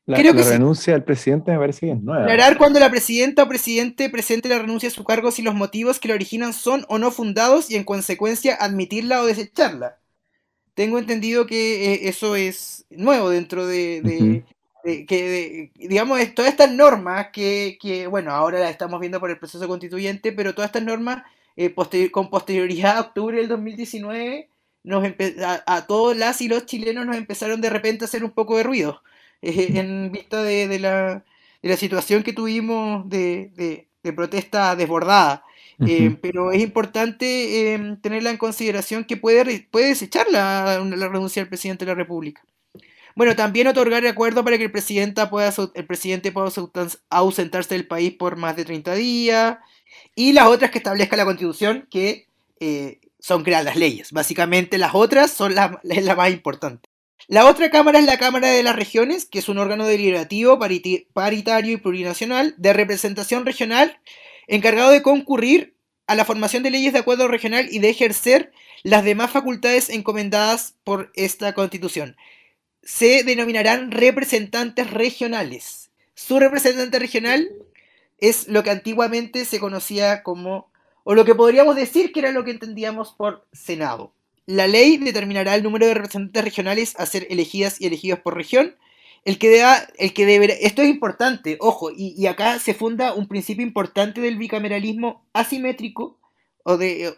La, 0.07 0.19
Creo 0.19 0.35
que 0.35 0.43
renuncia 0.43 0.93
del 0.93 1.03
presidente 1.03 1.51
me 1.51 1.59
parece 1.59 1.87
que 1.87 1.93
es 1.93 2.03
nueva. 2.03 2.27
Declarar 2.27 2.59
cuando 2.59 2.79
la 2.79 2.91
presidenta 2.91 3.45
o 3.45 3.49
presidente 3.49 4.11
presente 4.11 4.51
la 4.51 4.59
renuncia 4.59 4.91
a 4.91 4.93
su 4.93 5.03
cargo 5.03 5.31
si 5.31 5.41
los 5.41 5.55
motivos 5.55 5.99
que 5.99 6.09
la 6.09 6.15
originan 6.15 6.53
son 6.53 6.85
o 6.89 6.99
no 6.99 7.11
fundados 7.11 7.71
y 7.71 7.77
en 7.77 7.85
consecuencia 7.85 8.55
admitirla 8.55 9.23
o 9.23 9.27
desecharla. 9.27 9.99
Tengo 10.75 10.99
entendido 10.99 11.47
que 11.47 11.95
eh, 11.95 12.09
eso 12.09 12.37
es 12.37 12.85
nuevo 12.91 13.31
dentro 13.31 13.67
de, 13.67 14.45
que, 14.85 15.71
digamos, 15.75 16.21
todas 16.35 16.51
estas 16.51 16.71
normas 16.73 17.29
que, 17.33 18.07
bueno, 18.11 18.33
ahora 18.33 18.59
las 18.59 18.71
estamos 18.71 19.01
viendo 19.01 19.21
por 19.21 19.31
el 19.31 19.39
proceso 19.39 19.67
constituyente, 19.67 20.33
pero 20.33 20.55
todas 20.55 20.69
estas 20.69 20.83
normas 20.83 21.23
eh, 21.57 21.75
con 22.11 22.31
posterioridad 22.31 22.97
a 22.97 23.01
octubre 23.01 23.39
del 23.39 23.49
2019, 23.49 24.49
nos 24.85 25.05
a, 25.67 25.87
todos 25.87 26.17
las 26.17 26.41
y 26.41 26.49
los 26.49 26.67
chilenos 26.67 27.07
nos 27.07 27.17
empezaron 27.17 27.61
de 27.61 27.71
repente 27.71 28.05
a 28.05 28.07
hacer 28.07 28.23
un 28.23 28.31
poco 28.31 28.57
de 28.57 28.63
ruido 28.63 29.03
eh, 29.43 29.73
en 29.75 30.13
vista 30.13 30.43
de, 30.43 30.79
la, 30.79 31.25
situación 31.77 32.23
que 32.23 32.33
tuvimos 32.33 33.09
de, 33.09 33.87
protesta 34.15 34.77
desbordada. 34.77 35.45
Eh, 35.81 36.17
pero 36.21 36.53
es 36.53 36.63
importante 36.63 37.97
tenerla 38.01 38.31
en 38.31 38.37
consideración 38.37 39.05
que 39.05 39.17
puede, 39.17 39.67
puede 39.71 39.89
desechar 39.89 40.27
la, 40.31 40.79
renuncia 40.79 41.43
del 41.43 41.49
presidente 41.49 41.85
de 41.85 41.91
la 41.91 41.97
República. 41.97 42.43
Bueno, 43.17 43.37
también 43.37 43.69
otorgar 43.69 44.07
acuerdo 44.07 44.45
para 44.45 44.59
que 44.59 44.65
el, 44.65 44.73
presidente 44.73 45.25
pueda, 45.27 45.53
el 45.75 45.87
presidente 45.87 46.33
pueda 46.33 46.51
ausentarse 47.11 47.75
del 47.75 47.87
país 47.87 48.13
por 48.13 48.37
más 48.37 48.57
de 48.57 48.65
30 48.65 48.95
días. 48.95 49.59
Y 50.17 50.33
las 50.33 50.47
otras 50.47 50.71
que 50.71 50.79
establezca 50.79 51.17
la 51.17 51.25
constitución, 51.25 51.87
que 51.91 52.29
eh, 52.61 53.01
son 53.19 53.45
crear 53.45 53.65
las 53.65 53.77
leyes. 53.77 54.13
Básicamente 54.13 54.79
las 54.79 54.95
otras 54.95 55.31
son 55.31 55.55
la, 55.55 55.81
la 55.85 56.15
más 56.15 56.31
importante. 56.31 56.89
La 57.27 57.47
otra 57.47 57.71
cámara 57.71 57.99
es 57.99 58.05
la 58.05 58.19
Cámara 58.19 58.49
de 58.49 58.63
las 58.63 58.77
Regiones, 58.77 59.25
que 59.25 59.39
es 59.39 59.49
un 59.49 59.57
órgano 59.57 59.87
deliberativo, 59.87 60.59
paritario 60.59 61.73
y 61.73 61.77
plurinacional 61.79 62.55
de 62.59 62.75
representación 62.75 63.47
regional, 63.47 63.99
encargado 64.47 64.91
de 64.91 65.03
concurrir 65.03 65.77
a 66.07 66.15
la 66.15 66.25
formación 66.25 66.63
de 66.63 66.71
leyes 66.71 66.93
de 66.93 66.99
acuerdo 66.99 67.29
regional 67.29 67.69
y 67.71 67.79
de 67.79 67.91
ejercer 67.91 68.53
las 68.83 69.05
demás 69.05 69.31
facultades 69.31 69.89
encomendadas 69.89 70.75
por 70.85 71.11
esta 71.15 71.55
constitución 71.55 72.17
se 72.85 73.25
denominarán 73.25 73.91
representantes 73.91 74.91
regionales. 74.91 75.91
Su 76.15 76.39
representante 76.39 76.99
regional 76.99 77.51
es 78.19 78.47
lo 78.49 78.63
que 78.63 78.71
antiguamente 78.71 79.45
se 79.45 79.59
conocía 79.59 80.23
como, 80.23 80.71
o 81.03 81.15
lo 81.15 81.25
que 81.25 81.35
podríamos 81.35 81.77
decir 81.77 82.13
que 82.13 82.21
era 82.21 82.31
lo 82.31 82.45
que 82.45 82.53
entendíamos 82.53 83.13
por 83.13 83.47
Senado. 83.53 84.13
La 84.47 84.67
ley 84.67 84.99
determinará 84.99 85.55
el 85.55 85.63
número 85.63 85.87
de 85.87 85.95
representantes 85.95 86.45
regionales 86.45 86.95
a 86.99 87.07
ser 87.07 87.27
elegidas 87.31 87.81
y 87.81 87.87
elegidos 87.87 88.21
por 88.21 88.37
región. 88.37 88.77
El 89.25 89.39
que, 89.39 89.49
deba, 89.49 89.77
el 89.99 90.13
que 90.13 90.27
deberá, 90.27 90.53
esto 90.55 90.83
es 90.83 90.89
importante, 90.89 91.57
ojo, 91.61 91.91
y 91.97 92.27
acá 92.27 92.59
se 92.59 92.75
funda 92.75 93.15
un 93.15 93.27
principio 93.27 93.65
importante 93.65 94.21
del 94.21 94.37
bicameralismo 94.37 95.27
asimétrico, 95.33 96.19
o 96.65 96.79
de, 96.79 97.15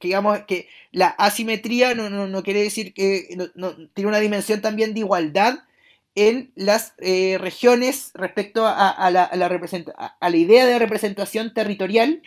digamos 0.00 0.40
que 0.48 0.68
la 0.90 1.08
asimetría 1.08 1.94
no, 1.94 2.08
no, 2.08 2.42
quiere 2.42 2.62
decir 2.62 2.94
que 2.94 3.36
no, 3.54 3.76
tiene 3.92 4.08
una 4.08 4.20
dimensión 4.20 4.62
también 4.62 4.94
de 4.94 5.00
igualdad 5.00 5.60
en 6.14 6.50
las 6.54 6.94
eh, 6.98 7.36
regiones 7.38 8.10
respecto 8.14 8.64
a, 8.66 9.10
la, 9.10 10.36
idea 10.36 10.66
de 10.66 10.78
representación 10.78 11.52
territorial 11.52 12.22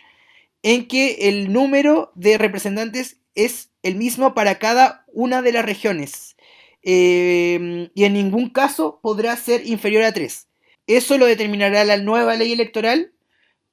en 0.62 0.86
que 0.86 1.28
el 1.28 1.52
número 1.52 2.12
de 2.14 2.38
representantes 2.38 3.16
es 3.34 3.70
el 3.82 3.96
mismo 3.96 4.34
para 4.34 4.58
cada 4.58 5.04
una 5.08 5.42
de 5.42 5.52
las 5.52 5.64
regiones 5.64 6.36
eh, 6.82 7.90
y 7.94 8.04
en 8.04 8.12
ningún 8.12 8.50
caso 8.50 9.00
podrá 9.02 9.36
ser 9.36 9.66
inferior 9.66 10.04
a 10.04 10.12
tres. 10.12 10.48
eso 10.86 11.18
lo 11.18 11.26
determinará 11.26 11.84
la 11.84 11.98
nueva 11.98 12.34
ley 12.36 12.52
electoral, 12.52 13.12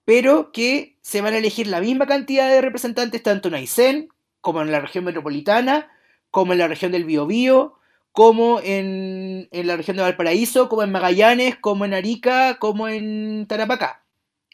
pero 0.06 0.52
que 0.52 0.98
se 1.02 1.22
van 1.22 1.34
a 1.34 1.38
elegir 1.38 1.68
la 1.68 1.82
misma 1.82 2.08
cantidad 2.08 2.50
de 2.50 2.62
representantes 2.62 3.24
tanto 3.24 3.48
en 3.48 3.56
Aysén 3.56 4.10
como 4.42 4.62
en 4.62 4.72
la 4.72 4.80
región 4.80 5.06
metropolitana, 5.06 5.90
como 6.30 6.54
en 6.54 6.60
la 6.60 6.68
región 6.68 6.92
del 6.92 7.06
Biobío, 7.06 7.80
como 8.12 8.60
en, 8.62 9.50
en, 9.52 9.68
la 9.68 9.76
región 9.76 9.98
de 9.98 10.04
Valparaíso, 10.04 10.70
como 10.70 10.84
en 10.84 10.92
Magallanes, 10.92 11.58
como 11.58 11.86
en 11.86 11.94
Arica, 11.94 12.58
como 12.60 12.88
en 12.88 13.46
Tarapacá. 13.48 14.06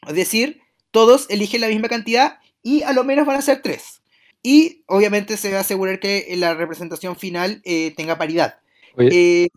Es 0.06 0.14
decir, 0.14 0.62
todos 0.90 1.28
eligen 1.30 1.60
la 1.60 1.68
misma 1.68 1.88
cantidad 1.88 2.38
y 2.62 2.82
a 2.82 2.92
lo 2.92 3.04
menos 3.04 3.26
van 3.26 3.36
a 3.36 3.42
ser 3.42 3.62
tres. 3.62 4.01
Y 4.42 4.84
obviamente 4.86 5.36
se 5.36 5.52
va 5.52 5.58
a 5.58 5.60
asegurar 5.60 6.00
que 6.00 6.26
la 6.36 6.54
representación 6.54 7.16
final 7.16 7.60
eh, 7.64 7.94
tenga 7.96 8.18
paridad. 8.18 8.56
Eh, 8.98 9.48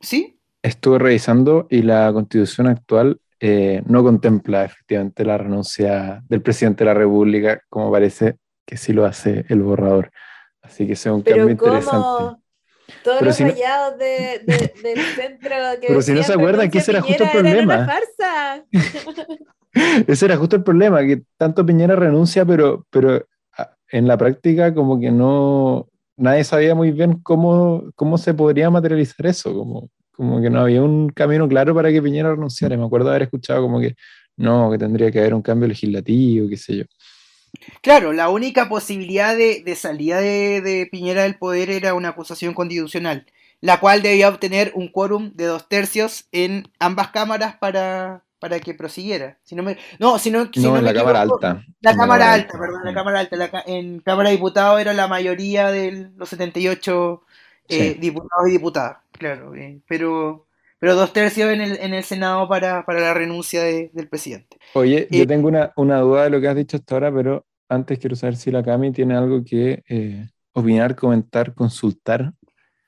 ¿Sí? 0.00 0.38
Estuve 0.62 0.98
revisando 0.98 1.66
y 1.70 1.82
la 1.82 2.10
constitución 2.12 2.66
actual 2.66 3.20
eh, 3.40 3.82
no 3.86 4.02
contempla 4.02 4.64
efectivamente 4.64 5.24
la 5.24 5.36
renuncia 5.36 6.22
del 6.28 6.40
presidente 6.40 6.84
de 6.84 6.86
la 6.86 6.94
República, 6.94 7.60
como 7.68 7.92
parece 7.92 8.38
que 8.64 8.78
sí 8.78 8.94
lo 8.94 9.04
hace 9.04 9.44
el 9.50 9.60
borrador. 9.60 10.10
Así 10.62 10.86
que 10.86 10.94
es 10.94 11.04
un 11.04 11.20
cambio 11.20 11.50
interesante. 11.50 12.40
Todos 13.02 13.20
los 13.20 13.36
si 13.36 13.44
rayados 13.44 13.98
de, 13.98 14.40
del 14.82 14.98
centro 15.14 15.56
que 15.80 15.88
Pero 15.88 16.00
si 16.00 16.12
no 16.12 16.22
se 16.22 16.32
acuerdan 16.32 16.70
que 16.70 16.78
ese 16.78 16.92
era 16.92 17.02
justo 17.02 17.24
el 17.24 17.30
problema. 17.30 17.86
ese 20.06 20.24
era 20.24 20.36
justo 20.38 20.56
el 20.56 20.62
problema, 20.62 21.00
que 21.02 21.22
tanto 21.36 21.66
Piñera 21.66 21.96
renuncia, 21.96 22.46
pero, 22.46 22.86
pero 22.90 23.26
en 23.94 24.08
la 24.08 24.18
práctica 24.18 24.74
como 24.74 24.98
que 24.98 25.12
no, 25.12 25.88
nadie 26.16 26.42
sabía 26.42 26.74
muy 26.74 26.90
bien 26.90 27.20
cómo, 27.22 27.92
cómo 27.94 28.18
se 28.18 28.34
podría 28.34 28.68
materializar 28.68 29.24
eso, 29.26 29.54
como, 29.54 29.88
como 30.10 30.42
que 30.42 30.50
no 30.50 30.62
había 30.62 30.82
un 30.82 31.10
camino 31.10 31.48
claro 31.48 31.76
para 31.76 31.92
que 31.92 32.02
Piñera 32.02 32.32
renunciara. 32.32 32.76
Me 32.76 32.84
acuerdo 32.84 33.10
haber 33.10 33.22
escuchado 33.22 33.62
como 33.62 33.78
que 33.78 33.94
no, 34.36 34.68
que 34.72 34.78
tendría 34.78 35.12
que 35.12 35.20
haber 35.20 35.32
un 35.32 35.42
cambio 35.42 35.68
legislativo, 35.68 36.48
qué 36.48 36.56
sé 36.56 36.76
yo. 36.78 36.84
Claro, 37.82 38.12
la 38.12 38.30
única 38.30 38.68
posibilidad 38.68 39.36
de, 39.36 39.76
salida 39.76 40.20
de, 40.20 40.60
de, 40.60 40.88
Piñera 40.90 41.22
del 41.22 41.38
poder 41.38 41.70
era 41.70 41.94
una 41.94 42.08
acusación 42.08 42.52
constitucional, 42.52 43.26
la 43.60 43.78
cual 43.78 44.02
debía 44.02 44.28
obtener 44.28 44.72
un 44.74 44.88
quórum 44.88 45.30
de 45.34 45.44
dos 45.44 45.68
tercios 45.68 46.26
en 46.32 46.66
ambas 46.80 47.12
cámaras 47.12 47.58
para, 47.58 48.24
para 48.44 48.60
que 48.60 48.74
prosiguiera. 48.74 49.38
Si 49.42 49.54
no, 49.54 49.62
me, 49.62 49.78
no, 49.98 50.18
si 50.18 50.30
no, 50.30 50.50
no, 50.54 50.76
en 50.76 50.84
la 50.84 50.92
Cámara 50.92 51.22
Alta. 51.22 51.64
La 51.80 51.96
Cámara 51.96 52.34
Alta, 52.34 52.58
perdón, 52.58 52.82
la 52.84 52.92
Cámara 52.92 53.20
Alta. 53.20 53.64
en 53.64 54.00
Cámara 54.00 54.28
de 54.28 54.36
Diputados 54.36 54.78
era 54.82 54.92
la 54.92 55.08
mayoría 55.08 55.70
de 55.70 56.10
los 56.14 56.28
78 56.28 57.22
eh, 57.70 57.96
diputados 57.98 58.46
y 58.46 58.50
diputadas, 58.50 58.98
claro. 59.12 59.54
Eh, 59.54 59.80
pero, 59.88 60.46
pero 60.78 60.94
dos 60.94 61.14
tercios 61.14 61.54
en 61.54 61.62
el, 61.62 61.78
en 61.80 61.94
el 61.94 62.04
Senado 62.04 62.46
para, 62.46 62.84
para 62.84 63.00
la 63.00 63.14
renuncia 63.14 63.62
del 63.62 64.08
presidente. 64.10 64.58
Oye, 64.74 65.08
yo 65.10 65.22
eh, 65.22 65.26
tengo 65.26 65.48
una, 65.48 65.72
una, 65.76 66.00
duda 66.00 66.24
de 66.24 66.28
lo 66.28 66.38
que 66.38 66.48
has 66.48 66.56
dicho 66.56 66.76
hasta 66.76 66.96
ahora, 66.96 67.14
pero 67.14 67.46
antes 67.70 67.98
quiero 67.98 68.14
saber 68.14 68.36
si 68.36 68.50
la 68.50 68.62
Cami 68.62 68.92
tiene 68.92 69.16
algo 69.16 69.42
que 69.42 70.28
opinar, 70.52 70.94
comentar, 70.96 71.54
consultar. 71.54 72.34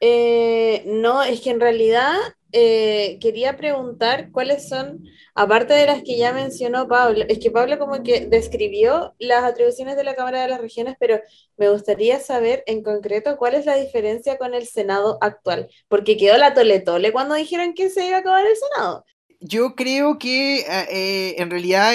no, 0.02 1.22
es 1.22 1.40
que 1.40 1.48
en 1.48 1.60
realidad 1.60 2.12
eh, 2.52 3.18
quería 3.20 3.56
preguntar 3.56 4.30
cuáles 4.30 4.68
son, 4.68 5.04
aparte 5.34 5.74
de 5.74 5.86
las 5.86 6.02
que 6.02 6.16
ya 6.16 6.32
mencionó 6.32 6.88
Pablo, 6.88 7.24
es 7.28 7.38
que 7.38 7.50
Pablo 7.50 7.78
como 7.78 8.02
que 8.02 8.26
describió 8.26 9.14
las 9.18 9.44
atribuciones 9.44 9.96
de 9.96 10.04
la 10.04 10.14
Cámara 10.14 10.42
de 10.42 10.48
las 10.48 10.60
Regiones, 10.60 10.96
pero 10.98 11.20
me 11.56 11.68
gustaría 11.68 12.20
saber 12.20 12.62
en 12.66 12.82
concreto 12.82 13.36
cuál 13.36 13.54
es 13.54 13.66
la 13.66 13.76
diferencia 13.76 14.38
con 14.38 14.54
el 14.54 14.66
Senado 14.66 15.18
actual, 15.20 15.68
porque 15.88 16.16
quedó 16.16 16.36
la 16.38 16.54
tole 16.54 16.80
tole 16.80 17.12
cuando 17.12 17.34
dijeron 17.34 17.74
que 17.74 17.90
se 17.90 18.06
iba 18.06 18.18
a 18.18 18.20
acabar 18.20 18.46
el 18.46 18.56
Senado. 18.56 19.04
Yo 19.40 19.74
creo 19.74 20.18
que 20.18 20.60
eh, 20.60 20.86
eh, 20.90 21.34
en 21.38 21.50
realidad 21.50 21.92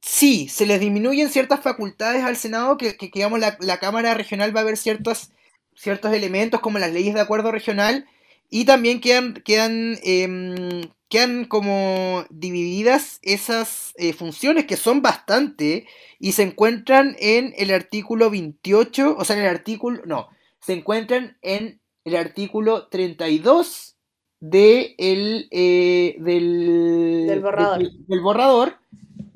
sí, 0.00 0.48
se 0.48 0.66
les 0.66 0.80
disminuyen 0.80 1.30
ciertas 1.30 1.60
facultades 1.60 2.22
al 2.22 2.36
Senado, 2.36 2.76
que, 2.76 2.96
que 2.96 3.10
digamos 3.12 3.40
la, 3.40 3.56
la, 3.60 3.78
Cámara 3.78 4.14
Regional 4.14 4.56
va 4.56 4.60
a 4.60 4.64
ver 4.64 4.76
ciertos, 4.76 5.32
ciertos 5.74 6.12
elementos 6.12 6.60
como 6.60 6.78
las 6.78 6.92
leyes 6.92 7.14
de 7.14 7.20
acuerdo 7.20 7.52
regional, 7.52 8.06
y 8.50 8.64
también 8.64 9.00
quedan, 9.00 9.34
quedan, 9.34 9.98
eh, 10.02 10.88
quedan 11.08 11.44
como 11.44 12.24
divididas 12.30 13.18
esas 13.22 13.92
eh, 13.96 14.12
funciones 14.12 14.66
que 14.66 14.76
son 14.76 15.02
bastante 15.02 15.86
y 16.18 16.32
se 16.32 16.42
encuentran 16.42 17.16
en 17.18 17.54
el 17.56 17.72
artículo 17.72 18.30
28, 18.30 19.16
o 19.18 19.24
sea, 19.24 19.36
en 19.36 19.42
el 19.42 19.48
artículo, 19.48 20.02
no, 20.06 20.28
se 20.60 20.72
encuentran 20.72 21.36
en 21.42 21.80
el 22.04 22.16
artículo 22.16 22.88
32 22.88 23.96
de 24.40 24.94
el, 24.98 25.48
eh, 25.50 26.16
del, 26.18 27.26
del, 27.26 27.40
borrador. 27.40 27.90
del 28.06 28.20
borrador, 28.20 28.76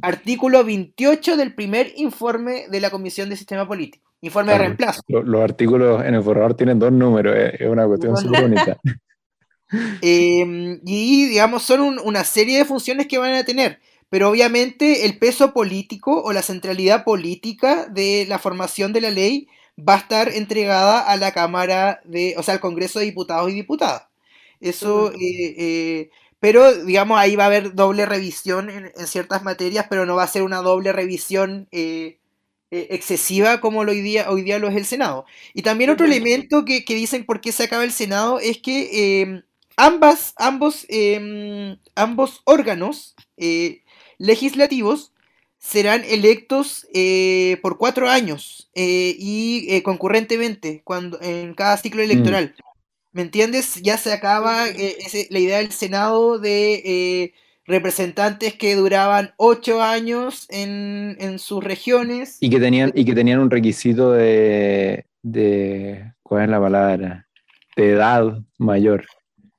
artículo 0.03 0.65
28 0.65 1.37
del 1.37 1.55
primer 1.55 1.93
informe 1.97 2.67
de 2.69 2.81
la 2.81 2.91
Comisión 2.91 3.29
de 3.29 3.37
Sistema 3.37 3.67
Político. 3.67 4.10
Informe 4.23 4.53
de 4.53 4.59
reemplazo. 4.59 5.03
Los, 5.09 5.43
artículos 5.43 6.05
en 6.05 6.15
el 6.15 6.21
borrador 6.21 6.55
tienen 6.55 6.79
dos 6.79 6.93
números, 6.93 7.35
eh, 7.37 7.57
es 7.59 7.69
una 7.69 7.87
cuestión 7.87 8.17
súper 8.17 8.43
bonita. 8.43 8.79
Em, 10.03 10.81
y 10.85 11.29
digamos, 11.29 11.63
son 11.63 12.01
una 12.01 12.25
serie 12.25 12.59
de 12.59 12.65
funciones 12.65 13.07
que 13.07 13.19
van 13.19 13.35
a 13.35 13.45
tener. 13.45 13.79
Pero 14.09 14.29
obviamente 14.29 15.07
el 15.07 15.17
peso 15.19 15.53
político 15.53 16.23
o 16.25 16.33
la 16.33 16.43
centralidad 16.43 17.05
política 17.05 17.87
de 17.87 18.27
la 18.29 18.41
formación 18.41 18.93
de 18.93 19.01
la 19.01 19.11
ley 19.11 19.47
va 19.79 19.95
a 19.95 19.99
estar 19.99 20.29
entregada 20.29 21.01
a 21.01 21.17
la 21.17 21.33
Cámara 21.33 22.01
de, 22.05 22.35
o 22.37 22.43
sea, 22.43 22.55
al 22.55 22.61
Congreso 22.61 22.99
de 22.99 23.07
Diputados 23.07 23.51
y 23.51 23.55
Diputadas. 23.55 24.09
Eso, 24.61 25.13
eh, 25.13 25.55
eh, 25.59 26.11
pero 26.39 26.85
digamos, 26.85 27.19
ahí 27.19 27.37
va 27.37 27.45
a 27.45 27.47
haber 27.47 27.75
doble 27.75 28.07
revisión 28.07 28.71
en, 28.71 28.93
ciertas 29.07 29.43
materias, 29.43 29.87
pero 29.89 30.07
no 30.07 30.17
va 30.17 30.25
a 30.25 30.29
ser 30.29 30.43
una 30.43 30.59
doble 30.59 30.93
revisión 30.93 31.69
eh, 31.73 32.19
excesiva 32.71 33.61
como 33.61 33.81
hoy, 33.81 34.01
día, 34.01 34.31
hoy 34.31 34.43
día 34.43 34.59
lo 34.59 34.69
es 34.69 34.77
el 34.77 34.85
Senado. 34.87 35.27
Y 35.55 35.63
también 35.63 35.91
otro 35.91 36.07
elemento 36.07 36.65
que, 36.65 36.85
dicen 36.87 37.25
por 37.25 37.41
qué 37.41 37.53
se 37.53 37.65
acaba 37.65 37.85
el 37.85 37.93
Senado 37.93 38.39
es 38.39 38.59
que 38.59 39.23
em, 39.23 39.43
ambas, 39.77 40.35
ambos, 40.37 40.87
em, 40.89 41.79
ambos 41.95 42.43
órganos 42.45 43.15
eh, 43.37 43.83
legislativos 44.19 45.13
serán 45.59 46.05
electos 46.05 46.87
eh, 46.95 47.59
por 47.63 47.77
cuatro 47.77 48.09
años 48.09 48.71
y 48.75 49.81
concurrentemente 49.83 50.83
cuando, 50.85 51.21
en 51.21 51.55
cada 51.55 51.77
ciclo 51.77 52.01
mm. 52.03 52.05
electoral. 52.05 52.55
¿Me 53.13 53.23
entiendes? 53.23 53.83
Ya 53.83 53.99
se 53.99 54.13
acaba 54.13 54.67
la 54.67 55.39
idea 55.39 55.59
del 55.59 55.73
Senado 55.73 56.39
de 56.39 57.35
representantes 57.71 58.55
que 58.55 58.75
duraban 58.75 59.33
ocho 59.37 59.81
años 59.81 60.47
en, 60.51 61.17
en, 61.21 61.39
sus 61.39 61.63
regiones. 61.63 62.37
Y 62.41 62.51
que 62.51 62.59
tenían, 62.59 62.93
y 62.95 63.05
que 63.05 63.15
tenían 63.15 63.39
un 63.39 63.51
requisito 63.51 64.13
de, 64.13 65.07
de, 65.23 66.13
¿cuál 66.23 66.45
es 66.45 66.51
la 66.51 66.61
palabra? 66.61 67.29
De 67.77 67.91
edad 67.91 68.39
mayor, 68.59 69.07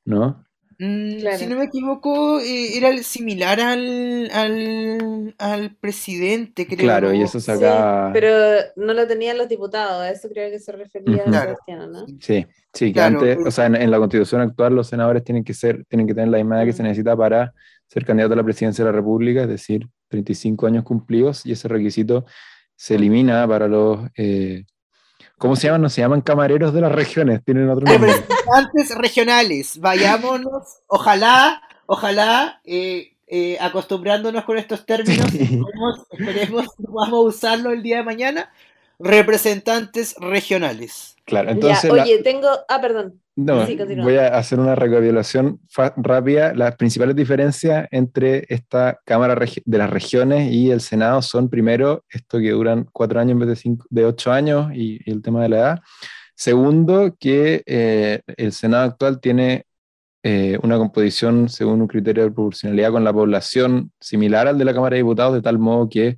¿no? 0.03 0.45
Mm, 0.77 1.19
si 1.37 1.45
no 1.45 1.57
me 1.57 1.65
equivoco, 1.65 2.39
eh, 2.39 2.75
era 2.75 2.97
similar 3.03 3.59
al, 3.59 4.31
al, 4.33 5.35
al, 5.37 5.75
presidente, 5.75 6.65
creo. 6.65 6.79
Claro, 6.79 7.13
y 7.13 7.21
eso 7.21 7.39
sacaba... 7.39 8.09
pero 8.11 8.31
no 8.75 8.91
lo 8.93 9.05
tenían 9.05 9.37
los 9.37 9.47
diputados, 9.47 10.01
a 10.01 10.09
eso 10.09 10.27
creo 10.27 10.49
que 10.49 10.57
se 10.57 10.71
refería 10.71 11.23
Sebastián, 11.23 11.91
¿no? 11.91 12.07
Sí, 12.19 12.47
sí, 12.73 12.91
que 12.91 12.99
antes, 12.99 13.37
o 13.45 13.51
sea, 13.51 13.67
en, 13.67 13.91
la 13.91 13.99
constitución 13.99 14.41
actual 14.41 14.73
los 14.73 14.87
senadores 14.87 15.23
tienen 15.23 15.43
que 15.43 15.53
ser, 15.53 15.85
tienen 15.85 16.07
que 16.07 16.15
tener 16.15 16.29
la 16.29 16.39
edad 16.39 16.65
que 16.65 16.73
se 16.73 16.81
necesita 16.81 17.15
para 17.15 17.53
ser 17.91 18.05
candidato 18.05 18.33
a 18.33 18.37
la 18.37 18.43
presidencia 18.43 18.85
de 18.85 18.91
la 18.91 18.95
República, 18.95 19.41
es 19.41 19.49
decir, 19.49 19.89
35 20.07 20.65
años 20.65 20.85
cumplidos, 20.85 21.45
y 21.45 21.51
ese 21.51 21.67
requisito 21.67 22.25
se 22.73 22.95
elimina 22.95 23.45
para 23.47 23.67
los... 23.67 23.99
Eh, 24.15 24.63
¿Cómo 25.37 25.57
se 25.57 25.67
llaman? 25.67 25.81
No 25.81 25.89
se 25.89 25.99
llaman 25.99 26.21
camareros 26.21 26.73
de 26.73 26.81
las 26.81 26.91
regiones, 26.91 27.43
tienen 27.43 27.69
otro 27.69 27.85
nombre. 27.85 28.13
Representantes 28.13 28.95
regionales, 28.95 29.77
vayámonos, 29.79 30.83
ojalá, 30.87 31.61
ojalá, 31.85 32.61
eh, 32.63 33.17
eh, 33.27 33.57
acostumbrándonos 33.59 34.45
con 34.45 34.57
estos 34.57 34.85
términos, 34.85 35.25
esperemos, 35.33 36.07
esperemos, 36.11 36.67
vamos 36.77 37.13
a 37.13 37.27
usarlo 37.27 37.71
el 37.71 37.83
día 37.83 37.97
de 37.97 38.03
mañana, 38.03 38.53
representantes 38.99 40.15
regionales. 40.17 41.17
Claro, 41.25 41.49
entonces... 41.51 41.91
oye, 41.91 42.23
tengo... 42.23 42.47
Ah, 42.69 42.79
perdón. 42.79 43.19
No, 43.35 43.65
voy 44.03 44.17
a 44.17 44.37
hacer 44.37 44.59
una 44.59 44.75
recapitulación 44.75 45.61
rápida. 45.95 46.53
Las 46.53 46.75
principales 46.75 47.15
diferencias 47.15 47.87
entre 47.89 48.45
esta 48.49 48.99
Cámara 49.05 49.35
de 49.35 49.77
las 49.77 49.89
Regiones 49.89 50.51
y 50.51 50.69
el 50.69 50.81
Senado 50.81 51.21
son, 51.21 51.49
primero, 51.49 52.03
esto 52.09 52.39
que 52.39 52.51
duran 52.51 52.87
cuatro 52.91 53.21
años 53.21 53.31
en 53.31 53.39
vez 53.39 53.49
de, 53.49 53.55
cinco, 53.55 53.85
de 53.89 54.05
ocho 54.05 54.33
años 54.33 54.71
y, 54.73 54.99
el 55.09 55.21
tema 55.21 55.43
de 55.43 55.49
la 55.49 55.57
edad. 55.57 55.79
Segundo, 56.35 57.15
que 57.17 57.63
eh, 57.65 58.21
el 58.35 58.51
Senado 58.51 58.83
actual 58.83 59.21
tiene 59.21 59.65
eh, 60.23 60.59
una 60.61 60.77
composición 60.77 61.47
según 61.47 61.81
un 61.81 61.87
criterio 61.87 62.23
de 62.23 62.31
proporcionalidad 62.31 62.91
con 62.91 63.03
la 63.03 63.13
población 63.13 63.91
similar 63.99 64.47
al 64.47 64.57
de 64.57 64.65
la 64.65 64.73
Cámara 64.73 64.95
de 64.95 65.03
Diputados, 65.03 65.33
de 65.35 65.41
tal 65.41 65.57
modo 65.57 65.87
que 65.89 66.17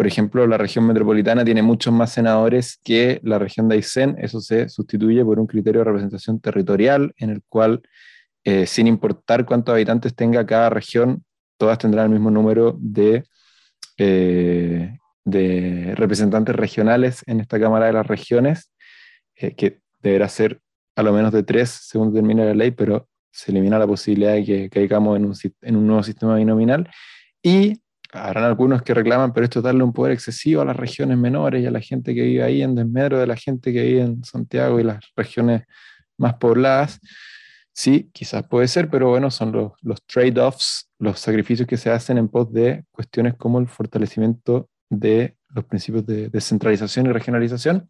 por 0.00 0.06
ejemplo, 0.06 0.46
la 0.46 0.56
región 0.56 0.86
metropolitana 0.86 1.44
tiene 1.44 1.60
muchos 1.60 1.92
más 1.92 2.10
senadores 2.10 2.80
que 2.82 3.20
la 3.22 3.38
región 3.38 3.68
de 3.68 3.74
Aysén. 3.74 4.16
Eso 4.18 4.40
se 4.40 4.70
sustituye 4.70 5.22
por 5.22 5.38
un 5.38 5.46
criterio 5.46 5.80
de 5.80 5.84
representación 5.84 6.40
territorial 6.40 7.12
en 7.18 7.28
el 7.28 7.42
cual 7.46 7.82
eh, 8.42 8.66
sin 8.66 8.86
importar 8.86 9.44
cuántos 9.44 9.74
habitantes 9.74 10.14
tenga 10.14 10.46
cada 10.46 10.70
región, 10.70 11.22
todas 11.58 11.76
tendrán 11.76 12.06
el 12.06 12.12
mismo 12.12 12.30
número 12.30 12.78
de, 12.80 13.24
eh, 13.98 14.96
de 15.26 15.92
representantes 15.96 16.56
regionales 16.56 17.22
en 17.26 17.40
esta 17.40 17.60
Cámara 17.60 17.84
de 17.84 17.92
las 17.92 18.06
Regiones, 18.06 18.72
eh, 19.34 19.54
que 19.54 19.80
deberá 20.02 20.30
ser 20.30 20.62
a 20.96 21.02
lo 21.02 21.12
menos 21.12 21.30
de 21.30 21.42
tres, 21.42 21.68
según 21.68 22.14
termina 22.14 22.46
la 22.46 22.54
ley, 22.54 22.70
pero 22.70 23.06
se 23.30 23.50
elimina 23.50 23.78
la 23.78 23.86
posibilidad 23.86 24.32
de 24.32 24.46
que 24.46 24.70
caigamos 24.70 25.18
en 25.18 25.26
un, 25.26 25.34
en 25.60 25.76
un 25.76 25.86
nuevo 25.86 26.02
sistema 26.02 26.36
binominal. 26.36 26.88
Y 27.42 27.82
habrán 28.12 28.44
algunos 28.44 28.82
que 28.82 28.94
reclaman, 28.94 29.32
pero 29.32 29.44
esto 29.44 29.60
es 29.60 29.64
darle 29.64 29.84
un 29.84 29.92
poder 29.92 30.12
excesivo 30.12 30.62
a 30.62 30.64
las 30.64 30.76
regiones 30.76 31.16
menores 31.18 31.62
y 31.62 31.66
a 31.66 31.70
la 31.70 31.80
gente 31.80 32.14
que 32.14 32.22
vive 32.22 32.42
ahí 32.42 32.62
en 32.62 32.74
desmedro 32.74 33.18
de 33.18 33.26
la 33.26 33.36
gente 33.36 33.72
que 33.72 33.82
vive 33.82 34.02
en 34.02 34.24
Santiago 34.24 34.80
y 34.80 34.84
las 34.84 35.04
regiones 35.16 35.62
más 36.16 36.34
pobladas. 36.34 37.00
Sí, 37.72 38.10
quizás 38.12 38.46
puede 38.46 38.68
ser, 38.68 38.90
pero 38.90 39.08
bueno, 39.08 39.30
son 39.30 39.52
los, 39.52 39.72
los 39.82 40.04
trade-offs, 40.04 40.90
los 40.98 41.20
sacrificios 41.20 41.68
que 41.68 41.76
se 41.76 41.90
hacen 41.90 42.18
en 42.18 42.28
pos 42.28 42.52
de 42.52 42.84
cuestiones 42.90 43.34
como 43.36 43.58
el 43.60 43.68
fortalecimiento 43.68 44.68
de 44.88 45.36
los 45.50 45.64
principios 45.64 46.04
de 46.04 46.28
descentralización 46.28 47.06
y 47.06 47.12
regionalización. 47.12 47.88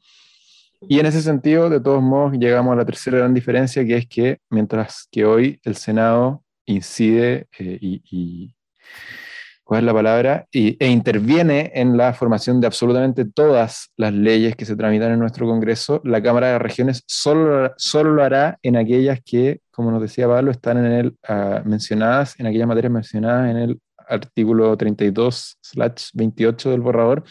Y 0.82 0.98
en 0.98 1.06
ese 1.06 1.22
sentido, 1.22 1.68
de 1.68 1.80
todos 1.80 2.02
modos, 2.02 2.32
llegamos 2.38 2.72
a 2.72 2.76
la 2.76 2.84
tercera 2.84 3.18
gran 3.18 3.34
diferencia, 3.34 3.84
que 3.84 3.96
es 3.96 4.06
que 4.06 4.38
mientras 4.48 5.08
que 5.10 5.24
hoy 5.24 5.60
el 5.64 5.76
Senado 5.76 6.44
incide 6.66 7.48
eh, 7.58 7.78
y 7.80 8.54
¿cuál 8.54 9.29
es 9.78 9.84
la 9.84 9.92
palabra? 9.92 10.46
e 10.52 10.86
interviene 10.88 11.70
en 11.74 11.96
la 11.96 12.12
formación 12.12 12.60
de 12.60 12.66
absolutamente 12.66 13.24
todas 13.24 13.92
las 13.96 14.12
leyes 14.12 14.56
que 14.56 14.64
se 14.64 14.74
tramitan 14.76 15.12
en 15.12 15.18
nuestro 15.20 15.46
Congreso, 15.46 16.00
la 16.04 16.22
Cámara 16.22 16.48
de 16.48 16.58
Regiones 16.58 17.04
solo, 17.06 17.72
solo 17.76 18.12
lo 18.12 18.24
hará 18.24 18.58
en 18.62 18.76
aquellas 18.76 19.20
que, 19.24 19.60
como 19.70 19.90
nos 19.90 20.02
decía 20.02 20.26
Pablo, 20.26 20.50
están 20.50 20.84
en 20.84 20.92
el, 20.92 21.06
uh, 21.28 21.60
mencionadas, 21.64 22.38
en 22.40 22.46
aquellas 22.46 22.66
materias 22.66 22.92
mencionadas 22.92 23.50
en 23.50 23.56
el 23.56 23.80
artículo 24.08 24.76
32/28 24.76 26.70
del 26.70 26.80
borrador, 26.80 27.22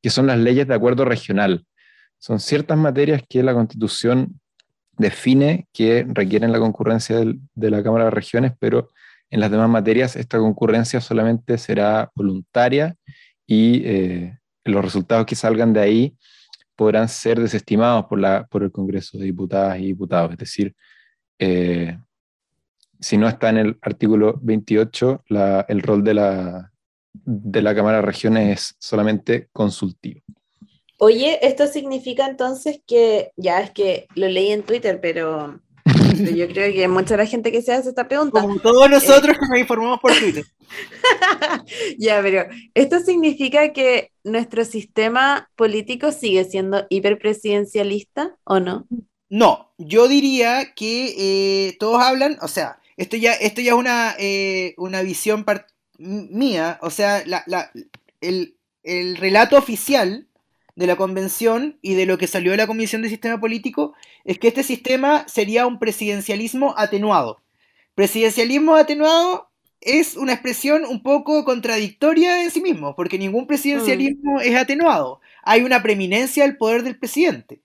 que 0.00 0.10
son 0.10 0.26
las 0.26 0.38
leyes 0.38 0.68
de 0.68 0.74
acuerdo 0.74 1.04
regional. 1.04 1.64
Son 2.18 2.38
ciertas 2.38 2.78
materias 2.78 3.22
que 3.28 3.42
la 3.42 3.54
Constitución 3.54 4.40
define 4.96 5.66
que 5.72 6.06
requieren 6.08 6.52
la 6.52 6.58
concurrencia 6.58 7.16
del, 7.16 7.40
de 7.54 7.70
la 7.70 7.82
Cámara 7.82 8.04
de 8.04 8.10
Regiones, 8.10 8.52
pero 8.58 8.90
en 9.30 9.40
las 9.40 9.50
demás 9.50 9.68
materias 9.68 10.16
esta 10.16 10.38
concurrencia 10.38 11.00
solamente 11.00 11.56
será 11.58 12.10
voluntaria 12.14 12.96
y 13.46 13.82
eh, 13.84 14.38
los 14.64 14.84
resultados 14.84 15.26
que 15.26 15.36
salgan 15.36 15.72
de 15.72 15.80
ahí 15.80 16.16
podrán 16.76 17.08
ser 17.08 17.40
desestimados 17.40 18.06
por, 18.06 18.18
la, 18.18 18.46
por 18.46 18.62
el 18.62 18.72
Congreso 18.72 19.18
de 19.18 19.24
Diputadas 19.24 19.78
y 19.78 19.86
Diputados. 19.86 20.32
Es 20.32 20.38
decir, 20.38 20.74
eh, 21.38 21.98
si 22.98 23.16
no 23.16 23.28
está 23.28 23.50
en 23.50 23.58
el 23.58 23.78
artículo 23.82 24.38
28, 24.42 25.24
el 25.68 25.82
rol 25.82 26.04
de 26.04 26.14
la, 26.14 26.72
de 27.12 27.62
la 27.62 27.74
Cámara 27.74 27.98
de 27.98 28.02
Regiones 28.02 28.58
es 28.58 28.76
solamente 28.78 29.48
consultivo. 29.52 30.22
Oye, 30.98 31.38
esto 31.46 31.66
significa 31.66 32.26
entonces 32.26 32.82
que, 32.86 33.32
ya 33.36 33.60
es 33.60 33.70
que 33.70 34.06
lo 34.14 34.28
leí 34.28 34.52
en 34.52 34.62
Twitter, 34.62 35.00
pero 35.00 35.60
yo 36.34 36.48
creo 36.48 36.72
que 36.72 36.88
mucha 36.88 37.16
la 37.16 37.26
gente 37.26 37.52
que 37.52 37.62
se 37.62 37.72
hace 37.72 37.90
esta 37.90 38.08
pregunta. 38.08 38.40
Como 38.40 38.58
todos 38.58 38.86
eh, 38.86 38.90
nosotros 38.90 39.36
que 39.38 39.46
nos 39.48 39.58
informamos 39.58 40.00
por 40.00 40.12
Twitter. 40.12 40.44
ya, 41.98 42.20
pero 42.22 42.46
¿esto 42.74 43.00
significa 43.00 43.72
que 43.72 44.12
nuestro 44.24 44.64
sistema 44.64 45.50
político 45.56 46.12
sigue 46.12 46.44
siendo 46.44 46.86
hiperpresidencialista 46.88 48.36
o 48.44 48.60
no? 48.60 48.86
No, 49.28 49.72
yo 49.78 50.08
diría 50.08 50.74
que 50.74 51.14
eh, 51.16 51.76
todos 51.78 52.02
hablan, 52.02 52.36
o 52.42 52.48
sea, 52.48 52.78
esto 52.96 53.16
ya, 53.16 53.32
esto 53.32 53.60
ya 53.60 53.72
es 53.72 53.78
una, 53.78 54.14
eh, 54.18 54.74
una 54.76 55.02
visión 55.02 55.44
mía, 55.98 56.78
o 56.82 56.90
sea, 56.90 57.22
el, 58.20 58.56
el 58.82 59.16
relato 59.16 59.56
oficial 59.56 60.26
de 60.80 60.86
la 60.86 60.96
convención 60.96 61.78
y 61.82 61.92
de 61.92 62.06
lo 62.06 62.16
que 62.16 62.26
salió 62.26 62.52
de 62.52 62.56
la 62.56 62.66
Comisión 62.66 63.02
de 63.02 63.10
Sistema 63.10 63.38
Político 63.38 63.92
es 64.24 64.38
que 64.38 64.48
este 64.48 64.62
sistema 64.62 65.28
sería 65.28 65.66
un 65.66 65.78
presidencialismo 65.78 66.72
atenuado. 66.78 67.42
Presidencialismo 67.94 68.76
atenuado 68.76 69.50
es 69.82 70.16
una 70.16 70.32
expresión 70.32 70.86
un 70.86 71.02
poco 71.02 71.44
contradictoria 71.44 72.42
en 72.42 72.50
sí 72.50 72.62
mismo, 72.62 72.96
porque 72.96 73.18
ningún 73.18 73.46
presidencialismo 73.46 74.36
mm. 74.36 74.40
es 74.40 74.56
atenuado. 74.56 75.20
Hay 75.42 75.60
una 75.60 75.82
preeminencia 75.82 76.44
del 76.44 76.56
poder 76.56 76.82
del 76.82 76.98
presidente. 76.98 77.60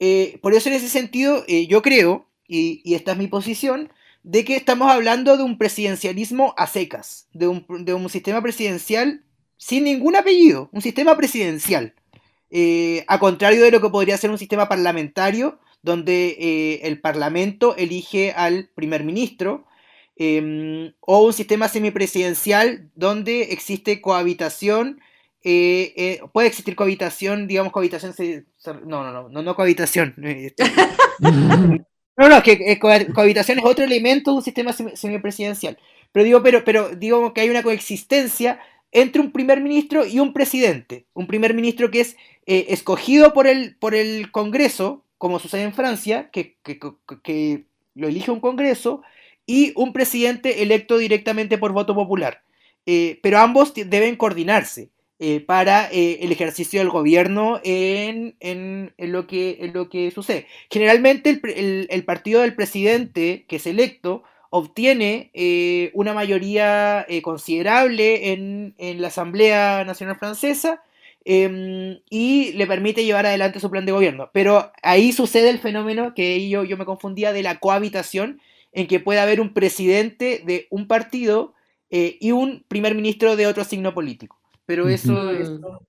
Eh, 0.00 0.40
por 0.42 0.52
eso 0.52 0.68
en 0.68 0.74
ese 0.74 0.88
sentido 0.88 1.44
eh, 1.46 1.68
yo 1.68 1.80
creo, 1.80 2.26
y, 2.48 2.92
esta 2.92 3.12
es 3.12 3.18
mi 3.18 3.28
posición, 3.28 3.92
de 4.24 4.44
que 4.44 4.56
estamos 4.56 4.90
hablando 4.90 5.36
de 5.36 5.44
un 5.44 5.58
presidencialismo 5.58 6.54
a 6.56 6.66
secas, 6.66 7.28
de 7.32 7.46
un, 7.46 7.64
de 7.84 7.94
un 7.94 8.08
sistema 8.08 8.42
presidencial 8.42 9.22
sin 9.58 9.84
ningún 9.84 10.16
apellido, 10.16 10.70
un 10.72 10.82
sistema 10.82 11.16
presidencial. 11.16 11.94
Eh, 12.50 13.04
a 13.08 13.18
contrario 13.18 13.62
de 13.62 13.70
lo 13.70 13.80
que 13.80 13.90
podría 13.90 14.16
ser 14.16 14.30
un 14.30 14.38
sistema 14.38 14.68
parlamentario, 14.68 15.58
donde 15.82 16.36
eh, 16.38 16.80
el 16.84 17.00
Parlamento 17.00 17.76
elige 17.76 18.32
al 18.32 18.70
primer 18.74 19.04
ministro, 19.04 19.66
em, 20.16 20.92
o 21.00 21.24
un 21.24 21.32
sistema 21.32 21.68
semipresidencial 21.68 22.90
donde 22.94 23.52
existe 23.52 24.00
cohabitación, 24.00 25.00
eh, 25.44 26.20
puede 26.32 26.48
existir 26.48 26.74
cohabitación, 26.74 27.46
digamos 27.46 27.72
cohabitación, 27.72 28.14
no, 28.84 29.04
no, 29.04 29.12
no, 29.12 29.28
no, 29.28 29.42
no 29.42 29.54
cohabitación. 29.54 30.14
no, 31.20 32.28
no, 32.28 32.42
que 32.42 32.78
cohabitación 32.78 33.58
es 33.58 33.64
otro 33.64 33.84
elemento 33.84 34.32
de 34.32 34.36
un 34.38 34.42
sistema 34.42 34.72
semipresidencial. 34.72 35.78
Pero 36.12 36.24
digo, 36.24 36.42
pero, 36.42 36.64
pero 36.64 36.88
digo 36.96 37.32
que 37.32 37.42
hay 37.42 37.50
una 37.50 37.62
coexistencia 37.62 38.58
entre 38.92 39.20
un 39.20 39.32
primer 39.32 39.60
ministro 39.60 40.06
y 40.06 40.18
un 40.18 40.32
presidente. 40.32 41.06
Un 41.12 41.26
primer 41.26 41.54
ministro 41.54 41.90
que 41.90 42.00
es 42.00 42.16
eh, 42.50 42.72
escogido 42.72 43.34
por 43.34 43.46
el, 43.46 43.76
por 43.76 43.94
el 43.94 44.30
Congreso, 44.30 45.04
como 45.18 45.38
sucede 45.38 45.64
en 45.64 45.74
Francia, 45.74 46.30
que, 46.30 46.56
lo 47.94 48.08
elige 48.08 48.30
un 48.30 48.40
Congreso, 48.40 49.02
y 49.44 49.74
un 49.76 49.92
presidente 49.92 50.62
electo 50.62 50.96
directamente 50.96 51.58
por 51.58 51.72
voto 51.72 51.94
popular. 51.94 52.40
Eh, 52.86 53.20
pero 53.22 53.40
ambos 53.40 53.74
deben 53.74 54.16
coordinarse 54.16 54.88
eh, 55.18 55.40
para 55.40 55.88
el 55.88 56.32
ejercicio 56.32 56.80
del 56.80 56.88
gobierno 56.88 57.60
en, 57.64 58.34
lo 58.96 59.26
que, 59.26 59.58
en, 59.60 59.74
lo 59.74 59.90
que, 59.90 60.10
sucede. 60.10 60.46
Generalmente 60.70 61.38
el 61.90 62.04
partido 62.06 62.40
del 62.40 62.54
presidente 62.54 63.44
que 63.46 63.56
es 63.56 63.66
electo 63.66 64.22
obtiene 64.48 65.90
una 65.92 66.14
mayoría 66.14 67.06
considerable 67.20 68.32
en, 68.32 68.74
la 68.78 69.08
Asamblea 69.08 69.84
Nacional 69.84 70.16
Francesa 70.16 70.82
em, 71.28 72.00
y 72.10 72.52
le 72.54 72.66
permite 72.66 73.04
llevar 73.04 73.26
adelante 73.26 73.60
su 73.60 73.70
plan 73.70 73.86
de 73.86 73.92
gobierno. 73.92 74.30
Pero 74.32 74.72
ahí 74.82 75.12
sucede 75.12 75.50
el 75.50 75.58
fenómeno 75.58 76.14
que 76.14 76.48
yo, 76.48 76.64
yo 76.64 76.76
me 76.76 76.84
confundía 76.84 77.32
de 77.32 77.42
la 77.42 77.58
cohabitación, 77.60 78.40
en 78.72 78.86
que 78.86 79.00
puede 79.00 79.20
haber 79.20 79.40
un 79.40 79.54
presidente 79.54 80.42
de 80.44 80.66
un 80.70 80.86
partido 80.86 81.54
eh, 81.90 82.16
y 82.20 82.32
un 82.32 82.64
primer 82.68 82.94
ministro 82.94 83.36
de 83.36 83.46
otro 83.46 83.64
signo 83.64 83.94
político. 83.94 84.38
Pero 84.66 84.88
eso, 84.88 85.30
eso 85.30 85.80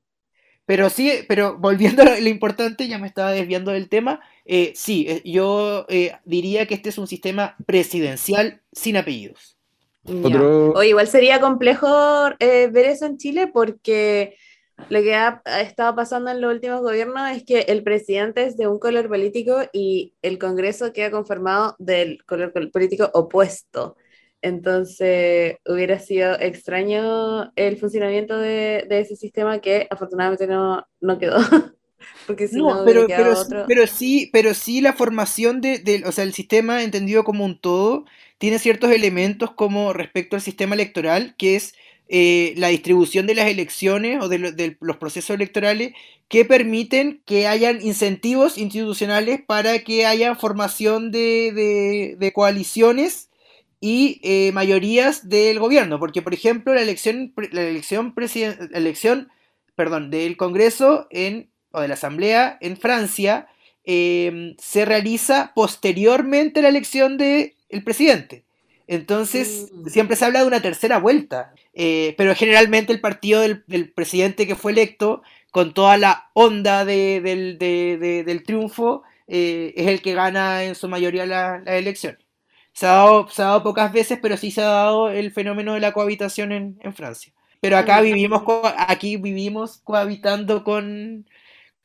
pero 0.69 0.91
sí, 0.91 1.11
pero 1.27 1.57
volviendo 1.57 2.03
a 2.03 2.19
lo 2.19 2.29
importante, 2.29 2.87
ya 2.87 2.99
me 2.99 3.07
estaba 3.07 3.31
desviando 3.31 3.71
del 3.71 3.89
tema, 3.89 4.19
eh, 4.45 4.71
sí, 4.75 5.07
eh, 5.09 5.23
yo 5.25 5.87
eh, 5.89 6.15
diría 6.25 6.67
que 6.67 6.75
este 6.75 6.89
es 6.89 6.99
un 6.99 7.07
sistema 7.07 7.55
presidencial 7.65 8.61
sin 8.71 8.95
apellidos. 8.95 9.57
O 10.05 10.83
igual 10.83 11.07
sería 11.07 11.41
complejo 11.41 11.87
ver 12.39 12.85
eso 12.85 13.07
en 13.07 13.17
Chile 13.17 13.47
porque 13.47 14.35
lo 14.89 15.01
que 15.01 15.15
ha, 15.15 15.41
estado 15.61 15.95
pasando 15.95 16.31
en 16.31 16.41
los 16.41 16.53
últimos 16.53 16.81
gobiernos 16.81 17.29
es 17.31 17.43
que 17.43 17.61
el 17.61 17.83
presidente 17.83 18.45
es 18.45 18.57
de 18.57 18.67
un 18.67 18.79
color 18.79 19.07
político 19.07 19.61
y 19.73 20.13
el 20.21 20.39
Congreso 20.39 20.93
queda 20.93 21.11
conformado 21.11 21.75
del 21.79 22.23
color 22.25 22.53
político 22.71 23.09
opuesto. 23.13 23.95
Entonces 24.41 25.57
hubiera 25.65 25.99
sido 25.99 26.39
extraño 26.39 27.51
el 27.55 27.77
funcionamiento 27.77 28.37
de, 28.37 28.87
ese 28.89 29.15
sistema 29.15 29.59
que 29.59 29.87
afortunadamente 29.89 30.47
no, 30.47 30.85
quedó. 31.19 31.37
Porque 32.25 32.47
si 32.47 32.55
no, 32.55 32.83
pero, 32.85 33.07
pero, 33.67 33.85
sí, 33.85 34.29
pero 34.31 34.53
sí 34.53 34.79
la 34.79 34.93
formación 34.93 35.59
de, 35.59 36.03
o 36.05 36.11
sea, 36.13 36.23
el 36.23 36.33
sistema 36.33 36.83
entendido 36.83 37.25
como 37.25 37.43
un 37.43 37.59
todo 37.59 38.05
tiene 38.37 38.57
ciertos 38.57 38.91
elementos 38.91 39.51
como 39.51 39.91
respecto 39.91 40.37
al 40.37 40.41
sistema 40.41 40.75
electoral, 40.75 41.35
que 41.37 41.57
es 41.57 41.73
eh, 42.09 42.53
la 42.57 42.69
distribución 42.69 43.27
de 43.27 43.35
las 43.35 43.47
elecciones 43.47 44.21
o 44.21 44.27
de, 44.27 44.77
los 44.79 44.97
procesos 44.97 45.31
electorales 45.31 45.93
que 46.27 46.43
permiten 46.43 47.21
que 47.25 47.47
hayan 47.47 47.81
incentivos 47.81 48.57
institucionales 48.57 49.41
para 49.45 49.79
que 49.79 50.05
haya 50.05 50.35
formación 50.35 51.11
de, 51.11 52.17
de 52.17 52.33
coaliciones 52.33 53.29
y 53.81 54.19
eh, 54.23 54.51
mayorías 54.51 55.29
del 55.29 55.59
gobierno, 55.59 55.99
porque 55.99 56.21
por 56.21 56.33
ejemplo 56.33 56.73
la 56.73 56.81
elección, 56.81 57.33
la 57.51 57.61
elección, 57.61 58.13
la 58.15 58.77
elección 58.77 59.29
perdón, 59.75 60.11
del 60.11 60.35
Congreso 60.35 61.07
en, 61.09 61.49
o 61.71 61.79
de 61.79 61.87
la 61.87 61.93
Asamblea 61.93 62.57
en 62.59 62.75
Francia 62.75 63.47
em, 63.85 64.55
se 64.57 64.83
realiza 64.83 65.53
posteriormente 65.55 66.59
a 66.59 66.63
la 66.63 66.69
elección 66.69 67.17
del 67.17 67.53
presidente. 67.85 68.43
Entonces, 68.89 69.69
mm. 69.71 69.87
siempre 69.87 70.15
se 70.15 70.25
habla 70.25 70.39
de 70.39 70.47
una 70.47 70.63
tercera 70.63 70.97
vuelta, 70.97 71.53
eh, 71.75 72.15
pero 72.17 72.33
generalmente 72.33 72.91
el 72.91 72.99
partido 72.99 73.41
del, 73.41 73.61
presidente 73.93 74.47
que 74.47 74.55
fue 74.55 74.71
electo, 74.71 75.21
con 75.51 75.75
toda 75.75 75.95
la 75.97 76.31
onda 76.33 76.85
del 76.85 78.43
triunfo, 78.47 79.03
eh, 79.27 79.73
es 79.77 79.85
el 79.85 80.01
que 80.01 80.15
gana 80.15 80.63
en 80.63 80.73
su 80.73 80.87
mayoría 80.87 81.27
las 81.27 81.63
la 81.63 81.77
elecciones. 81.77 82.19
Se 82.73 82.87
ha, 82.87 82.93
dado, 83.35 83.61
pocas 83.61 83.93
veces, 83.93 84.17
pero 84.19 84.37
sí 84.37 84.49
se 84.49 84.61
ha 84.61 84.69
dado 84.69 85.11
el 85.11 85.31
fenómeno 85.31 85.75
de 85.75 85.81
la 85.81 85.91
cohabitación 85.91 86.51
en, 86.51 86.93
Francia. 86.95 87.31
Pero 87.61 87.77
acá 87.77 88.01
vivimos, 88.01 88.41
aquí 88.75 89.17
vivimos 89.17 89.81
cohabitando 89.83 90.63
con, 90.63 91.27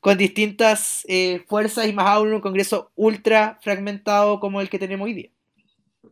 con 0.01 0.17
distintas 0.17 1.05
eh, 1.07 1.45
fuerzas 1.49 1.87
y 1.87 1.93
más 1.93 2.07
aún 2.07 2.33
un 2.33 2.41
Congreso 2.41 2.93
ultra 2.95 3.59
fragmentado 3.61 4.41
como 4.41 4.63
el 4.63 4.71
que 4.71 4.79
tenemos 4.79 5.05
hoy 5.05 5.13
día. 5.13 5.31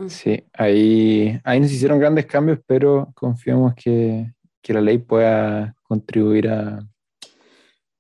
Sí, 0.09 0.45
ahí, 0.53 1.41
ahí 1.45 1.61
nos 1.61 1.71
hicieron 1.71 1.99
grandes 1.99 2.27
cambios, 2.27 2.59
pero 2.67 3.13
confiamos 3.15 3.75
que, 3.75 4.33
que 4.61 4.73
la 4.73 4.81
ley 4.81 4.99
pueda 4.99 5.75
contribuir 5.83 6.49
a... 6.49 6.87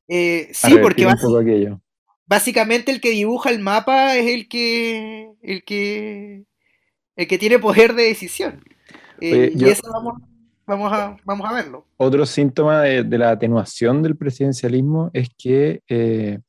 Eh, 0.08 0.48
sí, 0.52 0.76
porque 0.80 1.06
básicamente 2.26 2.90
el 2.92 3.00
que 3.00 3.10
dibuja 3.10 3.50
el 3.50 3.60
mapa 3.60 4.16
es 4.16 4.26
el 4.26 4.48
que 4.48 5.30
el 5.42 5.64
que 5.64 6.44
el 7.16 7.26
que 7.26 7.38
tiene 7.38 7.58
poder 7.58 7.94
de 7.94 8.04
decisión. 8.04 8.62
Eh, 9.20 9.52
y 9.54 9.64
eso 9.64 9.82
vamos, 9.92 10.14
vamos, 10.66 10.92
a, 10.92 11.16
vamos 11.24 11.48
a 11.48 11.52
verlo. 11.52 11.86
Otro 11.96 12.26
síntoma 12.26 12.82
de, 12.82 13.18
la 13.18 13.30
atenuación 13.30 14.02
del 14.02 14.16
presidencialismo 14.16 15.10
es 15.12 15.28
que 15.38 15.82
eh, 15.88 16.40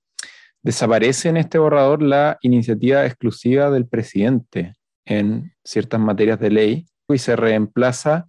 desaparece 0.61 1.29
en 1.29 1.37
este 1.37 1.57
borrador 1.57 2.01
la 2.01 2.37
iniciativa 2.41 3.05
exclusiva 3.05 3.69
del 3.69 3.87
presidente 3.87 4.73
en 5.05 5.53
ciertas 5.63 5.99
materias 5.99 6.39
de 6.39 6.49
ley 6.49 6.85
y 7.09 7.17
se 7.17 7.35
reemplaza 7.35 8.27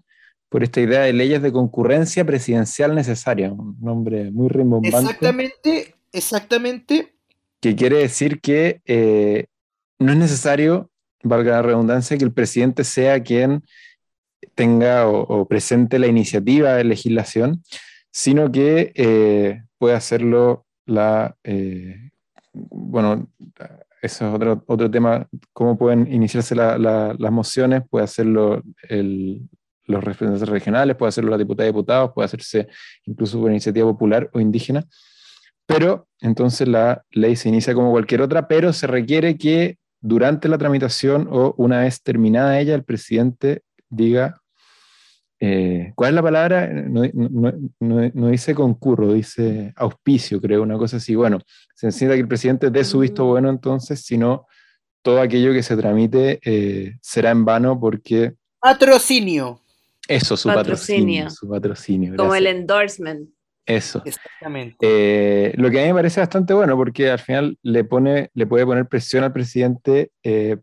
por 0.49 0.62
esta 0.62 0.81
idea 0.81 1.01
de 1.01 1.12
leyes 1.12 1.43
de 1.43 1.53
concurrencia 1.53 2.25
presidencial 2.25 2.95
necesaria, 2.95 3.51
un 3.53 3.77
nombre 3.81 4.31
muy 4.31 4.49
rimbombante. 4.49 4.97
Exactamente, 4.97 5.95
exactamente. 6.12 7.14
Que 7.61 7.75
quiere 7.75 7.99
decir 7.99 8.41
que 8.41 8.81
eh, 8.87 9.47
no 9.99 10.12
es 10.12 10.18
necesario, 10.18 10.91
valga 11.22 11.53
la 11.53 11.62
redundancia, 11.62 12.16
que 12.16 12.25
el 12.25 12.33
presidente 12.33 12.85
sea 12.85 13.22
quien 13.22 13.64
tenga 14.55 15.09
o, 15.09 15.47
presente 15.49 15.99
la 15.99 16.07
iniciativa 16.07 16.75
de 16.75 16.85
legislación, 16.85 17.62
sino 18.12 18.53
que 18.53 18.93
eh, 18.95 19.62
puede 19.79 19.97
hacerlo 19.97 20.66
la, 20.87 21.37
eh, 21.43 22.11
bueno, 22.53 23.29
eso 24.05 24.29
es 24.29 24.35
otro, 24.35 24.63
otro 24.67 24.91
tema, 24.91 25.27
cómo 25.55 25.79
pueden 25.79 26.13
iniciarse 26.13 26.55
las 26.55 27.33
mociones, 27.33 27.83
puede 27.89 28.05
hacerlo 28.05 28.63
los 29.87 30.05
representantes 30.05 30.49
regionales, 30.49 30.97
puede 30.97 31.09
hacerlo 31.09 31.31
la 31.31 31.39
diputada 31.39 31.67
y 31.67 31.73
diputados, 31.73 32.11
puede 32.15 32.27
hacerse 32.27 32.69
incluso 33.05 33.41
por 33.41 33.51
iniciativa 33.51 33.87
popular 33.87 34.29
o 34.35 34.41
indígena, 34.41 34.85
pero 35.67 36.07
entonces 36.21 36.69
la 36.69 37.03
ley 37.13 37.35
se 37.35 37.49
inicia 37.49 37.73
como 37.73 37.93
cualquier 37.93 38.21
otra, 38.21 38.47
pero 38.47 38.75
se 38.75 38.87
requiere 38.87 39.39
que 39.39 39.79
durante 40.03 40.51
la 40.51 40.59
tramitación 40.59 41.27
o 41.31 41.55
una 41.57 41.81
vez 41.81 42.03
terminada 42.03 42.61
ella, 42.61 42.75
el 42.75 42.85
presidente 42.85 43.63
diga, 43.89 44.43
eh, 45.41 45.93
¿cuál 45.95 46.11
es 46.11 46.14
la 46.14 46.22
palabra? 46.22 46.68
No, 46.68 48.28
dice 48.30 48.55
concurro, 48.55 49.12
dice 49.12 49.72
auspicio, 49.76 50.41
creo, 50.41 50.62
una 50.62 50.78
cosa 50.78 50.99
así. 50.99 51.14
Bueno, 51.14 51.41
se 51.74 51.87
necesita 51.87 52.14
que 52.14 52.20
el 52.20 52.28
presidente 52.28 52.70
dé 52.70 52.85
su 52.85 53.01
visto 53.01 53.24
mm. 53.24 53.28
bueno 53.28 53.51
entonces, 53.51 54.01
si 54.05 54.16
no, 54.16 54.47
todo 55.03 55.20
aquello 55.20 55.53
que 55.53 55.62
se 55.62 55.76
tramite 55.76 56.41
eh, 56.45 56.97
será 57.01 57.30
en 57.30 57.45
vano 57.45 57.78
porque... 57.78 58.35
Patrocinio. 58.61 59.61
Eso, 60.07 60.37
su 60.37 60.49
patrocinio. 60.49 61.30
su 61.30 61.49
patrocinio 61.49 62.14
Como 62.16 62.35
el 62.35 62.47
endorsement. 62.47 63.28
Eso. 63.66 64.03
Exactamente. 64.05 64.76
Eh, 64.82 65.55
lo 65.57 65.70
que 65.70 65.80
a 65.80 65.82
mí 65.82 65.89
me 65.89 65.95
parece 65.95 66.20
bastante 66.20 66.53
bueno 66.53 66.76
porque 66.76 67.11
al 67.11 67.18
final 67.18 67.59
le, 67.62 67.82
pone, 67.85 68.30
le 68.35 68.47
puede 68.47 68.66
poner 68.66 68.87
presión 68.87 69.24
al 69.24 69.32
presidente 69.32 70.12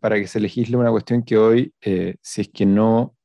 para 0.00 0.16
que 0.16 0.28
se 0.28 0.38
legisle 0.38 0.76
una 0.76 0.92
cuestión 0.92 1.24
que 1.24 1.36
hoy, 1.36 1.74
si 1.80 2.40
es 2.40 2.48
que 2.48 2.64
no 2.64 3.16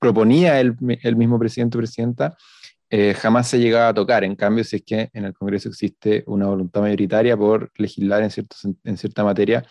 proponía 0.00 0.58
el, 0.58 0.76
mismo 1.16 1.38
presidente 1.38 1.76
o 1.76 1.80
presidenta, 1.80 2.36
eh, 2.88 3.14
jamás 3.14 3.48
se 3.48 3.60
llegaba 3.60 3.88
a 3.88 3.94
tocar. 3.94 4.24
En 4.24 4.34
cambio, 4.34 4.64
si 4.64 4.76
es 4.76 4.82
que 4.82 5.10
en 5.12 5.26
el 5.26 5.34
Congreso 5.34 5.68
existe 5.68 6.24
una 6.26 6.46
voluntad 6.46 6.80
mayoritaria 6.80 7.36
por 7.36 7.70
legislar 7.76 8.22
en 8.22 8.96
cierta 8.96 9.22
materia, 9.22 9.64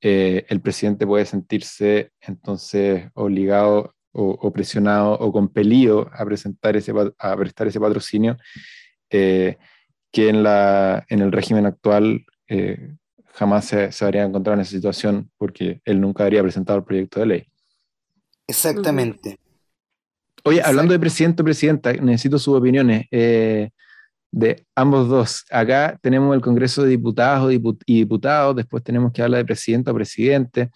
eh, 0.00 0.44
el 0.48 0.60
presidente 0.60 1.06
puede 1.06 1.24
sentirse 1.24 2.12
entonces 2.20 3.08
obligado 3.14 3.94
o, 4.12 4.52
presionado 4.52 5.12
o 5.12 5.32
compelido 5.32 6.10
a, 6.12 6.24
presentar 6.24 6.76
ese, 6.76 6.92
a 7.18 7.36
prestar 7.36 7.68
ese 7.68 7.78
patrocinio 7.78 8.36
eh, 9.10 9.58
que 10.10 10.28
en, 10.28 10.42
la, 10.42 11.04
en 11.08 11.20
el 11.20 11.30
régimen 11.30 11.66
actual 11.66 12.24
jamás 13.26 13.66
se, 13.66 13.92
se, 13.92 14.04
habría 14.04 14.24
encontrado 14.24 14.54
en 14.54 14.62
esa 14.62 14.72
situación 14.72 15.30
porque 15.36 15.80
él 15.84 16.00
nunca 16.00 16.24
habría 16.24 16.42
presentado 16.42 16.78
el 16.80 16.84
proyecto 16.84 17.20
de 17.20 17.26
ley. 17.26 17.48
Exactamente. 18.48 19.38
Oye, 20.48 20.62
hablando 20.64 20.94
de 20.94 20.98
presidente 20.98 21.42
o 21.42 21.44
presidenta, 21.44 21.92
necesito 21.92 22.38
sus 22.38 22.56
opiniones 22.56 23.04
eh, 23.10 23.68
de 24.32 24.64
ambos 24.74 25.06
dos. 25.06 25.44
Acá 25.50 25.98
tenemos 26.00 26.34
el 26.34 26.40
Congreso 26.40 26.84
de 26.84 26.88
Diputados 26.88 27.52
y 27.52 27.94
Diputados, 27.98 28.56
después 28.56 28.82
tenemos 28.82 29.12
que 29.12 29.20
hablar 29.20 29.40
de 29.40 29.44
presidenta 29.44 29.90
o 29.90 29.94
presidente. 29.94 30.70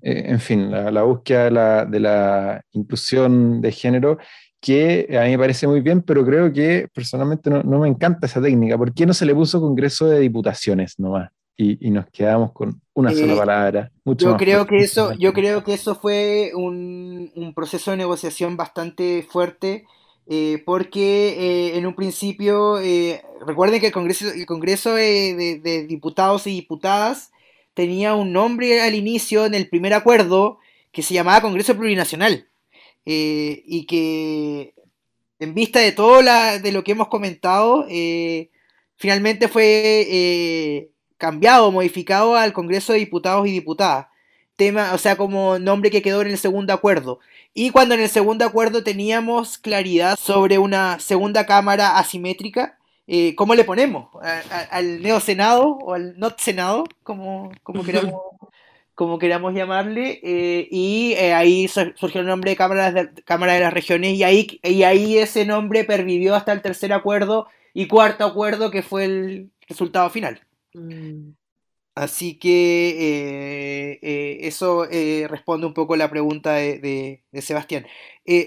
Eh, 0.00 0.26
en 0.26 0.38
fin, 0.38 0.70
la, 0.70 1.02
búsqueda 1.02 1.86
de 1.86 1.98
la, 1.98 2.62
inclusión 2.70 3.60
de 3.60 3.72
género, 3.72 4.18
que 4.60 5.08
a 5.20 5.24
mí 5.24 5.30
me 5.30 5.38
parece 5.38 5.66
muy 5.66 5.80
bien, 5.80 6.02
pero 6.02 6.24
creo 6.24 6.52
que 6.52 6.86
personalmente 6.94 7.50
no, 7.50 7.64
no 7.64 7.80
me 7.80 7.88
encanta 7.88 8.26
esa 8.26 8.40
técnica. 8.40 8.78
¿Por 8.78 8.94
qué 8.94 9.06
no 9.06 9.12
se 9.12 9.26
le 9.26 9.34
puso 9.34 9.60
Congreso 9.60 10.06
de 10.06 10.20
Diputaciones 10.20 11.00
nomás? 11.00 11.30
Y, 11.56 11.90
nos 11.90 12.06
quedamos 12.08 12.52
con 12.52 12.80
una 12.94 13.12
sola 13.12 13.34
eh, 13.34 13.36
palabra. 13.36 13.92
Mucho 14.04 14.30
yo, 14.30 14.36
creo 14.36 14.66
que 14.66 14.78
eso, 14.78 15.12
yo 15.14 15.32
creo 15.32 15.64
que 15.64 15.74
eso 15.74 15.94
fue 15.94 16.52
un, 16.54 17.32
un 17.34 17.54
proceso 17.54 17.90
de 17.90 17.96
negociación 17.96 18.56
bastante 18.56 19.26
fuerte. 19.28 19.86
Eh, 20.28 20.60
porque 20.66 21.28
eh, 21.38 21.78
en 21.78 21.86
un 21.86 21.94
principio, 21.94 22.80
recuerden 23.46 23.80
que 23.80 23.86
el 23.86 23.92
Congreso, 23.92 24.28
el 24.28 24.44
Congreso 24.44 24.94
de, 24.94 25.60
de, 25.62 25.86
Diputados 25.86 26.48
y 26.48 26.50
Diputadas 26.50 27.30
tenía 27.74 28.16
un 28.16 28.32
nombre 28.32 28.80
al 28.80 28.96
inicio 28.96 29.46
en 29.46 29.54
el 29.54 29.68
primer 29.68 29.94
acuerdo 29.94 30.58
que 30.90 31.02
se 31.02 31.14
llamaba 31.14 31.42
Congreso 31.42 31.76
Plurinacional 31.76 32.48
y 33.04 33.86
que 33.86 34.74
en 35.38 35.54
vista 35.54 35.78
de 35.78 35.92
todo 35.92 36.22
la, 36.22 36.58
de 36.58 36.72
lo 36.72 36.82
que 36.82 36.90
hemos 36.90 37.06
comentado, 37.06 37.86
finalmente 38.96 39.46
fue 39.46 40.90
cambiado, 41.18 41.72
modificado 41.72 42.36
al 42.36 42.52
Congreso 42.52 42.92
de 42.92 43.00
Diputados 43.00 43.46
y 43.46 43.52
Diputadas. 43.52 44.08
Tema, 44.56 44.94
o 44.94 44.98
sea, 44.98 45.16
como 45.16 45.58
nombre 45.58 45.90
que 45.90 46.02
quedó 46.02 46.22
en 46.22 46.28
el 46.28 46.38
segundo 46.38 46.72
acuerdo. 46.72 47.20
Y 47.52 47.70
cuando 47.70 47.94
en 47.94 48.00
el 48.00 48.08
segundo 48.08 48.44
acuerdo 48.44 48.82
teníamos 48.82 49.58
claridad 49.58 50.16
sobre 50.18 50.58
una 50.58 50.98
segunda 50.98 51.44
cámara 51.44 51.98
asimétrica, 51.98 52.78
eh, 53.06 53.34
¿cómo 53.36 53.54
le 53.54 53.64
ponemos? 53.64 54.08
¿Al 54.70 55.02
neo 55.02 55.20
senado 55.20 55.78
o 55.82 55.94
al 55.94 56.18
not 56.18 56.40
senado? 56.40 56.84
Como, 57.02 57.52
como, 57.62 57.84
queramos, 57.84 58.14
como 58.94 59.18
queramos 59.18 59.54
llamarle. 59.54 60.20
Eh, 60.22 60.68
y 60.70 61.14
eh, 61.18 61.34
ahí 61.34 61.68
surgió 61.68 62.20
el 62.20 62.26
nombre 62.26 62.50
de 62.50 62.56
Cámara 62.56 62.92
de, 62.92 63.10
Cámara 63.24 63.54
de 63.54 63.60
las 63.60 63.72
Regiones 63.72 64.14
y 64.14 64.24
ahí, 64.24 64.60
y 64.62 64.82
ahí 64.82 65.18
ese 65.18 65.46
nombre 65.46 65.84
pervivió 65.84 66.34
hasta 66.34 66.52
el 66.52 66.62
tercer 66.62 66.92
acuerdo 66.92 67.46
y 67.74 67.88
cuarto 67.88 68.24
acuerdo 68.24 68.70
que 68.70 68.82
fue 68.82 69.04
el 69.04 69.50
resultado 69.68 70.10
final. 70.10 70.45
Mm. 70.76 71.34
Así 71.94 72.38
que 72.38 72.90
eh, 73.92 73.98
eh, 74.02 74.38
eso 74.42 74.86
eh, 74.90 75.26
responde 75.30 75.66
un 75.66 75.72
poco 75.72 75.96
la 75.96 76.10
pregunta 76.10 76.54
de, 76.54 77.22
Sebastián. 77.40 77.86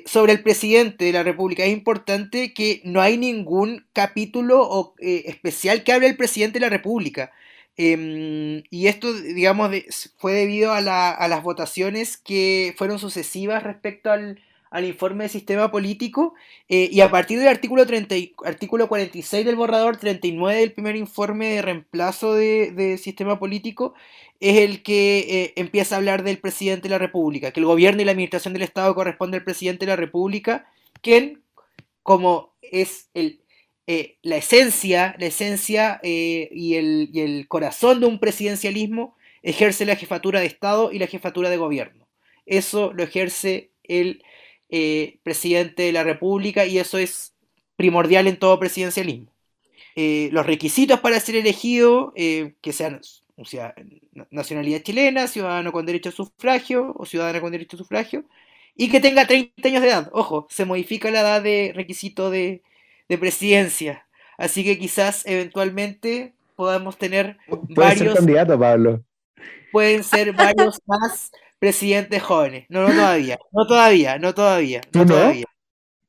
sobre 0.05 0.33
el 0.33 0.43
presidente 0.43 1.05
de 1.05 1.13
la 1.13 1.23
República, 1.23 1.63
es 1.65 1.73
importante 1.73 2.53
que 2.53 2.81
no 2.85 3.01
hay 3.01 3.17
ningún 3.17 3.87
capítulo 3.93 4.93
especial 4.99 5.83
que 5.83 5.93
hable 5.93 6.07
del 6.07 6.17
presidente 6.17 6.59
de 6.59 6.65
la 6.65 6.69
República. 6.69 7.31
Em, 7.75 8.63
y 8.69 8.87
esto, 8.87 9.13
digamos, 9.13 9.71
fue 10.17 10.33
debido 10.33 10.73
a 10.73 10.81
las 10.81 11.43
votaciones 11.43 12.17
que 12.17 12.75
fueron 12.77 12.99
sucesivas 12.99 13.63
respecto 13.63 14.11
al, 14.11 14.39
al 14.71 14.85
informe 14.85 15.23
de 15.23 15.29
sistema 15.29 15.71
político 15.71 16.35
eh, 16.67 16.89
y 16.91 17.01
a 17.01 17.09
partir 17.09 17.39
del 17.39 17.47
artículo, 17.47 17.85
30, 17.85 18.15
artículo 18.45 18.87
46 18.87 19.45
del 19.45 19.55
borrador 19.55 19.97
39 19.97 20.59
del 20.59 20.73
primer 20.73 20.95
informe 20.95 21.47
de 21.49 21.61
reemplazo 21.61 22.35
de, 22.35 22.97
sistema 23.01 23.39
político 23.39 23.93
es 24.39 24.57
el 24.57 24.83
que 24.83 25.19
eh, 25.19 25.53
empieza 25.55 25.95
a 25.95 25.97
hablar 25.97 26.23
del 26.23 26.37
presidente 26.37 26.83
de 26.83 26.89
la 26.89 26.97
República, 26.97 27.51
que 27.51 27.59
el 27.59 27.65
gobierno 27.65 28.01
y 28.01 28.05
la 28.05 28.11
administración 28.11 28.53
del 28.53 28.63
Estado 28.63 28.93
corresponde 28.95 29.37
al 29.37 29.43
presidente 29.43 29.85
de 29.85 29.91
la 29.91 29.95
República, 29.95 30.71
quien, 31.01 31.43
como 32.03 32.53
es 32.61 33.09
el, 33.13 33.41
eh, 33.87 34.17
la 34.21 34.37
esencia, 34.37 35.15
la 35.19 35.25
esencia 35.25 35.99
y 36.03 36.75
el, 36.75 37.09
y 37.11 37.19
el 37.21 37.47
corazón 37.47 37.99
de 37.99 38.05
un 38.05 38.19
presidencialismo, 38.19 39.17
ejerce 39.41 39.85
la 39.85 39.95
jefatura 39.95 40.39
de 40.39 40.45
Estado 40.45 40.91
y 40.91 40.99
la 40.99 41.07
jefatura 41.07 41.49
de 41.49 41.57
gobierno. 41.57 42.07
eso 42.45 42.93
lo 42.93 43.03
ejerce 43.03 43.71
el 43.83 44.23
eh, 44.69 45.19
presidente 45.23 45.83
de 45.83 45.91
la 45.91 46.03
República 46.03 46.65
y 46.65 46.77
eso 46.77 46.97
es 46.97 47.33
primordial 47.75 48.27
en 48.27 48.37
todo 48.37 48.59
presidencialismo. 48.59 49.31
Eh, 49.95 50.29
los 50.31 50.45
requisitos 50.45 50.99
para 50.99 51.19
ser 51.19 51.35
elegido, 51.35 52.13
eh, 52.15 52.53
que 52.61 52.73
sean 52.73 53.01
o 53.39 53.45
sea, 53.45 53.73
nacionalidad 54.31 54.81
chilena, 54.81 55.27
ciudadano 55.27 55.71
con 55.71 55.85
derecho 55.85 56.09
a 56.09 56.11
sufragio 56.11 56.93
o 56.97 57.05
ciudadana 57.05 57.39
con 57.39 57.53
derecho 57.53 57.77
a 57.77 57.79
sufragio, 57.79 58.25
y 58.75 58.89
que 58.89 58.99
tenga 58.99 59.27
30 59.27 59.67
años 59.67 59.81
de 59.81 59.87
edad. 59.87 60.09
Ojo, 60.11 60.45
se 60.49 60.65
modifica 60.65 61.09
la 61.09 61.21
edad 61.21 61.41
de 61.41 61.71
requisito 61.73 62.29
de, 62.29 62.61
de 63.07 63.17
presidencia. 63.17 64.05
Así 64.37 64.63
que 64.63 64.77
quizás 64.77 65.25
eventualmente 65.25 66.33
podamos 66.55 66.97
tener 66.97 67.37
varios. 67.47 68.15
candidato, 68.15 68.59
Pablo. 68.59 69.03
Pueden 69.71 70.03
ser 70.03 70.33
varios 70.33 70.81
más 70.85 71.31
presidentes 71.59 72.23
jóvenes. 72.23 72.65
No, 72.69 72.81
no 72.81 72.93
todavía. 72.93 73.37
No 73.51 73.67
todavía, 73.67 74.17
no 74.17 74.33
todavía. 74.33 74.81
No, 74.93 75.05
todavía. 75.05 75.45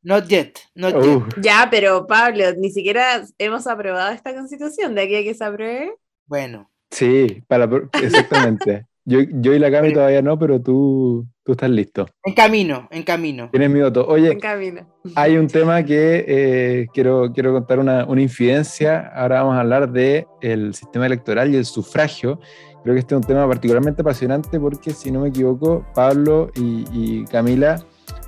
Not 0.02 0.28
yet, 0.28 0.58
not 0.74 0.94
yet. 1.04 1.22
Ya, 1.42 1.68
pero 1.70 2.06
Pablo, 2.06 2.44
ni 2.56 2.70
siquiera 2.70 3.22
hemos 3.36 3.66
aprobado 3.66 4.12
esta 4.12 4.34
constitución 4.34 4.94
de 4.94 5.02
aquí 5.02 5.16
a 5.16 5.22
que 5.22 5.34
se 5.34 5.44
apruebe. 5.44 5.92
Bueno. 6.26 6.70
Sí, 6.90 7.42
para, 7.46 7.68
exactamente. 8.02 8.86
yo, 9.04 9.20
yo 9.20 9.52
y 9.52 9.58
la 9.58 9.70
Cami 9.70 9.92
todavía 9.92 10.22
no, 10.22 10.38
pero 10.38 10.60
tú, 10.60 11.26
tú 11.44 11.52
estás 11.52 11.68
listo. 11.68 12.06
En 12.24 12.32
camino, 12.34 12.88
en 12.90 13.02
camino. 13.02 13.50
Tienes 13.50 13.70
mi 13.70 13.80
voto. 13.80 14.06
Oye, 14.06 14.32
En 14.32 14.40
camino. 14.40 14.86
hay 15.14 15.36
un 15.36 15.48
tema 15.48 15.84
que 15.84 16.24
eh, 16.26 16.86
quiero, 16.94 17.30
quiero 17.32 17.52
contar 17.52 17.78
una, 17.78 18.06
una 18.06 18.22
infidencia. 18.22 19.12
Ahora 19.14 19.42
vamos 19.42 19.56
a 19.56 19.60
hablar 19.60 19.90
del 19.90 20.24
el 20.40 20.74
sistema 20.74 21.06
electoral 21.06 21.52
y 21.52 21.56
el 21.56 21.66
sufragio. 21.66 22.40
Creo 22.82 22.94
que 22.94 23.00
este 23.00 23.14
es 23.14 23.20
un 23.20 23.26
tema 23.26 23.46
particularmente 23.46 24.02
apasionante 24.02 24.58
porque, 24.58 24.92
si 24.92 25.10
no 25.10 25.20
me 25.20 25.28
equivoco, 25.28 25.84
Pablo 25.94 26.50
y, 26.56 26.84
y 26.92 27.24
Camila 27.26 27.82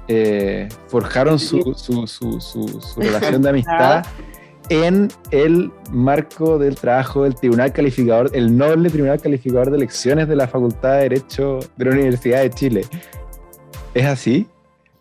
eh, 0.08 0.68
forjaron 0.88 1.38
su, 1.38 1.74
su, 1.76 2.06
su, 2.06 2.40
su- 2.40 3.00
relación 3.00 3.40
de 3.42 3.48
amistad 3.50 4.04
en 4.68 5.08
el 5.30 5.70
marco 5.90 6.58
del 6.58 6.74
trabajo 6.76 7.24
del 7.24 7.34
Tribunal 7.34 7.72
Calificador, 7.72 8.30
el 8.34 8.56
noble 8.56 8.90
Tribunal 8.90 9.20
Calificador 9.20 9.70
de 9.70 9.76
Elecciones 9.78 10.28
de 10.28 10.36
la 10.36 10.46
Facultad 10.48 10.94
de 10.96 11.02
Derecho 11.02 11.58
de 11.76 11.84
la 11.84 11.90
Universidad 11.92 12.42
de 12.42 12.50
Chile. 12.50 12.84
¿Es 13.94 14.06
así? 14.06 14.46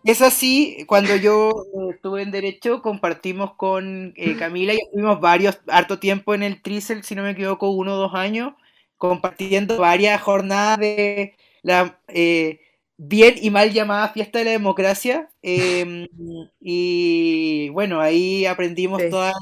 Es 0.03 0.21
así, 0.21 0.83
cuando 0.87 1.15
yo 1.15 1.65
eh, 1.75 1.91
estuve 1.93 2.23
en 2.23 2.31
Derecho, 2.31 2.81
compartimos 2.81 3.53
con 3.55 4.13
eh, 4.15 4.35
Camila 4.37 4.73
y 4.73 4.77
estuvimos 4.77 5.21
varios, 5.21 5.59
harto 5.67 5.99
tiempo 5.99 6.33
en 6.33 6.41
el 6.41 6.61
Trisel, 6.61 7.03
si 7.03 7.13
no 7.15 7.21
me 7.21 7.31
equivoco, 7.31 7.69
uno 7.69 7.93
o 7.93 7.97
dos 7.97 8.15
años, 8.15 8.53
compartiendo 9.01 9.77
varias 9.79 10.21
jornadas 10.21 10.79
de 10.79 11.35
la 11.63 11.99
eh, 12.07 12.61
bien 12.97 13.35
y 13.41 13.49
mal 13.51 13.71
llamada 13.73 14.09
fiesta 14.09 14.39
de 14.39 14.45
la 14.45 14.51
democracia. 14.51 15.29
eh, 15.43 16.07
y 16.59 17.69
bueno, 17.69 18.01
ahí 18.01 18.45
aprendimos 18.45 19.07
Sí. 19.07 19.09
todos 19.09 19.33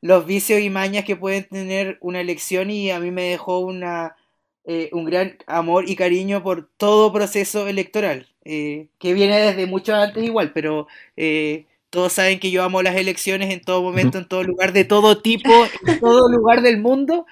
los 0.00 0.26
vicios 0.26 0.60
y 0.60 0.70
mañas 0.70 1.04
que 1.04 1.16
pueden 1.16 1.44
tener 1.48 1.98
una 2.00 2.20
elección 2.20 2.70
y 2.70 2.90
a 2.90 3.00
mí 3.00 3.10
me 3.10 3.24
dejó 3.24 3.60
una, 3.60 4.16
eh, 4.64 4.88
un 4.92 5.04
gran 5.04 5.36
amor 5.46 5.88
y 5.88 5.96
cariño 5.96 6.42
por 6.42 6.68
todo 6.76 7.12
proceso 7.12 7.68
electoral, 7.68 8.28
eh, 8.44 8.88
que 8.98 9.12
viene 9.14 9.38
desde 9.40 9.66
mucho 9.66 9.94
antes 9.94 10.22
igual, 10.24 10.52
pero 10.52 10.86
eh, 11.16 11.66
todos 11.90 12.12
saben 12.14 12.40
que 12.40 12.50
yo 12.50 12.62
amo 12.62 12.82
las 12.82 12.96
elecciones 12.96 13.50
en 13.52 13.60
todo 13.62 13.82
momento, 13.82 14.18
en 14.18 14.28
todo 14.28 14.42
lugar, 14.44 14.72
de 14.72 14.84
todo 14.84 15.20
tipo, 15.22 15.66
en 15.66 15.98
todo 16.00 16.28
lugar 16.32 16.62
del 16.62 16.80
mundo, 16.80 17.26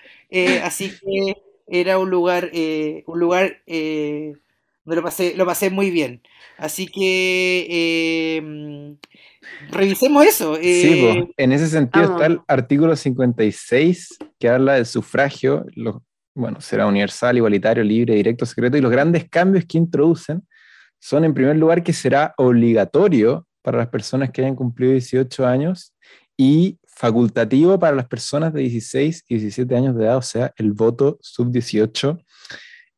así 0.63 0.99
que 0.99 1.35
era 1.71 1.99
un 1.99 2.11
lugar, 2.11 2.51
eh, 2.53 3.05
un 3.07 3.19
lugar 3.21 3.59
eh, 3.67 4.33
donde 4.85 4.97
lo 4.97 5.03
pasé, 5.03 5.35
lo 5.37 5.45
pasé 5.47 5.71
muy 5.71 5.91
bien. 5.91 6.23
Así 6.57 6.87
que 6.87 7.67
eh, 7.71 8.41
mm, 8.43 8.93
revisemos 9.71 10.25
eso. 10.27 10.57
Sí, 10.57 10.61
eh, 10.95 11.01
po. 11.27 11.33
en 11.37 11.53
ese 11.53 11.69
sentido 11.69 12.05
está 12.13 12.27
el 12.27 12.41
artículo 12.49 12.97
56 12.97 14.19
que 14.39 14.49
habla 14.49 14.75
del 14.75 14.87
sufragio, 14.87 15.65
lo- 15.75 16.03
bueno, 16.35 16.61
será 16.61 16.87
universal, 16.87 17.37
igualitario, 17.37 17.83
libre, 17.83 18.15
directo, 18.15 18.47
secreto, 18.47 18.77
y 18.77 18.81
los 18.81 18.93
grandes 18.93 19.29
cambios 19.29 19.65
que 19.65 19.79
introducen 19.79 20.43
son, 21.01 21.25
en 21.25 21.35
primer 21.35 21.57
lugar, 21.57 21.83
que 21.83 21.93
será 21.93 22.33
obligatorio 22.37 23.47
para 23.63 23.79
las 23.79 23.89
personas 23.89 24.31
que 24.31 24.43
hayan 24.43 24.55
cumplido 24.57 24.93
18 24.93 25.47
años 25.47 25.95
y 26.37 26.79
facultativo 26.99 27.79
para 27.79 27.95
las 27.95 28.09
personas 28.09 28.53
de 28.53 28.63
16 28.63 29.25
y 29.29 29.37
17 29.37 29.77
años 29.77 29.97
de 29.97 30.05
edad, 30.05 30.17
o 30.17 30.23
sea, 30.23 30.53
el 30.57 30.73
voto 30.73 31.17
sub-18 31.23 32.21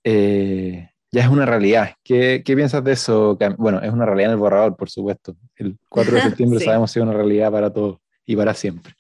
eh, 0.05 0.89
ya 1.13 1.23
es 1.23 1.29
una 1.29 1.45
realidad. 1.45 1.91
¿Qué, 2.03 2.43
qué 2.43 2.57
piensas 2.57 2.83
de 2.83 2.93
eso? 2.93 3.37
Bueno, 3.59 3.83
es 3.83 3.93
una 3.93 4.07
realidad 4.07 4.31
en 4.31 4.33
el 4.33 4.39
borrador, 4.39 4.75
por 4.75 4.89
supuesto. 4.89 5.37
El 5.55 5.77
4 5.91 6.15
de 6.15 6.23
septiembre 6.23 6.59
Sí. 6.61 6.65
sabemos 6.65 6.91
que 6.95 6.99
es 6.99 7.03
una 7.03 7.13
realidad 7.13 7.53
para 7.53 7.71
todos 7.71 7.99
y 8.25 8.35
para 8.37 8.55
siempre. 8.55 8.95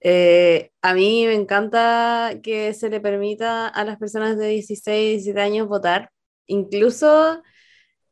Eh, 0.00 0.72
a 0.82 0.92
mí 0.92 1.24
me 1.26 1.34
encanta 1.34 2.32
que 2.42 2.74
se 2.74 2.90
le 2.90 3.00
permita 3.00 3.68
a 3.68 3.84
las 3.84 3.98
personas 3.98 4.36
de 4.36 4.48
16, 4.48 5.22
17 5.22 5.40
años 5.40 5.68
votar. 5.68 6.10
Incluso 6.48 7.40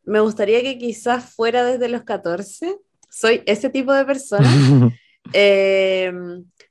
me 0.04 0.20
gustaría 0.20 0.62
que 0.62 0.78
quizás 0.78 1.34
fuera 1.34 1.64
desde 1.64 1.88
los 1.88 2.04
14. 2.04 2.76
Soy 3.10 3.42
ese 3.46 3.70
tipo 3.70 3.92
de 3.92 4.04
persona. 4.04 4.48
Eh, 5.32 6.12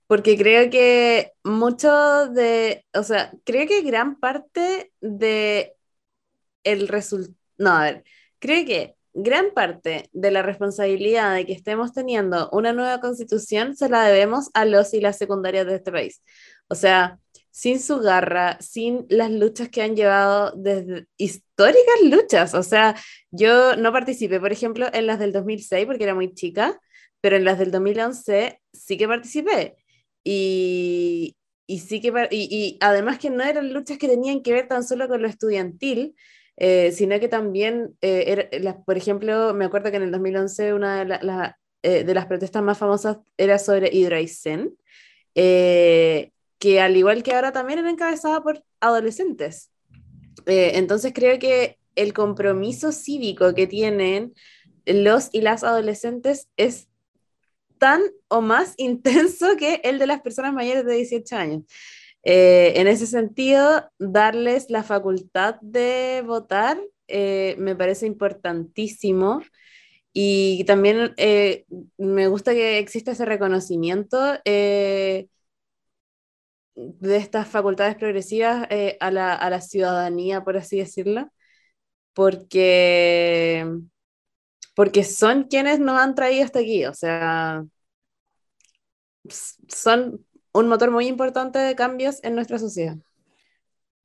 porque 0.08 0.38
creo 0.38 0.70
que 0.70 1.32
mucho 1.44 2.28
de, 2.30 2.86
o 2.94 3.04
sea, 3.04 3.32
creo 3.46 3.68
que 3.68 3.82
gran 3.82 4.20
parte 4.20 4.92
de 5.02 5.76
el 6.64 6.88
resultado, 6.88 7.36
no, 7.58 7.72
a 7.72 7.84
ver, 7.84 8.04
creo 8.40 8.66
que 8.66 8.96
gran 9.14 9.54
parte 9.54 10.10
de 10.12 10.32
la 10.32 10.42
responsabilidad 10.42 11.36
de 11.36 11.46
que 11.46 11.54
estemos 11.54 11.94
teniendo 11.94 12.50
una 12.52 12.74
nueva 12.74 13.00
constitución 13.00 13.76
se 13.76 13.90
la 13.90 14.04
debemos 14.06 14.50
a 14.54 14.66
los 14.66 14.94
y 14.94 15.02
las 15.02 15.18
secundarias 15.18 15.66
de 15.68 15.76
este 15.76 15.92
país. 15.92 16.22
O 16.68 16.76
sea, 16.76 17.20
sin 17.52 17.80
su 17.80 18.00
garra, 18.00 18.58
sin 18.62 19.06
las 19.10 19.30
luchas 19.32 19.70
que 19.70 19.84
han 19.84 19.96
llevado 19.96 20.54
desde 20.56 21.08
históricas 21.18 22.02
luchas. 22.04 22.54
O 22.56 22.64
sea, 22.64 22.96
yo 23.30 23.76
no 23.76 23.92
participé, 23.92 24.40
por 24.40 24.52
ejemplo, 24.52 24.88
en 24.92 25.08
las 25.08 25.20
del 25.20 25.32
2006 25.32 25.86
porque 25.86 26.04
era 26.04 26.16
muy 26.16 26.34
chica, 26.34 26.80
pero 27.24 27.38
en 27.38 27.46
las 27.46 27.58
del 27.58 27.72
2011 27.72 28.60
sí 28.74 28.98
que 28.98 29.08
participé. 29.08 29.78
Y, 30.26 31.38
y 31.68 31.80
sí 31.80 32.02
que, 32.02 32.12
y, 32.32 32.50
y 32.52 32.78
además 32.82 33.18
que 33.20 33.30
no 33.30 33.44
eran 33.46 33.72
luchas 33.74 33.98
que 33.98 34.10
tenían 34.10 34.44
que 34.44 34.52
ver 34.54 34.68
tan 34.68 34.84
solo 34.84 35.08
con 35.08 35.22
lo 35.22 35.30
estudiantil, 35.30 36.16
eh, 36.58 36.92
sino 36.92 37.20
que 37.22 37.30
también, 37.30 37.96
eh, 38.02 38.26
era- 38.28 38.50
las- 38.60 38.76
por 38.86 38.98
ejemplo, 38.98 39.54
me 39.54 39.66
acuerdo 39.66 39.90
que 39.92 39.98
en 39.98 40.04
el 40.04 40.12
2011 40.12 40.74
una 40.74 41.00
de, 41.00 41.06
la- 41.06 41.20
la- 41.24 41.60
eh, 41.84 42.04
de 42.04 42.14
las 42.14 42.26
protestas 42.28 42.62
más 42.64 42.78
famosas 42.78 43.18
era 43.38 43.58
sobre 43.60 43.90
Hidroaicén, 43.96 44.76
eh, 45.36 46.32
que 46.60 46.82
al 46.82 46.98
igual 46.98 47.24
que 47.24 47.34
ahora 47.34 47.52
también 47.54 47.80
era 47.80 47.90
encabezada 47.90 48.42
por 48.44 48.64
adolescentes. 48.82 49.72
Eh, 50.46 50.74
entonces 50.76 51.14
creo 51.16 51.40
que 51.40 51.78
el 51.96 52.14
compromiso 52.14 52.92
cívico 52.92 53.54
que 53.54 53.68
tienen 53.68 54.34
los 54.86 55.30
y 55.32 55.42
las 55.42 55.64
adolescentes 55.64 56.50
es 56.58 56.90
tan 57.84 58.02
o 58.30 58.40
más 58.40 58.76
intenso 58.78 59.58
que 59.58 59.82
el 59.84 60.00
de 60.00 60.08
las 60.08 60.22
personas 60.22 60.54
mayores 60.54 60.86
de 60.86 60.96
18 60.96 61.36
años. 61.36 61.64
Eh, 62.24 62.74
en 62.78 62.88
ese 62.88 63.06
sentido, 63.08 63.92
darles 64.00 64.70
la 64.70 64.84
facultad 64.84 65.56
de 65.62 66.24
votar 66.26 66.80
eh, 67.10 67.56
me 67.60 67.76
parece 67.76 68.06
importantísimo 68.08 69.42
y 70.14 70.64
también 70.66 71.14
eh, 71.18 71.66
me 71.98 72.28
gusta 72.28 72.54
que 72.54 72.80
exista 72.80 73.12
ese 73.12 73.26
reconocimiento 73.26 74.18
eh, 74.46 75.28
de 76.76 77.18
estas 77.18 77.48
facultades 77.48 77.96
progresivas 77.96 78.68
eh, 78.70 78.98
a 79.00 79.12
la, 79.12 79.34
a 79.36 79.50
la 79.50 79.62
ciudadanía, 79.62 80.44
por 80.44 80.58
así 80.58 80.78
decirlo, 80.78 81.30
porque, 82.14 83.66
porque 84.76 85.04
son 85.04 85.44
quienes 85.44 85.80
nos 85.80 86.00
han 86.00 86.16
traído 86.16 86.46
hasta 86.46 86.60
aquí, 86.60 86.86
o 86.86 86.94
sea, 86.94 87.64
son 89.68 90.26
un 90.54 90.68
motor 90.68 90.92
muy 90.92 91.08
importante 91.08 91.60
de 91.60 91.76
cambios 91.76 92.24
en 92.24 92.36
nuestra 92.36 92.60
sociedad. 92.60 92.98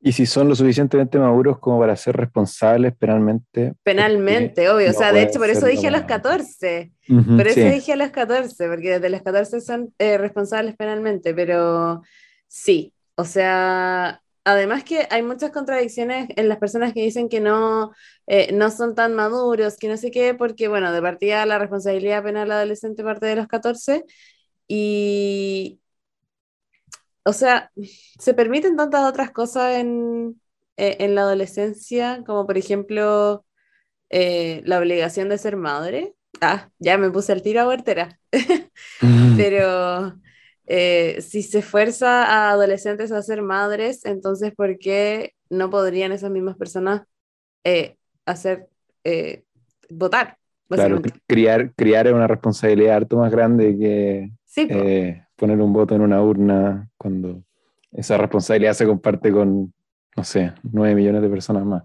Y 0.01 0.13
si 0.13 0.27
son 0.27 0.49
lo 0.49 0.55
suficientemente 0.55 1.19
maduros 1.19 1.59
como 1.59 1.81
para 1.81 1.97
ser 1.97 2.17
responsables 2.17 2.95
penalmente. 2.97 3.75
Penalmente, 3.83 4.71
obvio, 4.71 4.91
o 4.91 4.93
no 4.93 4.99
sea, 4.99 5.13
de 5.13 5.23
hecho, 5.23 5.41
por 5.41 5.51
eso 5.51 5.67
dije 5.67 5.89
a 5.89 5.91
los 5.91 6.03
penalmente. 6.03 6.29
14. 6.29 6.93
Ujú, 7.09 7.37
Por 7.37 7.47
eso 7.49 7.55
sí. 7.61 7.71
dije 7.71 7.93
a 7.95 7.97
los 7.97 8.11
14, 8.11 8.69
porque 8.69 8.91
desde 8.93 9.11
los 9.11 9.23
14 9.23 9.61
son 9.61 9.93
eh, 9.99 10.17
responsables 10.17 10.77
penalmente, 10.77 11.35
pero 11.35 12.03
sí, 12.47 12.93
o 13.17 13.25
sea, 13.25 14.23
además 14.49 14.83
que 14.83 15.07
hay 15.11 15.23
muchas 15.23 15.51
contradicciones 15.51 16.29
en 16.37 16.49
las 16.49 16.59
personas 16.59 16.95
que 16.95 17.03
dicen 17.03 17.29
que 17.29 17.41
no, 17.41 17.93
eh, 18.27 18.51
no 18.53 18.71
son 18.71 18.95
tan 18.95 19.15
maduros, 19.15 19.77
que 19.77 19.89
no 19.89 19.97
sé 19.99 20.11
qué, 20.11 20.35
porque 20.35 20.69
bueno, 20.69 20.91
de 20.93 21.03
partida 21.03 21.45
la 21.45 21.59
responsabilidad 21.59 22.23
penal 22.23 22.51
adolescente 22.51 23.05
parte 23.05 23.27
de 23.27 23.37
los 23.37 23.47
14 23.47 24.05
y, 24.67 25.81
o 27.25 27.33
sea, 27.35 27.71
se 28.19 28.33
permiten 28.35 28.77
tantas 28.77 29.05
otras 29.09 29.31
cosas 29.33 29.75
en, 29.77 30.41
eh, 30.79 30.97
en 31.01 31.15
la 31.15 31.23
adolescencia, 31.23 32.23
como 32.27 32.47
por 32.47 32.57
ejemplo 32.57 33.45
eh, 34.09 34.63
la 34.65 34.79
obligación 34.79 35.29
de 35.29 35.39
ser 35.39 35.57
madre. 35.57 36.15
Ah, 36.41 36.71
ya 36.79 36.97
me 36.99 37.11
puse 37.11 37.33
el 37.35 37.43
tiro 37.43 37.61
a 37.61 37.69
huertera. 37.69 38.19
Mm. 39.01 39.37
Pero 39.37 40.19
eh, 40.69 41.21
si 41.23 41.43
se 41.43 41.63
fuerza 41.63 42.25
a 42.25 42.51
adolescentes 42.51 43.11
a 43.11 43.23
ser 43.23 43.43
madres, 43.43 44.05
entonces 44.05 44.55
¿por 44.55 44.79
qué 44.79 45.33
no 45.49 45.71
podrían 45.71 46.13
esas 46.13 46.31
mismas 46.31 46.57
personas 46.57 47.03
eh, 47.65 47.97
hacer 48.27 48.69
eh, 49.05 49.45
votar? 49.89 50.37
Claro, 50.69 51.01
criar, 51.27 51.73
criar 51.75 52.07
es 52.07 52.13
una 52.13 52.27
responsabilidad 52.27 52.97
harto 52.97 53.17
más 53.17 53.33
grande 53.33 53.77
que 53.79 54.31
Sí, 54.45 54.67
po. 54.67 54.75
eh, 54.75 55.25
poner 55.37 55.59
un 55.59 55.73
voto 55.73 55.95
en 55.95 56.03
una 56.03 56.23
urna 56.23 56.91
cuando 56.99 57.43
esa 57.93 58.19
responsabilidad 58.19 58.75
se 58.75 58.87
comparte 58.87 59.33
con, 59.33 59.73
no 60.15 60.25
sé, 60.25 60.53
nueve 60.63 60.95
millones 60.95 61.23
de 61.23 61.31
personas 61.31 61.65
más. 61.65 61.85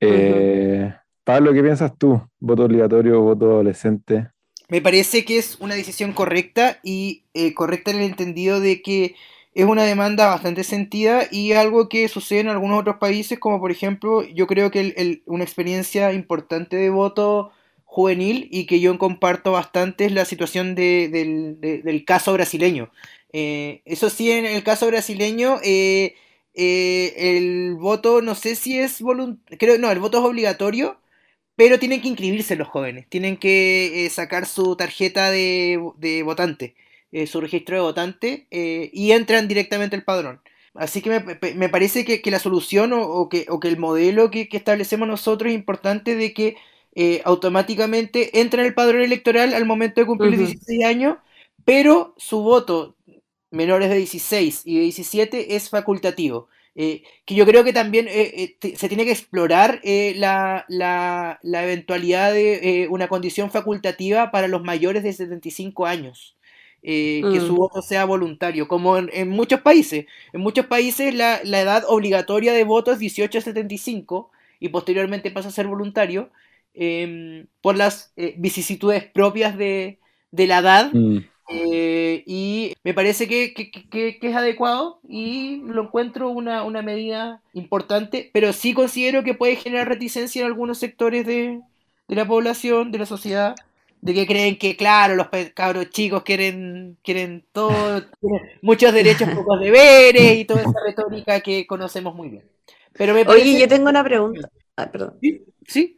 Eh, 0.00 0.92
Pablo, 1.22 1.52
¿qué 1.52 1.62
piensas 1.62 1.96
tú? 1.96 2.20
¿Voto 2.40 2.64
obligatorio 2.64 3.20
o 3.20 3.22
voto 3.22 3.52
adolescente? 3.52 4.31
Me 4.72 4.80
parece 4.80 5.26
que 5.26 5.36
es 5.36 5.58
una 5.60 5.74
decisión 5.74 6.14
correcta 6.14 6.80
y 6.82 7.24
eh, 7.34 7.52
correcta 7.52 7.90
en 7.90 7.98
el 7.98 8.04
entendido 8.04 8.58
de 8.58 8.80
que 8.80 9.16
es 9.54 9.66
una 9.66 9.84
demanda 9.84 10.28
bastante 10.28 10.64
sentida 10.64 11.24
y 11.30 11.52
algo 11.52 11.90
que 11.90 12.08
sucede 12.08 12.40
en 12.40 12.48
algunos 12.48 12.80
otros 12.80 12.96
países, 12.96 13.38
como 13.38 13.60
por 13.60 13.70
ejemplo, 13.70 14.22
yo 14.24 14.46
creo 14.46 14.70
que 14.70 15.20
una 15.26 15.44
experiencia 15.44 16.14
importante 16.14 16.76
de 16.76 16.88
voto 16.88 17.52
juvenil 17.84 18.48
y 18.50 18.64
que 18.64 18.80
yo 18.80 18.96
comparto 18.98 19.52
bastante 19.52 20.06
es 20.06 20.12
la 20.12 20.24
situación 20.24 20.74
de- 20.74 21.10
del, 21.12 21.60
de- 21.60 21.82
del 21.82 22.06
caso 22.06 22.32
brasileño. 22.32 22.90
Eh, 23.34 23.82
eso 23.84 24.08
sí, 24.08 24.30
en 24.30 24.46
el 24.46 24.62
caso 24.64 24.86
brasileño, 24.86 25.58
eh, 25.62 26.14
eh, 26.54 27.12
el 27.36 27.74
voto, 27.74 28.22
no 28.22 28.34
sé 28.34 28.56
si 28.56 28.78
es 28.78 29.02
voluntario, 29.02 29.58
creo, 29.58 29.76
no, 29.78 29.90
el 29.90 29.98
voto 30.00 30.18
es 30.20 30.24
obligatorio, 30.24 30.96
pero 31.56 31.78
tienen 31.78 32.00
que 32.00 32.08
inscribirse 32.08 32.56
los 32.56 32.68
jóvenes, 32.68 33.06
tienen 33.08 33.36
que 33.36 34.06
eh, 34.06 34.10
sacar 34.10 34.46
su 34.46 34.76
tarjeta 34.76 35.30
de, 35.30 35.80
de 35.98 36.22
votante, 36.22 36.74
eh, 37.12 37.26
su 37.26 37.40
registro 37.40 37.76
de 37.76 37.82
votante, 37.82 38.46
eh, 38.50 38.90
y 38.92 39.12
entran 39.12 39.48
directamente 39.48 39.96
al 39.96 40.04
padrón. 40.04 40.40
Así 40.74 41.02
que 41.02 41.20
me, 41.54 41.68
parece 41.68 42.04
que, 42.04 42.22
que 42.22 42.30
la 42.30 42.38
solución 42.38 42.92
o, 42.94 43.02
o 43.02 43.28
que, 43.28 43.46
o 43.50 43.60
que 43.60 43.68
el 43.68 43.78
modelo 43.78 44.30
que, 44.30 44.48
que 44.48 44.56
establecemos 44.56 45.06
nosotros 45.06 45.50
es 45.50 45.54
importante 45.54 46.16
de 46.16 46.32
que 46.32 46.56
automáticamente 47.24 48.40
entran 48.40 48.66
al 48.66 48.74
padrón 48.74 49.02
electoral 49.02 49.54
al 49.54 49.64
momento 49.64 50.00
de 50.00 50.06
cumplir 50.06 50.32
los 50.32 50.40
Ujú. 50.40 50.46
16 50.50 50.84
años, 50.84 51.16
pero 51.64 52.14
su 52.18 52.42
voto 52.42 52.96
menores 53.50 53.90
de 53.90 53.96
16 53.96 54.62
y 54.64 54.76
de 54.76 54.80
17 54.82 55.56
es 55.56 55.70
facultativo. 55.70 56.48
Eh, 56.74 57.02
que 57.26 57.34
yo 57.34 57.44
creo 57.46 57.64
que 57.64 57.72
también 57.74 58.08
eh, 58.08 58.56
eh, 58.62 58.76
se 58.76 58.88
tiene 58.88 59.04
que 59.04 59.12
explorar 59.12 59.80
eh, 59.84 60.14
la, 60.16 60.64
la- 60.68 61.38
la 61.42 61.64
eventualidad 61.64 62.32
de 62.32 62.86
una 62.90 63.08
condición 63.08 63.50
facultativa 63.50 64.30
para 64.30 64.48
los 64.48 64.62
mayores 64.64 65.02
de 65.02 65.12
75 65.12 65.86
años. 65.86 66.36
que 66.82 67.40
Mm. 67.40 67.40
su 67.40 67.54
voto 67.54 67.80
sea 67.82 68.04
voluntario, 68.04 68.66
como 68.68 68.96
en, 68.98 69.08
en 69.12 69.28
muchos 69.28 69.60
países. 69.60 70.06
En 70.32 70.40
muchos 70.40 70.66
países 70.66 71.14
la, 71.14 71.40
la 71.44 71.60
edad 71.60 71.84
obligatoria 71.88 72.52
de 72.52 72.64
voto 72.64 72.90
es 72.92 72.98
18 72.98 73.38
a 73.38 73.40
75 73.42 74.30
y 74.58 74.68
posteriormente 74.70 75.30
pasa 75.30 75.48
a 75.48 75.52
ser 75.52 75.66
voluntario 75.68 76.30
em, 76.74 77.46
por 77.60 77.76
las 77.76 78.12
vicisitudes 78.36 79.04
propias 79.04 79.56
de, 79.56 79.98
de 80.30 80.46
la 80.46 80.58
edad 80.58 80.92
Mm, 80.92 81.18
eh, 81.48 82.22
y 82.26 82.74
me 82.84 82.94
parece 82.94 83.28
que, 83.28 83.52
que- 83.54 83.70
que- 83.70 84.18
que 84.18 84.28
es 84.30 84.36
adecuado 84.36 85.00
y 85.08 85.62
lo 85.66 85.82
encuentro 85.84 86.30
una, 86.30 86.64
una 86.64 86.82
medida 86.82 87.42
importante, 87.52 88.30
pero 88.32 88.52
sí 88.52 88.74
considero 88.74 89.22
que 89.24 89.34
puede 89.34 89.56
generar 89.56 89.88
reticencia 89.88 90.40
en 90.40 90.46
algunos 90.46 90.78
sectores 90.78 91.26
de, 91.26 91.60
de 92.08 92.16
la 92.16 92.26
población, 92.26 92.92
de 92.92 92.98
la 92.98 93.06
sociedad, 93.06 93.54
de 94.00 94.14
que 94.14 94.26
creen 94.26 94.58
que, 94.58 94.76
claro, 94.76 95.14
los 95.14 95.28
cabros 95.54 95.90
chicos 95.90 96.22
quieren, 96.24 96.98
quieren 97.02 97.44
todo, 97.52 98.02
muchos 98.62 98.92
derechos, 98.92 99.28
pocos 99.34 99.60
deberes 99.60 100.38
y 100.38 100.44
toda 100.44 100.62
esa 100.62 100.80
retórica 100.84 101.40
que 101.40 101.66
conocemos 101.66 102.14
muy 102.14 102.28
bien. 102.28 102.44
Pero 102.94 103.14
me 103.14 103.22
Oye, 103.26 103.58
yo 103.60 103.68
tengo 103.68 103.88
una 103.88 104.04
pregunta. 104.04 104.48
Ah, 104.76 104.90
perdón. 104.90 105.18
Sí, 105.20 105.44
sí. 105.66 105.96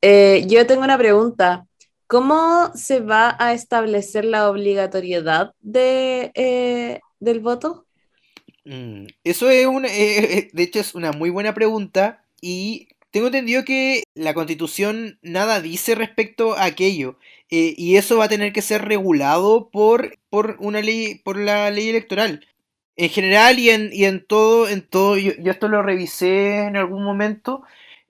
Eh, 0.00 0.44
yo 0.48 0.66
tengo 0.66 0.82
una 0.82 0.98
pregunta. 0.98 1.66
¿Cómo 2.12 2.70
se 2.74 3.00
va 3.00 3.36
a 3.38 3.54
establecer 3.54 4.26
la 4.26 4.50
obligatoriedad 4.50 5.54
de, 5.62 6.30
eh, 6.34 7.00
del 7.20 7.40
voto? 7.40 7.86
Mm, 8.64 9.06
Eso 9.24 9.50
es 9.50 9.66
eh, 9.66 10.38
eh, 10.38 10.50
de 10.52 10.62
hecho 10.62 10.80
es 10.80 10.94
una 10.94 11.12
muy 11.12 11.30
buena 11.30 11.54
pregunta 11.54 12.24
y 12.40 12.88
tengo 13.10 13.26
entendido 13.26 13.64
que 13.64 14.04
la 14.14 14.34
Constitución 14.34 15.18
nada 15.22 15.60
dice 15.60 15.94
respecto 15.94 16.54
a 16.54 16.64
aquello 16.64 17.18
eh, 17.50 17.74
y 17.76 17.96
eso 17.96 18.18
va 18.18 18.24
a 18.26 18.28
tener 18.28 18.52
que 18.52 18.62
ser 18.62 18.84
regulado 18.84 19.70
por, 19.70 20.18
por 20.30 20.56
una 20.60 20.80
ley, 20.80 21.16
por 21.24 21.38
la 21.38 21.70
ley 21.70 21.88
electoral. 21.88 22.46
En 22.96 23.08
general 23.10 23.58
y 23.58 23.70
en, 23.70 23.90
y 23.92 24.04
en 24.04 24.24
todo, 24.24 24.68
en 24.68 24.82
todo, 24.82 25.16
yo, 25.18 25.32
yo 25.38 25.50
esto 25.50 25.68
lo 25.68 25.82
revisé 25.82 26.60
en 26.66 26.76
algún 26.76 27.04
momento, 27.04 27.62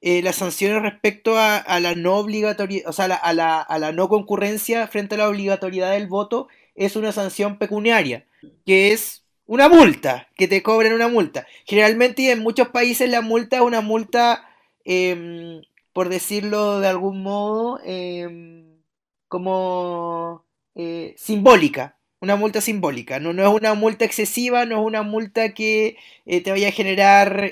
eh, 0.03 0.22
las 0.22 0.36
sanciones 0.36 0.82
respecto 0.82 1.38
a, 1.38 1.64
la 1.80 1.94
no 1.94 2.16
obligatoriedad, 2.18 2.88
o 2.90 2.92
sea, 2.92 3.09
la, 3.09 3.14
a 3.16 3.32
la- 3.32 3.61
a 3.62 3.78
la 3.78 3.92
no 3.92 4.09
concurrencia 4.09 4.86
frente 4.88 5.14
a 5.14 5.18
la 5.18 5.28
obligatoriedad 5.28 5.92
del 5.92 6.09
voto 6.09 6.48
es 6.74 6.96
una 6.96 7.12
sanción 7.12 7.59
pecuniaria, 7.59 8.26
que 8.66 8.92
es 8.92 9.24
una 9.46 9.68
multa, 9.68 10.28
que 10.36 10.48
te 10.48 10.62
cobran 10.62 10.92
una 10.94 11.09
multa. 11.09 11.46
Generalmente 11.66 12.30
en 12.32 12.40
muchos 12.40 12.68
países 12.68 13.09
la 13.11 13.20
multa 13.22 13.57
es 13.57 13.62
una 13.62 13.80
multa, 13.80 14.48
em, 14.84 15.62
por 15.92 16.09
decirlo 16.09 16.80
de 16.80 16.88
algún 16.88 17.22
modo, 17.22 17.78
em, 17.84 18.64
como 19.28 20.44
eh, 20.74 21.14
simbólica. 21.18 21.96
Una 22.20 22.36
multa 22.36 22.61
simbólica. 22.61 23.18
No, 23.20 23.32
no 23.32 23.42
es 23.42 23.48
una 23.61 23.74
multa 23.74 24.05
excesiva, 24.05 24.64
no 24.64 24.80
es 24.80 24.86
una 24.86 25.03
multa 25.03 25.53
que 25.55 25.96
eh, 26.24 26.40
te 26.40 26.50
vaya 26.53 26.68
a 26.68 26.72
generar 26.72 27.50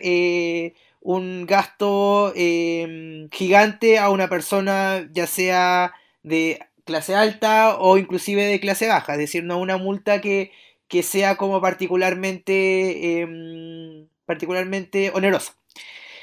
un 1.00 1.46
gasto 1.46 2.32
em, 2.36 3.28
gigante 3.30 3.98
a 3.98 4.10
una 4.10 4.28
persona, 4.28 5.08
ya 5.12 5.26
sea 5.26 5.92
de 6.22 6.60
clase 6.84 7.14
alta 7.14 7.78
o 7.78 7.98
inclusive 7.98 8.44
de 8.44 8.60
clase 8.60 8.88
baja. 8.88 9.12
Es 9.14 9.18
decir, 9.18 9.44
no 9.44 9.58
una 9.58 9.76
multa 9.78 10.20
que, 10.20 10.52
que 10.88 11.02
sea 11.02 11.36
como 11.36 11.60
particularmente, 11.60 13.20
em, 13.22 14.08
particularmente 14.26 15.10
onerosa. 15.14 15.56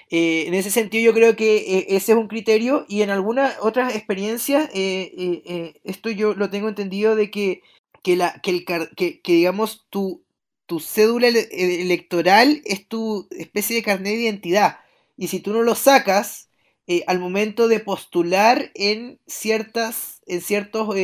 Eh, 0.09 0.45
en 0.47 0.53
ese 0.53 0.71
sentido 0.71 1.03
yo 1.03 1.13
creo 1.13 1.35
que 1.35 1.57
eh, 1.57 1.85
ese 1.89 2.13
es 2.13 2.17
un 2.17 2.29
criterio 2.29 2.85
y 2.87 3.01
en 3.01 3.09
algunas 3.09 3.57
otras 3.61 3.93
experiencias 3.93 4.69
eh, 4.73 5.73
esto 5.83 6.09
yo 6.09 6.33
lo 6.33 6.49
tengo 6.49 6.69
entendido 6.69 7.15
de 7.17 7.29
que, 7.29 7.61
que, 8.03 8.15
la, 8.15 8.39
que, 8.41 8.51
el, 8.51 8.65
que, 8.95 9.21
que, 9.21 9.33
digamos 9.33 9.85
tu, 9.89 10.23
tu 10.67 10.79
cédula 10.79 11.27
ele- 11.29 11.49
ele- 11.51 11.81
electoral 11.81 12.61
es 12.65 12.87
tu 12.87 13.27
especie 13.31 13.75
de 13.77 13.83
carnet 13.83 14.13
de 14.15 14.21
identidad 14.23 14.79
y 15.17 15.27
si 15.29 15.39
tú 15.39 15.53
no 15.53 15.63
lo 15.63 15.75
sacas 15.75 16.49
eh, 16.87 17.03
al 17.07 17.19
momento 17.19 17.67
de 17.67 17.79
postular 17.79 18.71
en 18.75 19.19
ciertas 19.27 20.21
en 20.27 20.41
ciertos 20.41 20.95
eh, 20.95 20.99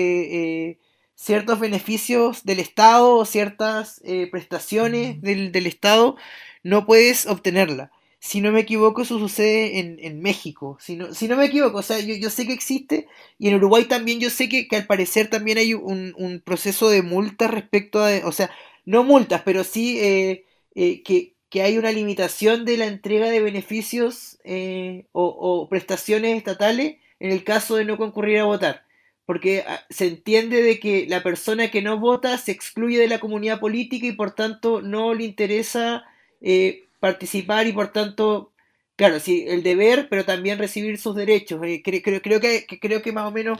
eh, 0.76 0.80
ciertos 1.16 1.59
beneficios 1.59 2.43
del 2.43 2.59
Estado 2.59 3.16
o 3.18 3.26
ciertas 3.26 4.01
eh, 4.03 4.28
prestaciones 4.32 5.22
del, 5.22 5.51
del 5.51 5.68
Estado 5.68 6.18
no 6.64 6.86
puedes 6.86 7.26
obtenerla 7.28 7.91
si 8.20 8.39
no 8.39 8.53
me 8.53 8.61
equivoco, 8.61 9.01
eso 9.01 9.20
sucede 9.20 9.80
en, 9.80 9.97
en 9.99 10.22
México. 10.22 10.78
Si 10.80 10.95
no, 10.95 11.14
si 11.14 11.28
no 11.28 11.36
me 11.36 11.43
equivoco, 11.43 11.80
o 11.80 11.82
sea, 11.82 11.99
yo, 11.99 12.16
yo 12.16 12.30
sé 12.30 12.47
que 12.47 12.53
existe. 12.53 13.05
Y 13.38 13.49
en 13.49 13.55
Uruguay 13.55 13.84
también 13.84 14.22
yo 14.22 14.30
sé 14.30 14.47
que, 14.47 14.70
que 14.70 14.78
al 14.78 14.86
parecer 14.88 15.30
también 15.30 15.57
hay 15.57 15.74
un, 15.74 16.14
un 16.18 16.39
proceso 16.39 16.88
de 16.89 17.01
multas 17.01 17.51
respecto 17.51 18.01
a... 18.01 18.11
O 18.24 18.32
sea, 18.32 18.49
no 18.86 19.03
multas, 19.03 19.41
pero 19.43 19.63
sí 19.63 19.99
eh, 19.99 20.45
eh, 20.75 21.03
que, 21.03 21.36
que 21.49 21.61
hay 21.61 21.77
una 21.77 21.91
limitación 21.91 22.65
de 22.65 22.77
la 22.77 22.86
entrega 22.88 23.29
de 23.29 23.41
beneficios 23.41 24.39
eh, 24.43 25.05
o, 25.11 25.67
prestaciones 25.69 26.38
estatales 26.38 26.97
en 27.19 27.31
el 27.31 27.43
caso 27.43 27.75
de 27.75 27.86
no 27.86 27.97
concurrir 27.97 28.39
a 28.39 28.45
votar. 28.45 28.84
Porque 29.25 29.63
ah, 29.67 29.79
se 29.89 30.07
entiende 30.07 30.61
de 30.61 30.79
que 30.79 31.05
la 31.07 31.23
persona 31.23 31.71
que 31.71 31.81
no 31.81 31.97
vota 31.99 32.38
se 32.38 32.51
excluye 32.51 32.97
de 32.99 33.07
la 33.07 33.19
comunidad 33.19 33.59
política 33.59 34.05
y 34.07 34.11
por 34.13 34.31
tanto 34.36 34.81
no 34.81 35.13
le 35.13 35.23
interesa 35.23 36.03
eh, 36.41 36.84
participar 36.99 37.67
y 37.67 37.71
por 37.73 37.93
tanto, 37.93 38.51
claro, 38.97 39.19
sí, 39.19 39.45
el 39.47 39.63
deber, 39.63 40.07
pero 40.09 40.25
también 40.25 40.59
recibir 40.59 40.97
sus 40.97 41.15
derechos. 41.15 41.61
Eh, 41.63 41.81
cre- 41.84 42.01
creo, 42.03 42.21
creo, 42.21 42.39
que, 42.41 42.65
que- 42.65 42.79
creo 42.79 43.01
que 43.01 43.11
más 43.13 43.25
o 43.27 43.31
menos 43.31 43.59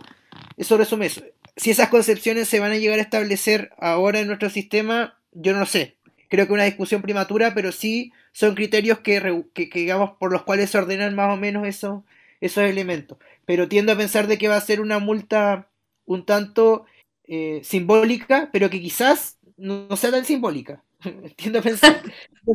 eso 0.58 0.78
resume 0.78 1.08
eso. 1.08 1.22
Si 1.56 1.70
esas 1.72 1.90
concepciones 1.90 2.48
se 2.48 2.60
van 2.60 2.72
a 2.72 2.78
llegar 2.78 3.00
a 3.00 3.04
establecer 3.04 3.72
ahora 3.78 4.20
en 4.20 4.28
nuestro 4.28 4.50
sistema, 4.50 5.20
yo 5.32 5.54
no 5.54 5.60
lo 5.60 5.66
sé. 5.66 5.98
Creo 6.30 6.48
que 6.48 6.54
una 6.54 6.64
discusión 6.64 7.02
prematura, 7.04 7.54
pero 7.54 7.72
sí 7.72 8.12
son 8.32 8.56
criterios 8.56 9.00
que, 9.00 9.22
que- 9.54 9.70
digamos, 9.74 10.12
por 10.20 10.32
los 10.32 10.44
cuales 10.44 10.72
se 10.72 10.78
ordenan 10.80 11.16
más 11.16 11.32
o 11.34 11.38
menos 11.38 11.68
esos, 11.68 12.04
esos 12.42 12.64
elementos. 12.64 13.18
Pero 13.46 13.68
tiendo 13.68 13.92
a 13.92 13.98
pensar 13.98 14.28
de 14.28 14.38
que 14.38 14.48
va 14.48 14.56
a 14.58 14.62
ser 14.62 14.82
una 14.82 15.00
multa 15.00 15.70
un 16.06 16.26
tanto 16.26 16.86
eh, 17.26 17.62
simbólica, 17.64 18.50
pero 18.52 18.70
que 18.70 18.82
quizás 18.82 19.38
no, 19.58 19.88
no 19.90 19.96
sea 19.96 20.12
tan 20.12 20.26
simbólica. 20.26 20.84
Tiendo 21.36 21.60
a 21.60 21.62
pensar, 21.62 22.02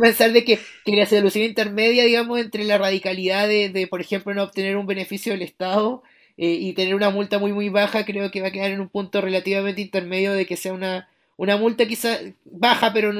pensar 0.01 0.33
de 0.33 0.45
que, 0.45 0.59
que, 0.85 0.97
la 0.97 1.07
solución 1.07 1.45
intermedia, 1.45 2.05
digamos, 2.05 2.39
entre 2.41 2.65
la 2.65 2.79
radicalidad 2.79 3.47
de, 3.49 3.69
de 3.69 3.87
por 3.87 4.01
ejemplo, 4.01 4.35
no 4.35 4.43
obtener 4.45 4.77
un 4.77 4.87
beneficio 4.87 5.33
del 5.33 5.43
Estado 5.43 6.03
eh, 6.39 6.53
y 6.53 6.72
tener 6.72 6.95
una 6.95 7.11
multa 7.11 7.39
muy, 7.39 7.53
muy 7.53 7.68
baja, 7.68 8.05
creo 8.05 8.30
que 8.30 8.41
va 8.41 8.49
a 8.49 8.53
quedar 8.53 8.70
en 8.70 8.80
un 8.80 8.89
punto 8.89 9.20
relativamente 9.20 9.82
intermedio 9.82 10.32
de 10.32 10.47
que 10.47 10.57
sea 10.57 10.72
una, 10.72 11.09
una 11.36 11.57
multa 11.57 11.86
quizá 11.86 12.18
baja, 12.45 12.93
pero 12.93 13.12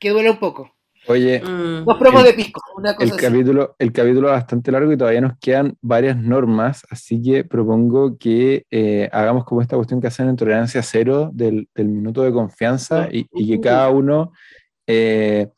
que 0.00 0.10
duele 0.10 0.30
un 0.30 0.38
poco. 0.38 0.74
Oye, 1.06 1.40
mm. 1.40 1.86
promos 1.98 2.24
de 2.24 2.34
pisco, 2.34 2.60
una 2.76 2.94
cosa 2.94 3.14
el 3.14 3.20
capítulo, 3.20 3.76
el 3.78 3.92
capítulo 3.92 4.28
es 4.28 4.34
bastante 4.34 4.70
largo 4.70 4.92
y 4.92 4.96
todavía 4.96 5.20
nos 5.20 5.38
quedan 5.38 5.76
varias 5.80 6.16
normas, 6.16 6.84
así 6.90 7.22
que 7.22 7.44
propongo 7.44 8.18
que 8.18 8.66
eh, 8.70 9.08
hagamos 9.12 9.44
como 9.44 9.62
esta 9.62 9.76
cuestión 9.76 10.00
que 10.00 10.08
hacen 10.08 10.28
en 10.28 10.36
tolerancia 10.36 10.82
cero 10.82 11.30
del, 11.32 11.68
del 11.74 11.88
minuto 11.88 12.22
de 12.22 12.32
confianza 12.32 13.08
y, 13.10 13.26
y 13.32 13.48
que 13.48 13.60
cada 13.60 13.88
uno 13.90 14.32
eh, 14.86 15.48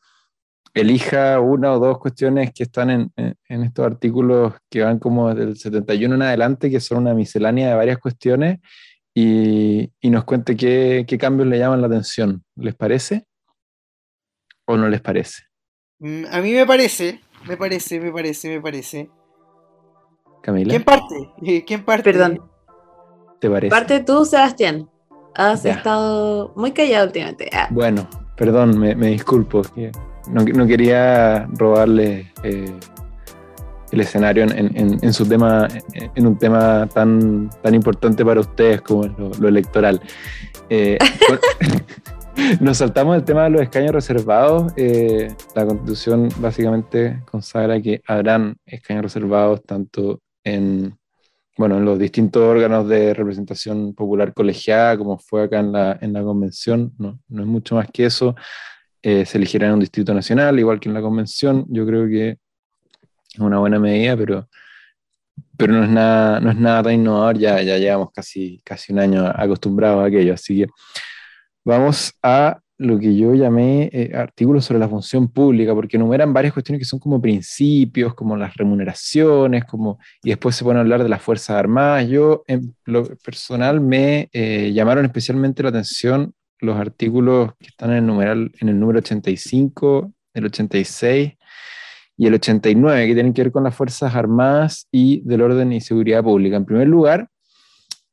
elija 0.75 1.41
una 1.41 1.73
o 1.73 1.79
dos 1.79 1.99
cuestiones 1.99 2.53
que 2.53 2.63
están 2.63 2.91
en, 2.91 3.13
en, 3.17 3.63
estos 3.63 3.85
artículos 3.85 4.55
que 4.71 4.83
van 4.83 4.99
como 4.99 5.35
del 5.35 5.57
71 5.57 6.15
en 6.15 6.23
adelante, 6.23 6.71
que 6.71 6.81
son 6.81 6.99
una 6.99 7.15
miscelánea 7.15 7.69
de 7.69 7.75
varias 7.75 7.99
cuestiones, 7.99 8.61
y, 9.15 9.91
y 10.01 10.11
nos 10.11 10.25
cuente 10.25 10.57
qué, 10.57 11.05
qué 11.07 11.19
cambios 11.19 11.49
le 11.49 11.59
llaman 11.59 11.81
la 11.81 11.87
atención. 11.89 12.43
¿Les 12.57 12.75
parece? 12.75 13.27
¿O 14.65 14.77
no 14.77 14.89
les 14.89 15.01
parece? 15.01 15.43
Mm, 15.99 16.25
a 16.31 16.41
mí 16.41 16.53
me 16.53 16.67
parece, 16.67 17.21
me 17.47 17.57
parece, 17.57 18.01
me 18.01 18.11
parece, 18.11 18.49
me 18.49 18.61
parece. 18.61 19.11
Camila. 20.43 20.71
¿Quién 20.71 20.85
parte? 20.85 21.15
¿Quién 21.67 21.85
parte? 21.85 22.03
Perdón. 22.03 22.41
¿Te 23.41 23.51
parece? 23.51 23.71
Parte 23.71 24.01
tú, 24.01 24.25
Sebastián. 24.25 24.89
Has 25.35 25.65
estado 25.65 26.53
muy 26.57 26.73
callado 26.73 27.07
últimamente. 27.07 27.49
Ah. 27.53 27.69
Bueno, 27.71 28.09
perdón, 28.37 28.79
me, 28.79 28.95
disculpo. 28.95 29.63
No, 30.29 30.67
quería 30.67 31.47
robarle 31.53 32.33
eh, 32.43 32.73
el 33.91 34.01
escenario 34.01 34.45
en, 34.45 35.01
un 36.27 36.39
tema 36.39 36.87
tan, 36.95 37.51
tan 37.63 37.75
importante 37.75 38.25
para 38.25 38.41
ustedes 38.41 38.81
como 38.83 39.07
lo, 39.07 39.49
electoral. 39.49 40.01
Eh, 40.71 40.99
Nos 42.61 42.79
saltamos 42.79 43.17
el 43.17 43.25
tema 43.25 43.45
de 43.45 43.51
los 43.51 43.63
escaños 43.63 43.93
reservados. 43.93 44.73
Eh, 44.77 45.35
la 45.55 45.67
constitución 45.67 46.29
básicamente 46.39 47.23
consagra 47.31 47.81
que 47.81 48.01
habrán 48.07 48.57
escaños 48.65 49.03
reservados 49.03 49.63
tanto 49.65 50.21
en, 50.45 50.97
bueno, 51.59 51.77
en 51.77 51.85
los 51.85 51.99
distintos 51.99 52.43
órganos 52.43 52.89
de 52.89 53.13
representación 53.15 53.95
popular 53.95 54.33
colegiada, 54.33 54.97
como 54.97 55.19
fue 55.19 55.45
acá 55.45 55.61
en 55.61 55.73
la, 55.73 55.99
en 56.01 56.13
la 56.13 56.23
convención. 56.23 56.93
No 56.99 57.19
es 57.29 57.47
mucho 57.47 57.75
más 57.75 57.89
que 57.93 58.07
eso. 58.07 58.35
Eh, 59.03 59.27
se 59.27 59.39
elegirá 59.39 59.67
en 59.67 59.75
un 59.75 59.81
distrito 59.81 60.15
nacional, 60.15 60.59
igual 60.59 60.79
que 60.79 60.89
en 60.89 60.95
la 60.95 61.01
convención. 61.01 61.67
Yo 61.69 61.85
creo 61.87 62.07
que 62.07 62.39
es 63.33 63.39
una 63.41 63.59
buena 63.59 63.79
medida, 63.79 64.17
pero, 64.17 64.49
pero 65.57 65.73
no, 65.73 65.85
es 65.85 65.91
nada, 65.91 66.41
no 66.41 66.51
es 66.51 66.57
nada 66.57 66.85
tan 66.85 66.95
innovador. 66.95 67.39
Ya, 67.39 67.61
ya 67.63 67.79
llevamos 67.79 68.11
casi, 68.15 68.61
casi 68.65 68.93
un 68.93 69.01
año 69.01 69.27
acostumbrados 69.27 70.05
a 70.05 70.07
aquello. 70.07 70.35
Así 70.35 70.59
que 70.59 70.67
vamos 71.65 72.13
a 72.23 72.59
lo 72.83 72.99
que 72.99 73.17
yo 73.17 73.35
llamé 73.35 73.89
eh, 73.93 74.13
artículos 74.15 74.65
sobre 74.65 74.81
la 74.81 74.89
función 74.89 75.29
pública, 75.29 75.75
porque 75.75 75.97
enumeran 75.97 76.33
varias 76.33 76.53
cuestiones 76.53 76.81
que 76.81 76.85
son 76.85 76.99
como 76.99 77.21
principios, 77.21 78.15
como 78.15 78.37
las 78.37 78.55
remuneraciones, 78.57 79.65
como, 79.65 79.99
y 80.23 80.31
después 80.31 80.57
se 80.57 80.65
pone 80.65 80.79
a 80.79 80.83
hablar 80.83 81.03
de 81.03 81.09
las 81.09 81.23
Fuerzas 81.23 81.57
Armadas. 81.57 82.09
Yo, 82.09 82.43
en 82.47 82.75
lo 82.85 83.05
personal, 83.17 83.81
me 83.81 84.29
eh, 84.33 84.73
llamaron 84.75 85.05
especialmente 85.05 85.63
la 85.63 85.71
atención 85.71 86.35
los 86.63 86.77
artículos 86.77 87.53
que 87.59 87.67
están 87.67 87.91
en 87.91 87.97
el, 87.99 88.07
numeral, 88.07 88.53
en 88.61 88.69
el 88.69 88.79
número 88.79 89.01
85, 89.01 90.13
el 90.35 90.45
86 90.47 91.33
y 92.17 92.27
el 92.27 92.35
89, 92.35 93.07
que 93.07 93.15
tienen 93.15 93.35
que 93.35 93.43
ver 93.43 93.53
con 93.53 93.65
las 93.65 93.75
Fuerzas 93.75 94.15
Armadas 94.15 94.87
y 94.91 95.21
del 95.23 95.43
orden 95.43 95.73
y 95.73 95.81
seguridad 95.81 96.23
pública. 96.23 96.57
En 96.57 96.65
primer 96.65 96.89
lugar, 96.89 97.29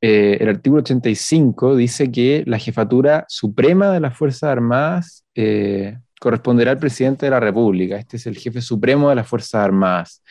eh, 0.02 0.38
el 0.40 0.50
artículo 0.50 0.82
85 0.82 1.76
dice 1.76 2.12
que 2.12 2.44
la 2.48 2.58
jefatura 2.58 3.26
suprema 3.28 3.92
de 3.92 4.00
las 4.00 4.18
Fuerzas 4.18 4.50
Armadas 4.50 5.26
eh, 5.36 5.98
corresponderá 6.20 6.72
al 6.72 6.80
presidente 6.80 7.26
de 7.26 7.32
la 7.32 7.40
República. 7.40 7.98
Este 7.98 8.18
es 8.18 8.26
el 8.26 8.38
jefe 8.38 8.62
supremo 8.62 9.10
de 9.10 9.16
las 9.16 9.28
Fuerzas 9.28 9.64
Armadas. 9.64 10.24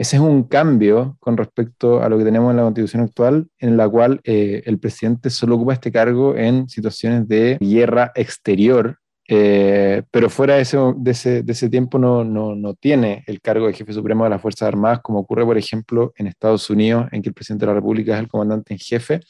Ese 0.00 0.16
es 0.16 0.22
un 0.22 0.44
cambio 0.44 1.18
con 1.20 1.36
respecto 1.36 2.02
a 2.02 2.08
lo 2.08 2.16
que 2.16 2.24
tenemos 2.24 2.50
en 2.50 2.56
la 2.56 2.62
constitución 2.62 3.02
actual, 3.02 3.48
en 3.58 3.76
la 3.76 3.86
cual 3.86 4.18
eh, 4.24 4.62
el 4.64 4.78
presidente 4.78 5.28
solo 5.28 5.56
ocupa 5.56 5.74
este 5.74 5.92
cargo 5.92 6.34
en 6.34 6.70
situaciones 6.70 7.28
de 7.28 7.58
guerra 7.60 8.10
exterior 8.14 8.96
eh, 9.28 10.02
pero 10.10 10.30
fuera 10.30 10.54
de 10.54 10.62
ese, 10.62 10.78
de 10.96 11.52
ese, 11.52 11.68
tiempo 11.68 11.98
no, 11.98 12.24
no, 12.24 12.56
no, 12.56 12.74
tiene 12.74 13.22
el 13.26 13.42
cargo 13.42 13.66
de 13.66 13.74
jefe 13.74 13.92
supremo 13.92 14.24
de 14.24 14.30
las 14.30 14.40
Fuerzas 14.40 14.68
Armadas, 14.68 15.00
como 15.02 15.18
ocurre, 15.18 15.44
por 15.44 15.58
ejemplo, 15.58 16.14
en 16.16 16.26
Estados 16.28 16.70
Unidos, 16.70 17.06
en 17.12 17.20
que 17.20 17.28
el 17.28 17.34
presidente 17.34 17.66
de 17.66 17.68
la 17.68 17.74
República 17.74 18.14
es 18.14 18.20
el 18.20 18.28
comandante 18.28 18.72
en 18.72 18.80
jefe. 18.80 19.20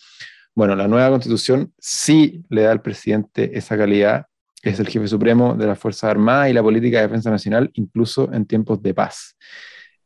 Bueno, 0.54 0.76
la 0.76 0.86
nueva 0.86 1.10
constitución 1.10 1.74
sí 1.78 2.44
le 2.48 2.62
da 2.62 2.70
al 2.70 2.80
presidente 2.80 3.58
esa 3.58 3.76
calidad, 3.76 4.24
es 4.62 4.78
el 4.78 4.88
jefe 4.88 5.08
supremo 5.08 5.54
de 5.54 5.66
las 5.66 5.78
Fuerzas 5.78 6.04
Armadas 6.04 6.48
y 6.48 6.52
la 6.52 6.62
política 6.62 6.98
de 6.98 7.08
defensa 7.08 7.28
nacional, 7.28 7.70
incluso 7.74 8.32
en 8.32 8.46
tiempos 8.46 8.80
de 8.80 8.94
paz. 8.94 9.36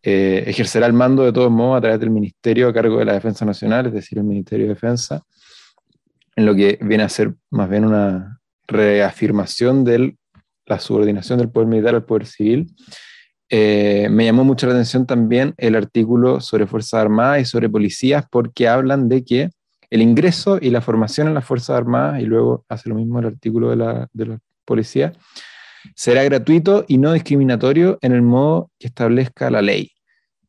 Eh, 0.07 0.45
ejercerá 0.47 0.87
el 0.87 0.93
mando 0.93 1.25
de 1.25 1.33
todos 1.33 1.51
modos 1.51 1.79
a 1.79 1.81
través 1.81 1.99
del 1.99 2.11
Ministerio 2.11 2.69
a 2.69 2.75
cargo 2.75 2.99
de 2.99 3.07
la 3.07 3.15
Defensa 3.15 3.45
Nacional, 3.45 3.87
es 3.87 3.95
decir, 3.95 4.19
el 4.19 4.25
Ministerio 4.25 4.67
de 4.67 4.75
Defensa, 4.75 5.23
en 6.37 6.45
lo 6.45 6.55
que 6.55 6.79
viene 6.83 7.05
a 7.05 7.09
ser 7.09 7.35
más 7.51 7.71
bien 7.71 7.87
una, 7.87 8.41
reafirmación 8.67 9.85
de 9.85 10.17
la 10.67 10.79
subordinación 10.79 11.39
del 11.39 11.51
poder 11.51 11.69
militar 11.69 11.95
al 11.95 12.05
poder 12.05 12.27
civil. 12.27 12.75
Eh, 13.49 14.09
me 14.11 14.25
llamó 14.25 14.45
mucho 14.45 14.67
la 14.67 14.73
atención 14.73 15.07
también 15.07 15.55
el 15.59 15.77
artículo 15.77 16.41
sobre 16.41 16.67
Fuerzas 16.67 17.01
Armadas 17.01 17.43
y 17.43 17.45
sobre 17.45 17.69
policías 17.69 18.25
porque 18.31 18.69
hablan 18.69 19.09
de 19.09 19.25
que 19.25 19.51
el 19.91 20.03
ingreso 20.03 20.59
y 20.61 20.71
la 20.71 20.81
formación 20.81 21.29
en 21.29 21.35
las 21.35 21.45
Fuerzas 21.45 21.77
Armadas, 21.77 22.21
y 22.21 22.25
luego 22.25 22.65
hace 22.69 22.89
lo 22.89 22.95
mismo 22.95 23.19
el 23.21 23.27
artículo 23.27 23.71
de 23.71 23.77
la, 23.77 24.09
de 24.13 24.39
policía, 24.65 25.13
será 25.95 26.23
gratuito 26.25 26.85
y 26.89 26.99
no 26.99 27.13
discriminatorio 27.13 27.99
en 28.03 28.13
el 28.13 28.23
modo 28.23 28.71
que 28.79 28.89
establezca 28.89 29.51
la 29.51 29.63
ley. 29.63 29.93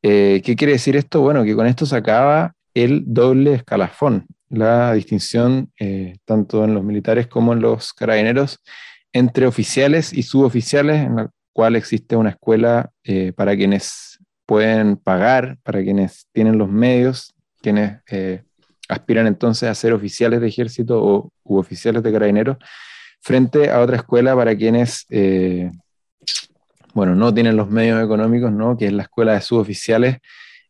Eh, 0.02 0.42
¿Qué 0.44 0.56
quiere 0.56 0.74
decir 0.74 0.96
esto? 0.96 1.22
Bueno, 1.22 1.44
que 1.44 1.56
con 1.56 1.68
esto 1.68 1.86
se 1.86 1.96
acaba 1.96 2.54
el 2.74 3.04
doble 3.06 3.56
escalafón 3.56 4.28
la 4.50 4.94
distinción, 4.94 5.72
eh, 5.80 6.18
tanto 6.26 6.64
en 6.64 6.74
los 6.74 6.84
militares 6.84 7.28
como 7.28 7.54
en 7.54 7.62
los 7.62 7.94
carabineros, 7.94 8.60
entre 9.14 9.48
oficiales 9.48 10.14
y 10.14 10.24
suboficiales, 10.24 11.06
en 11.06 11.16
la 11.16 11.30
cual 11.54 11.76
existe 11.76 12.16
una 12.16 12.32
escuela 12.32 12.92
eh, 13.04 13.34
para 13.34 13.56
quienes 13.56 14.20
pueden 14.46 14.98
pagar, 14.98 15.58
para 15.64 15.82
quienes 15.82 16.28
tienen 16.32 16.58
los 16.58 16.70
medios, 16.70 17.34
quienes 17.62 18.00
eh, 18.10 18.44
aspiran 18.90 19.26
entonces 19.28 19.70
a 19.70 19.76
ser 19.76 19.94
oficiales 19.94 20.42
de 20.42 20.48
ejército 20.48 21.02
o 21.04 21.32
u 21.44 21.58
oficiales 21.58 22.04
de 22.04 22.12
carabineros, 22.12 22.58
frente 23.26 23.72
a 23.72 23.82
otra 23.82 23.98
escuela 23.98 24.36
para 24.36 24.56
quienes, 24.56 25.08
bueno, 26.94 27.16
no 27.16 27.34
tienen 27.34 27.58
los 27.58 27.70
medios 27.70 28.04
económicos, 28.04 28.52
¿no? 28.52 28.78
que 28.78 28.86
es 28.86 28.94
la 28.94 29.04
escuela 29.04 29.34
de 29.34 29.42
suboficiales, 29.42 30.18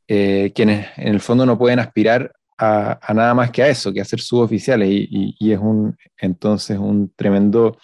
quienes 0.08 0.88
en 0.96 1.10
el 1.10 1.20
fondo 1.20 1.46
no 1.46 1.58
pueden 1.58 1.80
aspirar 1.80 2.32
a, 2.58 3.14
nada 3.14 3.34
más 3.34 3.52
que 3.52 3.64
a 3.64 3.68
eso, 3.68 3.92
que 3.92 4.02
a 4.02 4.06
ser 4.06 4.22
suboficiales. 4.22 4.90
Y, 4.90 5.36
y, 5.40 5.52
es 5.52 5.60
un, 5.60 5.98
entonces 6.18 6.78
un 6.78 7.12
tremendo, 7.16 7.78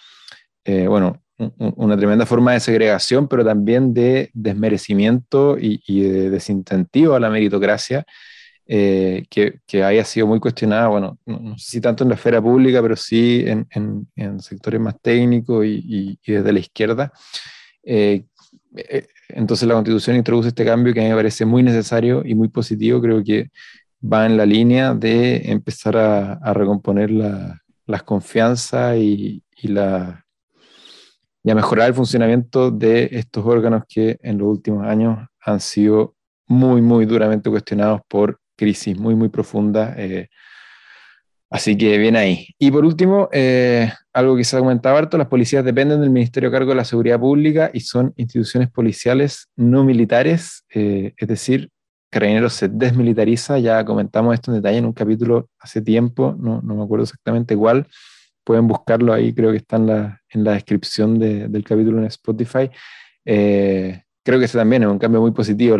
eh, 0.64 0.86
bueno, 0.86 1.22
una 1.58 1.96
tremenda 1.96 2.26
forma 2.26 2.52
de 2.52 2.60
segregación, 2.60 3.28
pero 3.28 3.44
también 3.44 3.92
de 3.92 4.30
desmerecimiento 4.32 5.56
y, 5.58 6.02
de 6.02 6.30
desincentivo 6.30 7.14
a 7.14 7.20
la 7.20 7.30
meritocracia, 7.30 8.04
eh, 8.66 9.24
que, 9.28 9.60
que, 9.66 9.82
haya 9.84 10.04
sido 10.04 10.26
muy 10.26 10.40
cuestionada, 10.40 10.88
bueno, 10.88 11.18
no, 11.26 11.58
sé 11.58 11.70
si 11.72 11.80
tanto 11.80 12.04
en 12.04 12.10
la 12.10 12.14
esfera 12.14 12.40
pública, 12.40 12.80
pero 12.80 12.96
sí 12.96 13.44
en, 13.46 13.66
en, 14.14 14.40
sectores 14.40 14.80
más 14.80 14.94
técnicos 15.00 15.66
y, 15.66 16.18
y, 16.24 16.32
desde 16.32 16.52
la 16.52 16.58
izquierda. 16.60 17.12
Eh, 17.82 18.24
entonces 19.28 19.66
la 19.68 19.74
constitución 19.74 20.16
introduce 20.16 20.48
este 20.48 20.64
cambio 20.64 20.94
que 20.94 21.00
a 21.00 21.02
mí 21.04 21.10
me 21.10 21.16
parece 21.16 21.44
muy 21.44 21.62
necesario 21.62 22.22
y 22.24 22.34
muy 22.34 22.48
positivo. 22.48 23.00
Creo 23.00 23.22
que 23.22 23.50
va 24.02 24.26
en 24.26 24.36
la 24.36 24.46
línea 24.46 24.94
de 24.94 25.50
empezar 25.50 25.96
a, 25.96 26.52
recomponer 26.52 27.10
las 27.10 28.02
confianzas 28.04 28.96
y, 28.96 29.42
la, 29.62 30.24
y 31.42 31.50
a 31.50 31.54
mejorar 31.54 31.88
el 31.88 31.94
funcionamiento 31.94 32.70
de 32.70 33.08
estos 33.12 33.44
órganos 33.46 33.84
que 33.88 34.18
en 34.22 34.38
los 34.38 34.48
últimos 34.48 34.86
años 34.86 35.28
han 35.40 35.60
sido 35.60 36.14
muy, 36.46 36.82
muy 36.82 37.06
duramente 37.06 37.50
cuestionados 37.50 38.00
por 38.08 38.40
crisis 38.62 38.96
muy, 38.96 39.16
muy 39.16 39.28
profundas. 39.28 39.94
Eh, 39.98 40.28
así 41.50 41.76
que 41.76 41.98
bien 41.98 42.14
ahí. 42.16 42.46
Y 42.58 42.70
por 42.70 42.84
último, 42.84 43.28
eh, 43.32 43.92
algo 44.12 44.36
que 44.36 44.44
se 44.44 44.56
ha 44.56 44.60
comentado 44.60 44.96
harto, 44.96 45.18
las 45.18 45.26
policías 45.26 45.64
dependen 45.64 46.00
del 46.00 46.10
Ministerio 46.10 46.48
a 46.48 46.52
cargo 46.52 46.70
de 46.70 46.76
la 46.76 46.84
Seguridad 46.84 47.18
Pública 47.18 47.70
y 47.74 47.80
son 47.80 48.12
instituciones 48.16 48.70
policiales 48.70 49.48
no 49.56 49.82
militares, 49.84 50.64
eh, 50.74 51.12
es 51.16 51.28
decir, 51.28 51.70
Carabineros 52.10 52.52
se 52.52 52.68
desmilitariza, 52.68 53.58
ya 53.58 53.82
comentamos 53.86 54.34
esto 54.34 54.50
en 54.50 54.58
detalle 54.58 54.78
en 54.78 54.84
un 54.84 54.92
capítulo 54.92 55.48
hace 55.58 55.80
tiempo, 55.80 56.36
no, 56.38 56.60
no 56.60 56.74
me 56.74 56.84
acuerdo 56.84 57.04
exactamente 57.04 57.56
cuál, 57.56 57.86
pueden 58.44 58.68
buscarlo 58.68 59.14
ahí, 59.14 59.32
creo 59.32 59.50
que 59.50 59.56
está 59.56 59.76
en 59.76 59.86
la, 59.86 60.20
en 60.28 60.44
la 60.44 60.52
descripción 60.52 61.18
del 61.18 61.64
capítulo 61.64 61.98
en 61.98 62.04
Spotify. 62.04 62.70
Eh, 63.24 64.02
creo 64.22 64.38
que 64.38 64.44
ese 64.44 64.58
también 64.58 64.82
es 64.82 64.88
un 64.90 64.98
cambio 64.98 65.20
muy 65.20 65.30
positivo. 65.30 65.78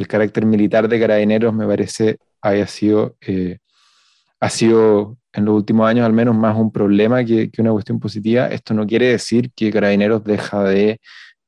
El 0.00 0.08
carácter 0.08 0.46
militar 0.46 0.88
de 0.88 0.98
Carabineros 0.98 1.54
me 1.54 1.66
parece 1.66 2.18
haya 2.40 2.66
sido, 2.66 3.16
eh, 3.20 3.58
ha 4.40 4.50
sido 4.50 5.18
en 5.32 5.44
los 5.44 5.54
últimos 5.54 5.88
años 5.88 6.06
al 6.06 6.12
menos 6.12 6.34
más 6.34 6.56
un 6.56 6.72
problema 6.72 7.24
que, 7.24 7.50
una 7.58 7.72
cuestión 7.72 8.00
positiva. 8.00 8.48
Esto 8.48 8.74
no 8.74 8.86
quiere 8.86 9.08
decir 9.08 9.50
que 9.54 9.70
Carabineros 9.70 10.24
deja 10.24 10.64
de 10.64 11.00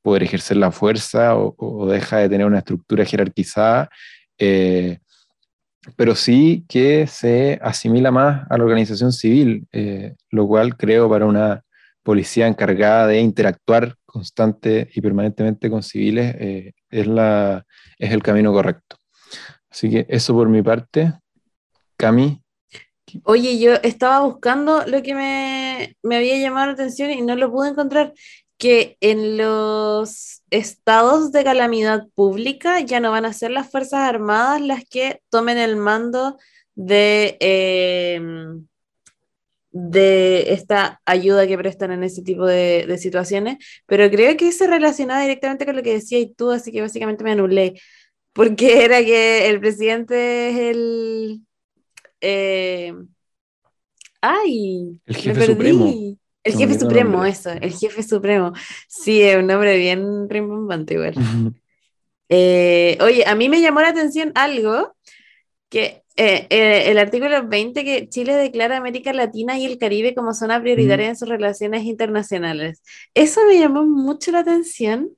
poder 0.03 0.25
ejercer 0.25 0.57
la 0.57 0.71
fuerza 0.71 1.37
o, 1.37 1.87
deja 1.91 2.19
de 2.19 2.29
tener 2.29 2.47
una 2.47 2.59
estructura 2.59 3.05
jerarquizada, 3.05 3.89
eh, 4.39 4.99
pero 5.97 6.15
sí 6.15 6.65
que 6.69 7.07
se 7.07 7.59
asimila 7.63 8.11
más 8.11 8.47
a 8.51 8.59
la 8.59 8.65
organización 8.65 9.13
civil, 9.13 9.67
eh, 9.73 10.15
lo 10.31 10.47
cual 10.47 10.77
creo 10.77 11.09
para 11.09 11.27
una 11.27 11.63
policía 12.03 12.47
encargada 12.47 13.07
de 13.07 13.21
interactuar 13.21 13.97
constante 14.05 14.89
y 14.95 15.01
permanentemente 15.01 15.71
con 15.71 15.83
civiles 15.83 16.35
eh, 16.39 16.73
es, 16.91 17.07
la, 17.07 17.65
es 17.99 18.13
el 18.13 18.23
camino 18.23 18.53
correcto. 18.53 18.97
Así 19.71 19.91
que 19.91 20.07
eso 20.09 20.35
por 20.35 20.49
mi 20.49 20.63
parte. 20.63 21.15
Cami. 21.97 22.43
Oye, 23.25 23.59
yo 23.59 23.75
estaba 23.83 24.21
buscando 24.21 24.85
lo 24.87 25.03
que 25.03 25.15
me, 25.15 25.97
me 26.03 26.17
había 26.17 26.39
llamado 26.39 26.67
la 26.67 26.73
atención 26.73 27.11
y 27.11 27.23
no 27.23 27.37
lo 27.37 27.51
pude 27.51 27.71
encontrar, 27.71 28.15
que 28.63 28.97
en 29.01 29.37
los 29.37 30.43
estados 30.51 31.33
de 31.33 31.43
calamidad 31.43 32.07
pública 32.15 32.81
ya 32.81 33.01
no 33.01 33.11
van 33.11 33.25
a 33.25 33.33
ser 33.33 33.51
las 33.51 33.71
Fuerzas 33.71 34.01
Armadas 34.01 34.61
las 34.61 34.85
que 34.85 35.21
tomen 35.31 35.59
el 35.59 35.77
mando 35.77 36.39
de, 36.75 37.37
em, 37.41 38.67
de 39.73 40.53
esta 40.53 41.01
ayuda 41.07 41.47
que 41.47 41.57
prestan 41.57 41.93
en 41.93 42.05
ese 42.05 42.23
tipo 42.23 42.47
de, 42.47 42.85
de, 42.87 42.99
situaciones, 42.99 43.57
pero 43.87 44.11
creo 44.11 44.37
que 44.37 44.53
se 44.53 44.67
relacionaba 44.67 45.23
directamente 45.23 45.65
con 45.65 45.77
lo 45.77 45.83
que 45.83 45.95
decías 45.95 46.31
tú, 46.37 46.51
así 46.51 46.71
que 46.71 46.83
básicamente 46.83 47.25
me 47.25 47.33
anulé 47.33 47.75
porque 48.33 48.85
era 48.85 49.05
que 49.05 49.49
el 49.49 49.61
presidente 49.61 50.49
es 50.49 50.59
el... 50.59 51.41
Eh, 52.21 52.95
ay, 54.21 55.01
el 55.07 55.17
jefe 55.17 55.47
supremo. 55.47 56.17
El 56.45 56.55
jefe 56.55 56.79
supremo, 56.79 57.25
eso, 57.25 57.51
el 57.51 57.73
jefe 57.73 58.03
supremo. 58.03 58.53
Sí, 58.89 59.23
es 59.23 59.37
un 59.37 59.47
nombre 59.47 59.77
bien 59.77 60.29
rimbombante 60.29 60.95
igual. 60.95 61.15
Eh, 62.35 62.97
oye, 63.03 63.27
a 63.27 63.35
mí 63.35 63.51
me 63.51 63.61
llamó 63.61 63.83
la 63.83 63.89
atención 63.89 64.33
algo 64.35 64.97
que 65.69 66.02
eh, 66.17 66.91
el 66.91 66.99
artículo 66.99 67.47
20 67.47 67.85
que 67.85 68.09
Chile 68.09 68.35
declara 68.37 68.77
América 68.77 69.13
Latina 69.13 69.59
y 69.59 69.67
el 69.67 69.79
Caribe 69.79 70.15
como 70.15 70.35
zona 70.35 70.61
prioritaria 70.61 71.09
en 71.09 71.17
sus 71.17 71.29
relaciones 71.29 71.85
internacionales. 71.85 72.83
Eso 73.15 73.41
me 73.47 73.59
llamó 73.59 73.85
mucho 73.85 74.31
la 74.31 74.41
atención 74.41 75.11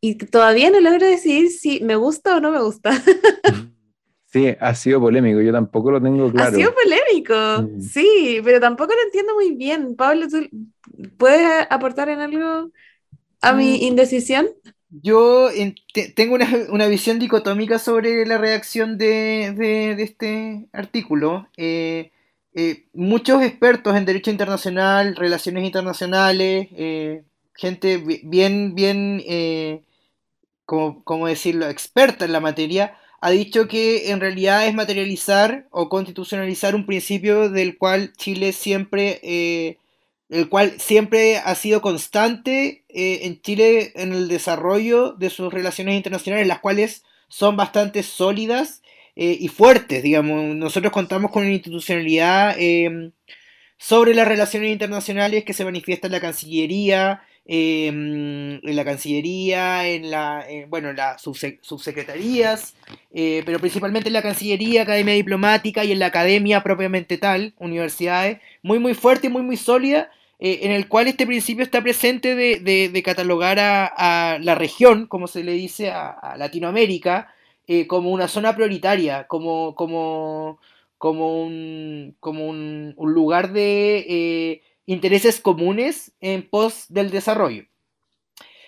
y 0.00 0.16
todavía 0.16 0.70
no 0.70 0.80
logro 0.80 1.06
decidir 1.06 1.50
si 1.50 1.82
me 1.82 1.96
gusta 1.96 2.36
o 2.36 2.40
no 2.40 2.50
me 2.50 2.60
gusta. 2.60 2.90
Sí, 4.34 4.48
ha 4.58 4.74
sido 4.74 5.00
polémico, 5.00 5.40
yo 5.40 5.52
tampoco 5.52 5.92
lo 5.92 6.02
tengo 6.02 6.28
claro. 6.32 6.50
Ha 6.50 6.58
sido 6.58 6.74
polémico, 6.74 7.34
mm. 7.62 7.80
sí, 7.80 8.40
pero 8.42 8.58
tampoco 8.58 8.92
lo 8.92 9.00
entiendo 9.04 9.32
muy 9.32 9.54
bien. 9.54 9.94
Pablo, 9.94 10.26
¿tú 10.26 10.48
puedes 11.16 11.68
aportar 11.70 12.08
en 12.08 12.18
algo 12.18 12.72
a 13.40 13.52
mi 13.52 13.78
mm. 13.78 13.82
indecisión? 13.84 14.48
Yo 15.02 15.50
tengo 16.14 16.36
una, 16.70 16.86
visión 16.86 17.18
dicotómica 17.18 17.78
sobre 17.80 18.24
la 18.26 18.38
redacción 18.38 18.96
de, 18.96 19.96
este 19.98 20.68
artículo. 20.72 21.48
Eh, 21.56 22.12
eh, 22.54 22.86
muchos 22.92 23.42
expertos 23.42 23.96
en 23.96 24.04
derecho 24.04 24.30
internacional, 24.30 25.16
relaciones 25.16 25.64
internacionales, 25.64 26.68
eh, 26.76 27.24
gente 27.54 27.96
bien, 28.22 28.76
bien 28.76 29.24
como, 30.64 31.26
decirlo, 31.26 31.68
experta 31.68 32.24
en 32.24 32.32
la 32.32 32.40
materia, 32.40 32.96
ha 33.20 33.30
dicho 33.30 33.66
que 33.66 34.10
en 34.12 34.20
realidad 34.20 34.66
es 34.66 34.74
materializar 34.74 35.66
o 35.72 35.88
constitucionalizar 35.88 36.76
un 36.76 36.86
principio 36.86 37.50
del 37.50 37.78
cual 37.78 38.12
Chile 38.16 38.52
siempre, 38.52 39.78
el 40.30 40.48
cual 40.48 40.80
siempre 40.80 41.38
ha 41.38 41.54
sido 41.54 41.80
constante 41.82 42.84
eh, 42.88 43.20
en 43.22 43.40
Chile 43.40 43.92
en 43.94 44.12
el 44.12 44.28
desarrollo 44.28 45.12
de 45.12 45.30
sus 45.30 45.52
relaciones 45.52 45.96
internacionales, 45.96 46.46
las 46.46 46.60
cuales 46.60 47.04
son 47.28 47.56
bastante 47.56 48.02
sólidas 48.02 48.82
eh, 49.16 49.36
y 49.38 49.48
fuertes, 49.48 50.02
digamos. 50.02 50.54
Nosotros 50.56 50.92
contamos 50.92 51.30
con 51.30 51.42
una 51.42 51.52
institucionalidad 51.52 52.56
sobre 53.76 54.14
las 54.14 54.26
relaciones 54.26 54.70
internacionales 54.70 55.44
que 55.44 55.52
se 55.52 55.64
manifiesta 55.64 56.06
en 56.06 56.12
la 56.12 56.20
Cancillería, 56.20 57.22
Em, 57.46 58.54
en 58.66 58.76
la 58.76 58.84
Cancillería, 58.86 59.86
en 59.86 60.10
la, 60.10 60.46
bueno, 60.68 60.94
las 60.94 61.20
subsecretarías, 61.20 62.74
eh, 63.12 63.42
pero 63.44 63.58
principalmente 63.58 64.08
en 64.08 64.14
la 64.14 64.22
Cancillería, 64.22 64.82
Academia 64.82 65.12
Diplomática 65.12 65.84
y 65.84 65.92
en 65.92 65.98
la 65.98 66.06
Academia 66.06 66.62
propiamente 66.62 67.18
tal, 67.18 67.52
universidades, 67.58 68.38
muy 68.64 68.80
muy 68.80 68.94
fuerte 68.94 69.28
y 69.28 69.30
muy 69.30 69.42
muy 69.42 69.56
sólida, 69.56 70.10
eh, 70.40 70.60
en 70.62 70.72
el 70.72 70.88
cual 70.88 71.06
este 71.06 71.26
principio 71.26 71.62
está 71.62 71.82
presente 71.82 72.34
de, 72.34 73.02
catalogar 73.04 73.58
a, 73.60 74.38
la 74.40 74.56
región, 74.56 75.06
como 75.06 75.28
se 75.28 75.44
le 75.44 75.52
dice 75.52 75.90
a, 75.90 76.34
Latinoamérica, 76.36 77.32
eh, 77.68 77.86
como 77.86 78.10
una 78.10 78.26
zona 78.26 78.56
prioritaria, 78.56 79.26
como, 79.28 79.76
como, 79.76 80.58
como, 80.98 81.44
un, 81.44 82.16
como 82.20 82.48
un 82.48 82.94
lugar 82.96 83.52
de 83.52 84.62
intereses 84.86 85.40
comunes 85.40 86.12
en 86.20 86.42
pos 86.48 86.86
del 86.88 87.10
desarrollo. 87.10 87.64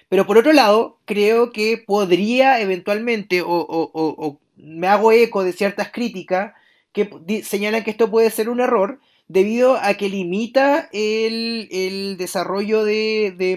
Pero 0.09 0.27
por 0.27 0.39
otro 0.39 0.53
lado, 0.53 0.99
creo 1.05 1.53
que 1.53 1.79
podría 1.79 2.61
eventualmente, 2.61 3.43
o, 3.45 4.41
me 4.57 4.87
hago 4.87 5.13
eco 5.13 5.43
de 5.45 5.53
ciertas 5.53 5.91
críticas 5.91 6.55
que 6.93 7.43
señalan 7.45 7.85
que 7.85 7.91
esto 7.91 8.11
puede 8.11 8.31
ser 8.31 8.49
un 8.49 8.61
error, 8.61 9.01
debido 9.29 9.77
a 9.77 9.95
que 9.95 10.09
limita 10.09 10.89
el, 10.93 12.17
desarrollo 12.19 12.85
de, 12.85 13.35
de, 13.37 13.57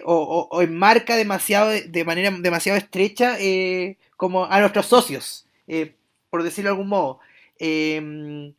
mm, 0.00 0.02
o, 0.06 0.62
enmarca 0.62 1.16
demasiado, 1.16 1.70
de 1.70 2.04
manera 2.04 2.30
demasiado 2.30 2.78
estrecha 2.78 3.36
eh, 3.40 3.96
como 4.16 4.44
a 4.44 4.60
nuestros 4.60 4.86
socios, 4.86 5.46
eh, 5.66 5.94
por 6.30 6.42
decirlo 6.42 6.70
de 6.70 6.72
algún 6.72 6.88
modo. 6.88 7.20
Eh, 7.58 8.52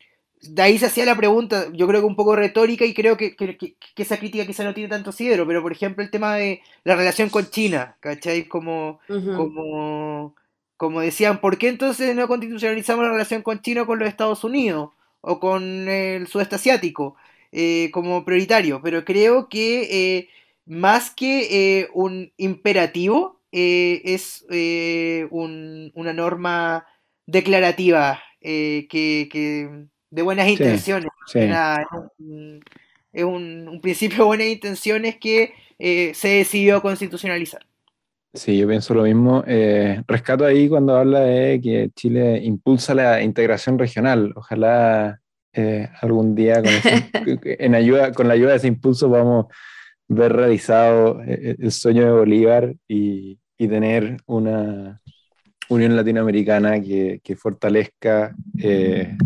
de 0.47 0.61
ahí 0.61 0.77
se 0.77 0.85
hacía 0.85 1.05
la 1.05 1.15
pregunta, 1.15 1.67
yo 1.73 1.87
creo 1.87 2.01
que 2.01 2.07
un 2.07 2.15
poco 2.15 2.35
retórica 2.35 2.85
y 2.85 2.93
creo 2.93 3.17
que, 3.17 3.35
esa 3.95 4.17
crítica 4.17 4.45
quizá 4.45 4.63
no 4.63 4.73
tiene 4.73 4.89
tanto 4.89 5.11
sidero, 5.11 5.47
pero 5.47 5.61
por 5.61 5.71
ejemplo 5.71 6.03
el 6.03 6.11
tema 6.11 6.35
de 6.35 6.61
la 6.83 6.95
relación 6.95 7.29
con 7.29 7.49
China, 7.49 7.97
¿cachai? 7.99 8.47
Como, 8.47 8.99
como, 9.07 10.35
como 10.77 11.01
decían, 11.01 11.39
¿por 11.39 11.57
qué 11.57 11.69
entonces 11.69 12.15
no 12.15 12.27
constitucionalizamos 12.27 13.05
la 13.05 13.11
relación 13.11 13.41
con 13.41 13.61
China 13.61 13.83
o 13.83 13.85
con 13.85 13.99
los 13.99 14.09
Estados 14.09 14.43
Unidos 14.43 14.89
o 15.21 15.39
con 15.39 15.87
el 15.87 16.27
sudeste 16.27 16.55
asiático 16.55 17.15
eh, 17.51 17.89
como 17.91 18.25
prioritario? 18.25 18.81
Pero 18.83 19.05
creo 19.05 19.47
que 19.49 20.17
eh, 20.17 20.29
más 20.65 21.11
que 21.11 21.79
eh, 21.81 21.89
un 21.93 22.31
imperativo, 22.37 23.41
es 23.51 24.45
una 24.49 26.13
norma 26.13 26.85
declarativa 27.25 28.21
que 28.41 29.87
de 30.09 30.21
buenas 30.21 30.49
intenciones. 30.49 31.09
es 33.13 33.23
un, 33.23 33.79
principio 33.81 34.17
de 34.17 34.23
buenas 34.25 34.47
intenciones 34.47 35.15
que 35.15 35.53
se 35.79 36.27
decidió 36.27 36.81
constitucionalizar. 36.81 37.65
Sí, 38.35 38.57
yo 38.57 38.67
pienso 38.67 38.93
lo 38.93 39.03
mismo. 39.03 39.43
Eh, 39.47 40.03
rescato 40.07 40.45
ahí 40.45 40.69
cuando 40.69 40.95
habla 40.95 41.21
de 41.21 41.59
que 41.61 41.89
Chile 41.95 42.43
impulsa 42.43 42.93
la 42.93 43.21
integración 43.21 43.79
regional. 43.79 44.33
Ojalá 44.35 45.19
eh, 45.53 45.89
algún 46.01 46.35
día 46.35 46.61
con, 46.61 46.71
en 47.43 47.75
ayuda, 47.75 48.11
con 48.11 48.27
la 48.27 48.33
ayuda 48.35 48.51
de 48.51 48.57
ese 48.57 48.67
impulso 48.67 49.09
vamos 49.09 49.47
ver 50.07 50.33
realizado 50.33 51.21
el 51.23 51.71
sueño 51.71 52.03
de 52.03 52.11
Bolívar 52.11 52.75
y, 52.87 53.39
y 53.57 53.67
tener 53.67 54.17
una, 54.27 55.01
Unión 55.69 55.95
Latinoamericana 55.95 56.79
que, 56.81 57.35
fortalezca 57.37 58.35
eh, 58.57 59.17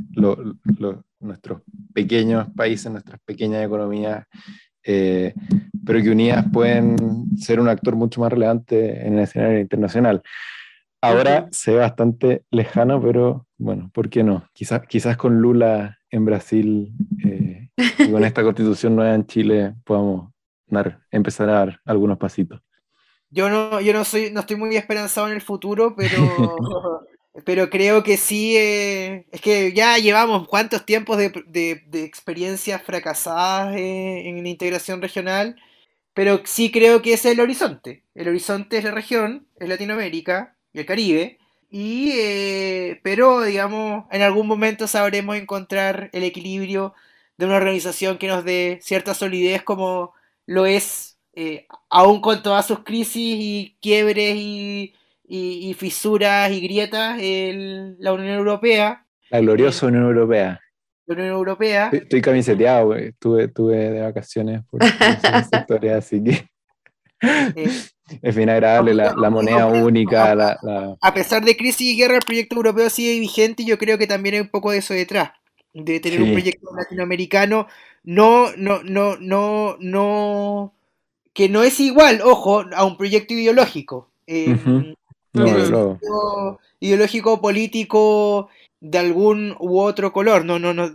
nuestros 1.19 1.61
pequeños 1.93 2.47
países, 2.55 2.91
nuestras 2.91 3.19
pequeñas 3.25 3.65
economías, 3.65 4.25
eh, 4.91 5.35
pero 5.85 6.01
que 6.01 6.09
unidas 6.09 6.43
pueden 6.51 6.97
ser 7.37 7.59
un 7.59 7.69
actor 7.69 7.95
mucho 7.95 8.21
más 8.21 8.31
relevante 8.31 9.05
en 9.05 9.13
el 9.13 9.19
escenario 9.19 9.59
internacional. 9.59 10.23
Ahora 10.99 11.47
se 11.51 11.73
ve 11.73 11.77
bastante 11.77 12.43
lejano, 12.49 12.99
pero 12.99 13.45
bueno, 13.59 13.91
¿por 13.93 14.09
qué 14.09 14.23
no? 14.23 14.49
Quizás, 14.51 14.81
quizás 14.87 15.15
con 15.15 15.39
Lula 15.41 15.99
en 16.09 16.25
Brasil 16.25 16.91
eh, 17.23 17.69
y 17.99 18.11
con 18.11 18.23
esta 18.23 18.41
constitución 18.43 18.95
nueva 18.95 19.13
en 19.13 19.27
Chile 19.27 19.75
podamos 19.83 20.31
empezar 21.11 21.49
a 21.49 21.53
dar 21.53 21.79
algunos 21.85 22.17
pasitos. 22.17 22.59
Yo 23.29 23.47
no, 23.47 23.79
yo 23.81 23.93
no 23.93 24.03
soy, 24.03 24.31
no 24.31 24.39
estoy 24.39 24.55
muy 24.55 24.75
esperanzado 24.75 25.27
en 25.27 25.35
el 25.35 25.41
futuro, 25.41 25.95
pero 25.95 26.17
pero 27.45 27.69
creo 27.69 28.03
que 28.03 28.17
sí, 28.17 28.57
eh, 28.57 29.25
es 29.31 29.41
que 29.41 29.73
ya 29.73 29.97
llevamos 29.97 30.47
cuántos 30.47 30.85
tiempos 30.85 31.17
de, 31.17 31.29
de, 31.47 32.03
experiencias 32.03 32.81
fracasadas 32.83 33.75
eh, 33.75 34.27
en 34.29 34.43
la 34.43 34.49
integración 34.49 35.01
regional, 35.01 35.55
pero 36.13 36.41
sí 36.45 36.71
creo 36.71 37.01
que 37.01 37.13
ese 37.13 37.29
es 37.29 37.33
el 37.35 37.41
horizonte. 37.41 38.03
El 38.15 38.29
horizonte 38.29 38.77
es 38.77 38.83
la 38.83 38.91
región, 38.91 39.47
es 39.57 39.69
Latinoamérica 39.69 40.55
y 40.73 40.79
el 40.79 40.85
Caribe, 40.85 41.39
y, 41.69 42.11
eh, 42.13 42.99
pero 43.03 43.41
digamos, 43.41 44.05
en 44.11 44.21
algún 44.21 44.47
momento 44.47 44.87
sabremos 44.87 45.35
encontrar 45.35 46.09
el 46.13 46.23
equilibrio 46.23 46.93
de 47.37 47.45
una 47.45 47.57
organización 47.57 48.17
que 48.17 48.27
nos 48.27 48.43
dé 48.43 48.79
cierta 48.81 49.13
solidez 49.13 49.63
como 49.63 50.13
lo 50.45 50.65
es, 50.65 51.17
aún 51.89 52.21
con 52.21 52.43
todas 52.43 52.67
sus 52.67 52.79
crisis 52.83 53.37
y 53.39 53.77
quiebres 53.81 54.35
y 54.35 54.93
y, 55.29 55.73
fisuras 55.75 56.51
y 56.51 56.59
grietas 56.59 57.19
en 57.21 57.95
la 57.99 58.13
Unión 58.13 58.35
Europea. 58.35 59.05
La 59.29 59.39
gloriosa 59.39 59.85
Unión 59.85 60.05
Europea. 60.05 60.59
La 61.05 61.15
Unión 61.15 61.29
Europea. 61.29 61.89
Estoy, 61.91 62.21
camiseteado, 62.21 62.95
Estuve, 62.95 63.47
de 63.47 64.01
vacaciones 64.01 64.61
por, 64.69 64.81
sectores, 65.51 65.91
así 65.91 66.23
que. 66.23 66.49
Eh, 67.21 67.69
es 68.21 68.35
bien 68.35 68.49
agradable 68.49 68.93
la, 68.95 69.29
moneda 69.29 69.67
única. 69.67 70.57
A 71.01 71.13
pesar 71.13 71.43
de 71.43 71.55
crisis 71.55 71.93
y 71.93 71.97
guerra, 71.97 72.15
el 72.15 72.25
proyecto 72.25 72.55
europeo 72.55 72.89
sigue 72.89 73.19
vigente 73.19 73.63
y 73.63 73.67
yo 73.67 73.77
creo 73.77 73.97
que 73.97 74.07
también 74.07 74.35
hay 74.35 74.41
un 74.41 74.49
poco 74.49 74.71
de 74.71 74.79
eso 74.79 74.93
detrás. 74.93 75.31
De 75.73 75.99
tener 75.99 76.21
un 76.23 76.31
proyecto 76.31 76.67
latinoamericano 76.75 77.67
no, 78.03 78.47
no, 78.57 78.81
no, 78.83 79.17
no, 79.17 79.77
no, 79.79 80.73
que 81.33 81.49
no 81.49 81.63
es 81.63 81.79
igual, 81.79 82.21
ojo, 82.23 82.65
a 82.73 82.83
un 82.83 82.97
proyecto 82.97 83.35
ideológico. 83.35 84.09
Eh, 84.25 84.95
ideológico 86.79 87.41
político 87.41 88.49
de 88.79 88.97
algún 88.97 89.55
u 89.59 89.79
otro 89.79 90.11
color. 90.11 90.45
No, 90.45 90.59
no, 90.59 90.73
no. 90.73 90.91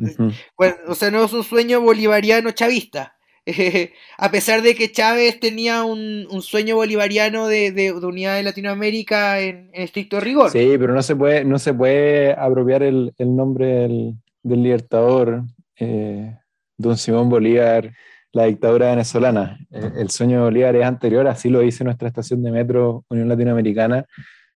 o 0.86 0.94
sea, 0.94 1.10
no 1.10 1.24
es 1.24 1.32
un 1.32 1.44
sueño 1.44 1.80
bolivariano 1.80 2.50
chavista. 2.52 3.14
a 4.18 4.30
pesar 4.30 4.62
de 4.62 4.74
que 4.74 4.90
Chávez 4.90 5.38
tenía 5.38 5.84
un, 5.84 6.26
sueño 6.40 6.76
bolivariano 6.76 7.46
de, 7.46 7.92
unidad 8.02 8.36
de 8.36 8.42
Latinoamérica 8.42 9.40
en, 9.40 9.70
estricto 9.72 10.20
rigor. 10.20 10.50
Sí, 10.50 10.76
pero 10.78 10.94
no 10.94 11.02
se 11.02 11.14
puede, 11.14 11.44
no 11.44 11.58
se 11.58 11.74
puede 11.74 12.32
apropiar 12.32 12.82
el, 12.82 13.12
nombre 13.18 13.66
del, 13.66 14.14
libertador, 14.42 15.42
eh, 15.78 16.38
don 16.78 16.96
Simón 16.96 17.28
Bolívar, 17.28 17.92
la 18.34 18.44
dictadura 18.44 18.90
venezolana. 18.90 19.58
Eh, 19.70 19.92
el 19.96 20.10
sueño 20.10 20.38
de 20.38 20.44
Bolívar 20.44 20.76
es 20.76 20.84
anterior, 20.84 21.26
así 21.28 21.48
lo 21.48 21.60
dice 21.60 21.84
nuestra 21.84 22.08
estación 22.08 22.42
de 22.42 22.50
metro 22.50 23.04
Unión 23.08 23.28
Latinoamericana. 23.28 24.04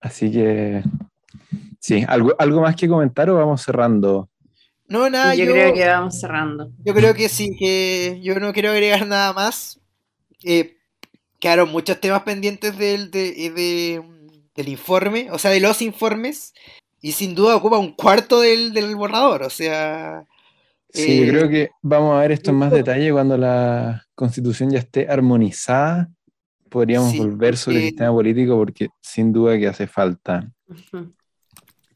Así 0.01 0.31
que, 0.31 0.83
sí, 1.79 2.03
¿algo, 2.07 2.35
algo 2.39 2.61
más 2.61 2.75
que 2.75 2.89
comentar 2.89 3.29
o 3.29 3.35
vamos 3.35 3.61
cerrando? 3.61 4.29
No, 4.87 5.09
nada, 5.09 5.35
yo, 5.35 5.45
creo 5.45 5.73
que 5.73 5.85
vamos 5.85 6.19
cerrando. 6.19 6.71
Yo 6.83 6.93
creo 6.93 7.13
que 7.13 7.29
sí, 7.29 7.55
que 7.57 8.19
yo 8.23 8.39
no 8.39 8.51
quiero 8.51 8.71
agregar 8.71 9.05
nada 9.05 9.31
más. 9.33 9.79
Eh, 10.43 10.77
claro, 11.39 11.67
muchos 11.67 11.99
temas 11.99 12.23
pendientes 12.23 12.77
del, 12.77 13.11
del 13.11 14.67
informe, 14.69 15.29
o 15.31 15.37
sea, 15.37 15.51
de 15.51 15.59
los 15.59 15.83
informes, 15.83 16.53
y 16.99 17.11
sin 17.11 17.35
duda 17.35 17.55
ocupa 17.55 17.77
un 17.77 17.93
cuarto 17.93 18.41
del, 18.41 18.73
del 18.73 18.95
borrador, 18.95 19.43
o 19.43 19.49
sea... 19.49 20.25
Sí, 20.89 21.25
yo 21.25 21.31
creo 21.31 21.45
eh, 21.45 21.49
que 21.49 21.69
vamos 21.81 22.15
a 22.15 22.21
ver 22.21 22.31
esto 22.31 22.51
en 22.51 22.57
más 22.57 22.71
detalle 22.71 23.11
cuando 23.11 23.37
la 23.37 24.05
constitución 24.15 24.71
ya 24.71 24.79
esté 24.79 25.07
armonizada. 25.09 26.09
Podríamos 26.69 27.17
volver 27.17 27.57
sobre 27.57 27.77
el 27.77 27.83
sistema 27.83 28.11
político 28.11 28.57
porque 28.57 28.89
sin 29.01 29.31
duda 29.31 29.57
que 29.57 29.67
hace 29.67 29.87
falta. 29.87 30.49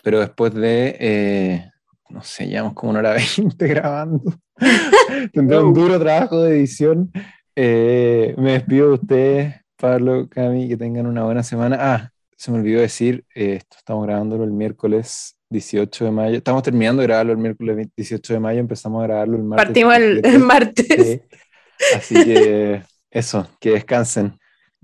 Pero 0.04 0.20
después 0.20 0.54
de, 0.54 0.96
eh, 1.00 1.72
no 2.10 2.22
sé, 2.24 2.48
llevamos 2.48 2.74
como 2.74 2.92
una 2.92 3.00
hora 3.00 3.14
veinte 3.38 3.68
grabando. 3.68 4.34
Tendré 5.34 5.60
un 5.60 5.74
duro 5.74 6.00
trabajo 6.00 6.44
de 6.44 6.58
edición. 6.58 7.12
Eh, 7.56 8.34
me 8.38 8.54
despido 8.54 8.88
de 8.88 8.94
ustedes, 8.94 9.56
Pablo, 9.78 10.28
Cami, 10.30 10.68
que 10.68 10.78
tengan 10.78 11.06
una 11.06 11.24
buena 11.24 11.44
semana. 11.44 11.78
Ah, 11.80 12.12
se 12.38 12.52
me 12.52 12.60
olvidó 12.60 12.82
decir, 12.82 13.26
esto 13.36 13.78
estamos 13.78 14.06
grabándolo 14.06 14.44
el 14.44 14.52
miércoles 14.52 15.38
18 15.52 16.06
de 16.06 16.12
mayo. 16.12 16.38
Estamos 16.38 16.64
terminando 16.64 17.02
de 17.02 17.08
grabarlo 17.08 17.34
el 17.34 17.38
miércoles 17.38 17.90
18 17.96 18.34
de 18.34 18.40
mayo, 18.40 18.60
empezamos 18.60 19.04
a 19.04 19.08
grabarlo 19.08 19.38
el 19.38 19.44
martes. 19.44 19.66
Partimos 19.68 19.96
el, 19.96 20.40
martes. 20.40 21.22
Así 21.96 22.16
que 22.16 22.82
eso, 23.12 23.48
que 23.60 23.72
descansen. 23.72 24.40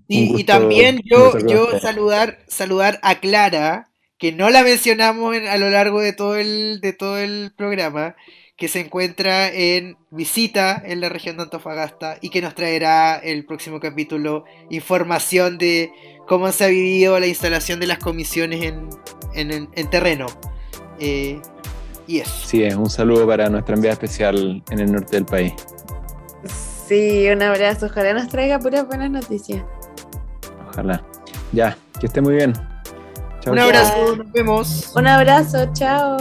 Y, 0.10 0.46
también 0.46 1.02
yo, 1.04 1.38
yo 1.40 1.80
saludar, 1.80 2.38
saludar 2.48 2.98
a 3.02 3.20
Clara, 3.20 3.90
que 4.18 4.32
no 4.32 4.50
la 4.50 4.64
mencionamos 4.64 5.36
a 5.36 5.58
lo 5.58 5.70
largo 5.70 6.00
de 6.00 6.14
todo, 6.14 6.38
el, 6.38 6.80
de 6.82 6.94
todo 6.94 7.18
el 7.18 7.52
programa, 7.58 8.16
que 8.56 8.70
se 8.70 8.80
encuentra 8.80 9.50
en 9.50 9.98
visita 10.10 10.82
en 10.84 11.02
la 11.02 11.10
región 11.10 11.36
de 11.36 11.44
Antofagasta 11.44 12.18
y 12.22 12.30
que 12.30 12.42
nos 12.42 12.56
traerá 12.56 13.18
el 13.18 13.46
próximo 13.46 13.80
capítulo 13.82 14.46
información 14.70 15.58
de 15.58 15.92
cómo 16.26 16.52
se 16.52 16.64
ha 16.64 16.68
vivido 16.68 17.20
la 17.20 17.28
instalación 17.28 17.80
de 17.80 17.88
las 17.88 18.00
comisiones 18.00 18.64
en, 18.64 18.90
en 19.36 19.90
terreno. 19.90 20.28
Eh, 21.00 21.42
y 22.08 22.20
eso. 22.20 22.32
Sí, 22.46 22.64
es 22.64 22.76
un 22.76 22.90
saludo 22.90 23.28
para 23.28 23.50
nuestra 23.50 23.76
enviada 23.76 23.94
especial 23.94 24.64
en 24.70 24.80
el 24.80 24.92
norte 24.92 25.18
del 25.18 25.26
país. 25.26 25.54
Sí, 26.88 27.28
un 27.30 27.42
abrazo. 27.42 27.88
Ojalá 27.88 28.14
nos 28.14 28.30
traiga 28.30 28.60
puras 28.60 28.88
buenas 28.88 29.12
noticias. 29.12 29.64
Ojalá. 30.70 31.04
Ya, 31.52 31.78
que 32.00 32.06
esté 32.08 32.22
muy 32.22 32.36
bien. 32.36 32.54
un 33.46 33.60
abrazo, 33.60 34.16
nos 34.16 34.32
vemos. 34.32 34.92
Un 34.96 35.08
abrazo, 35.08 35.70
chao. 35.74 36.18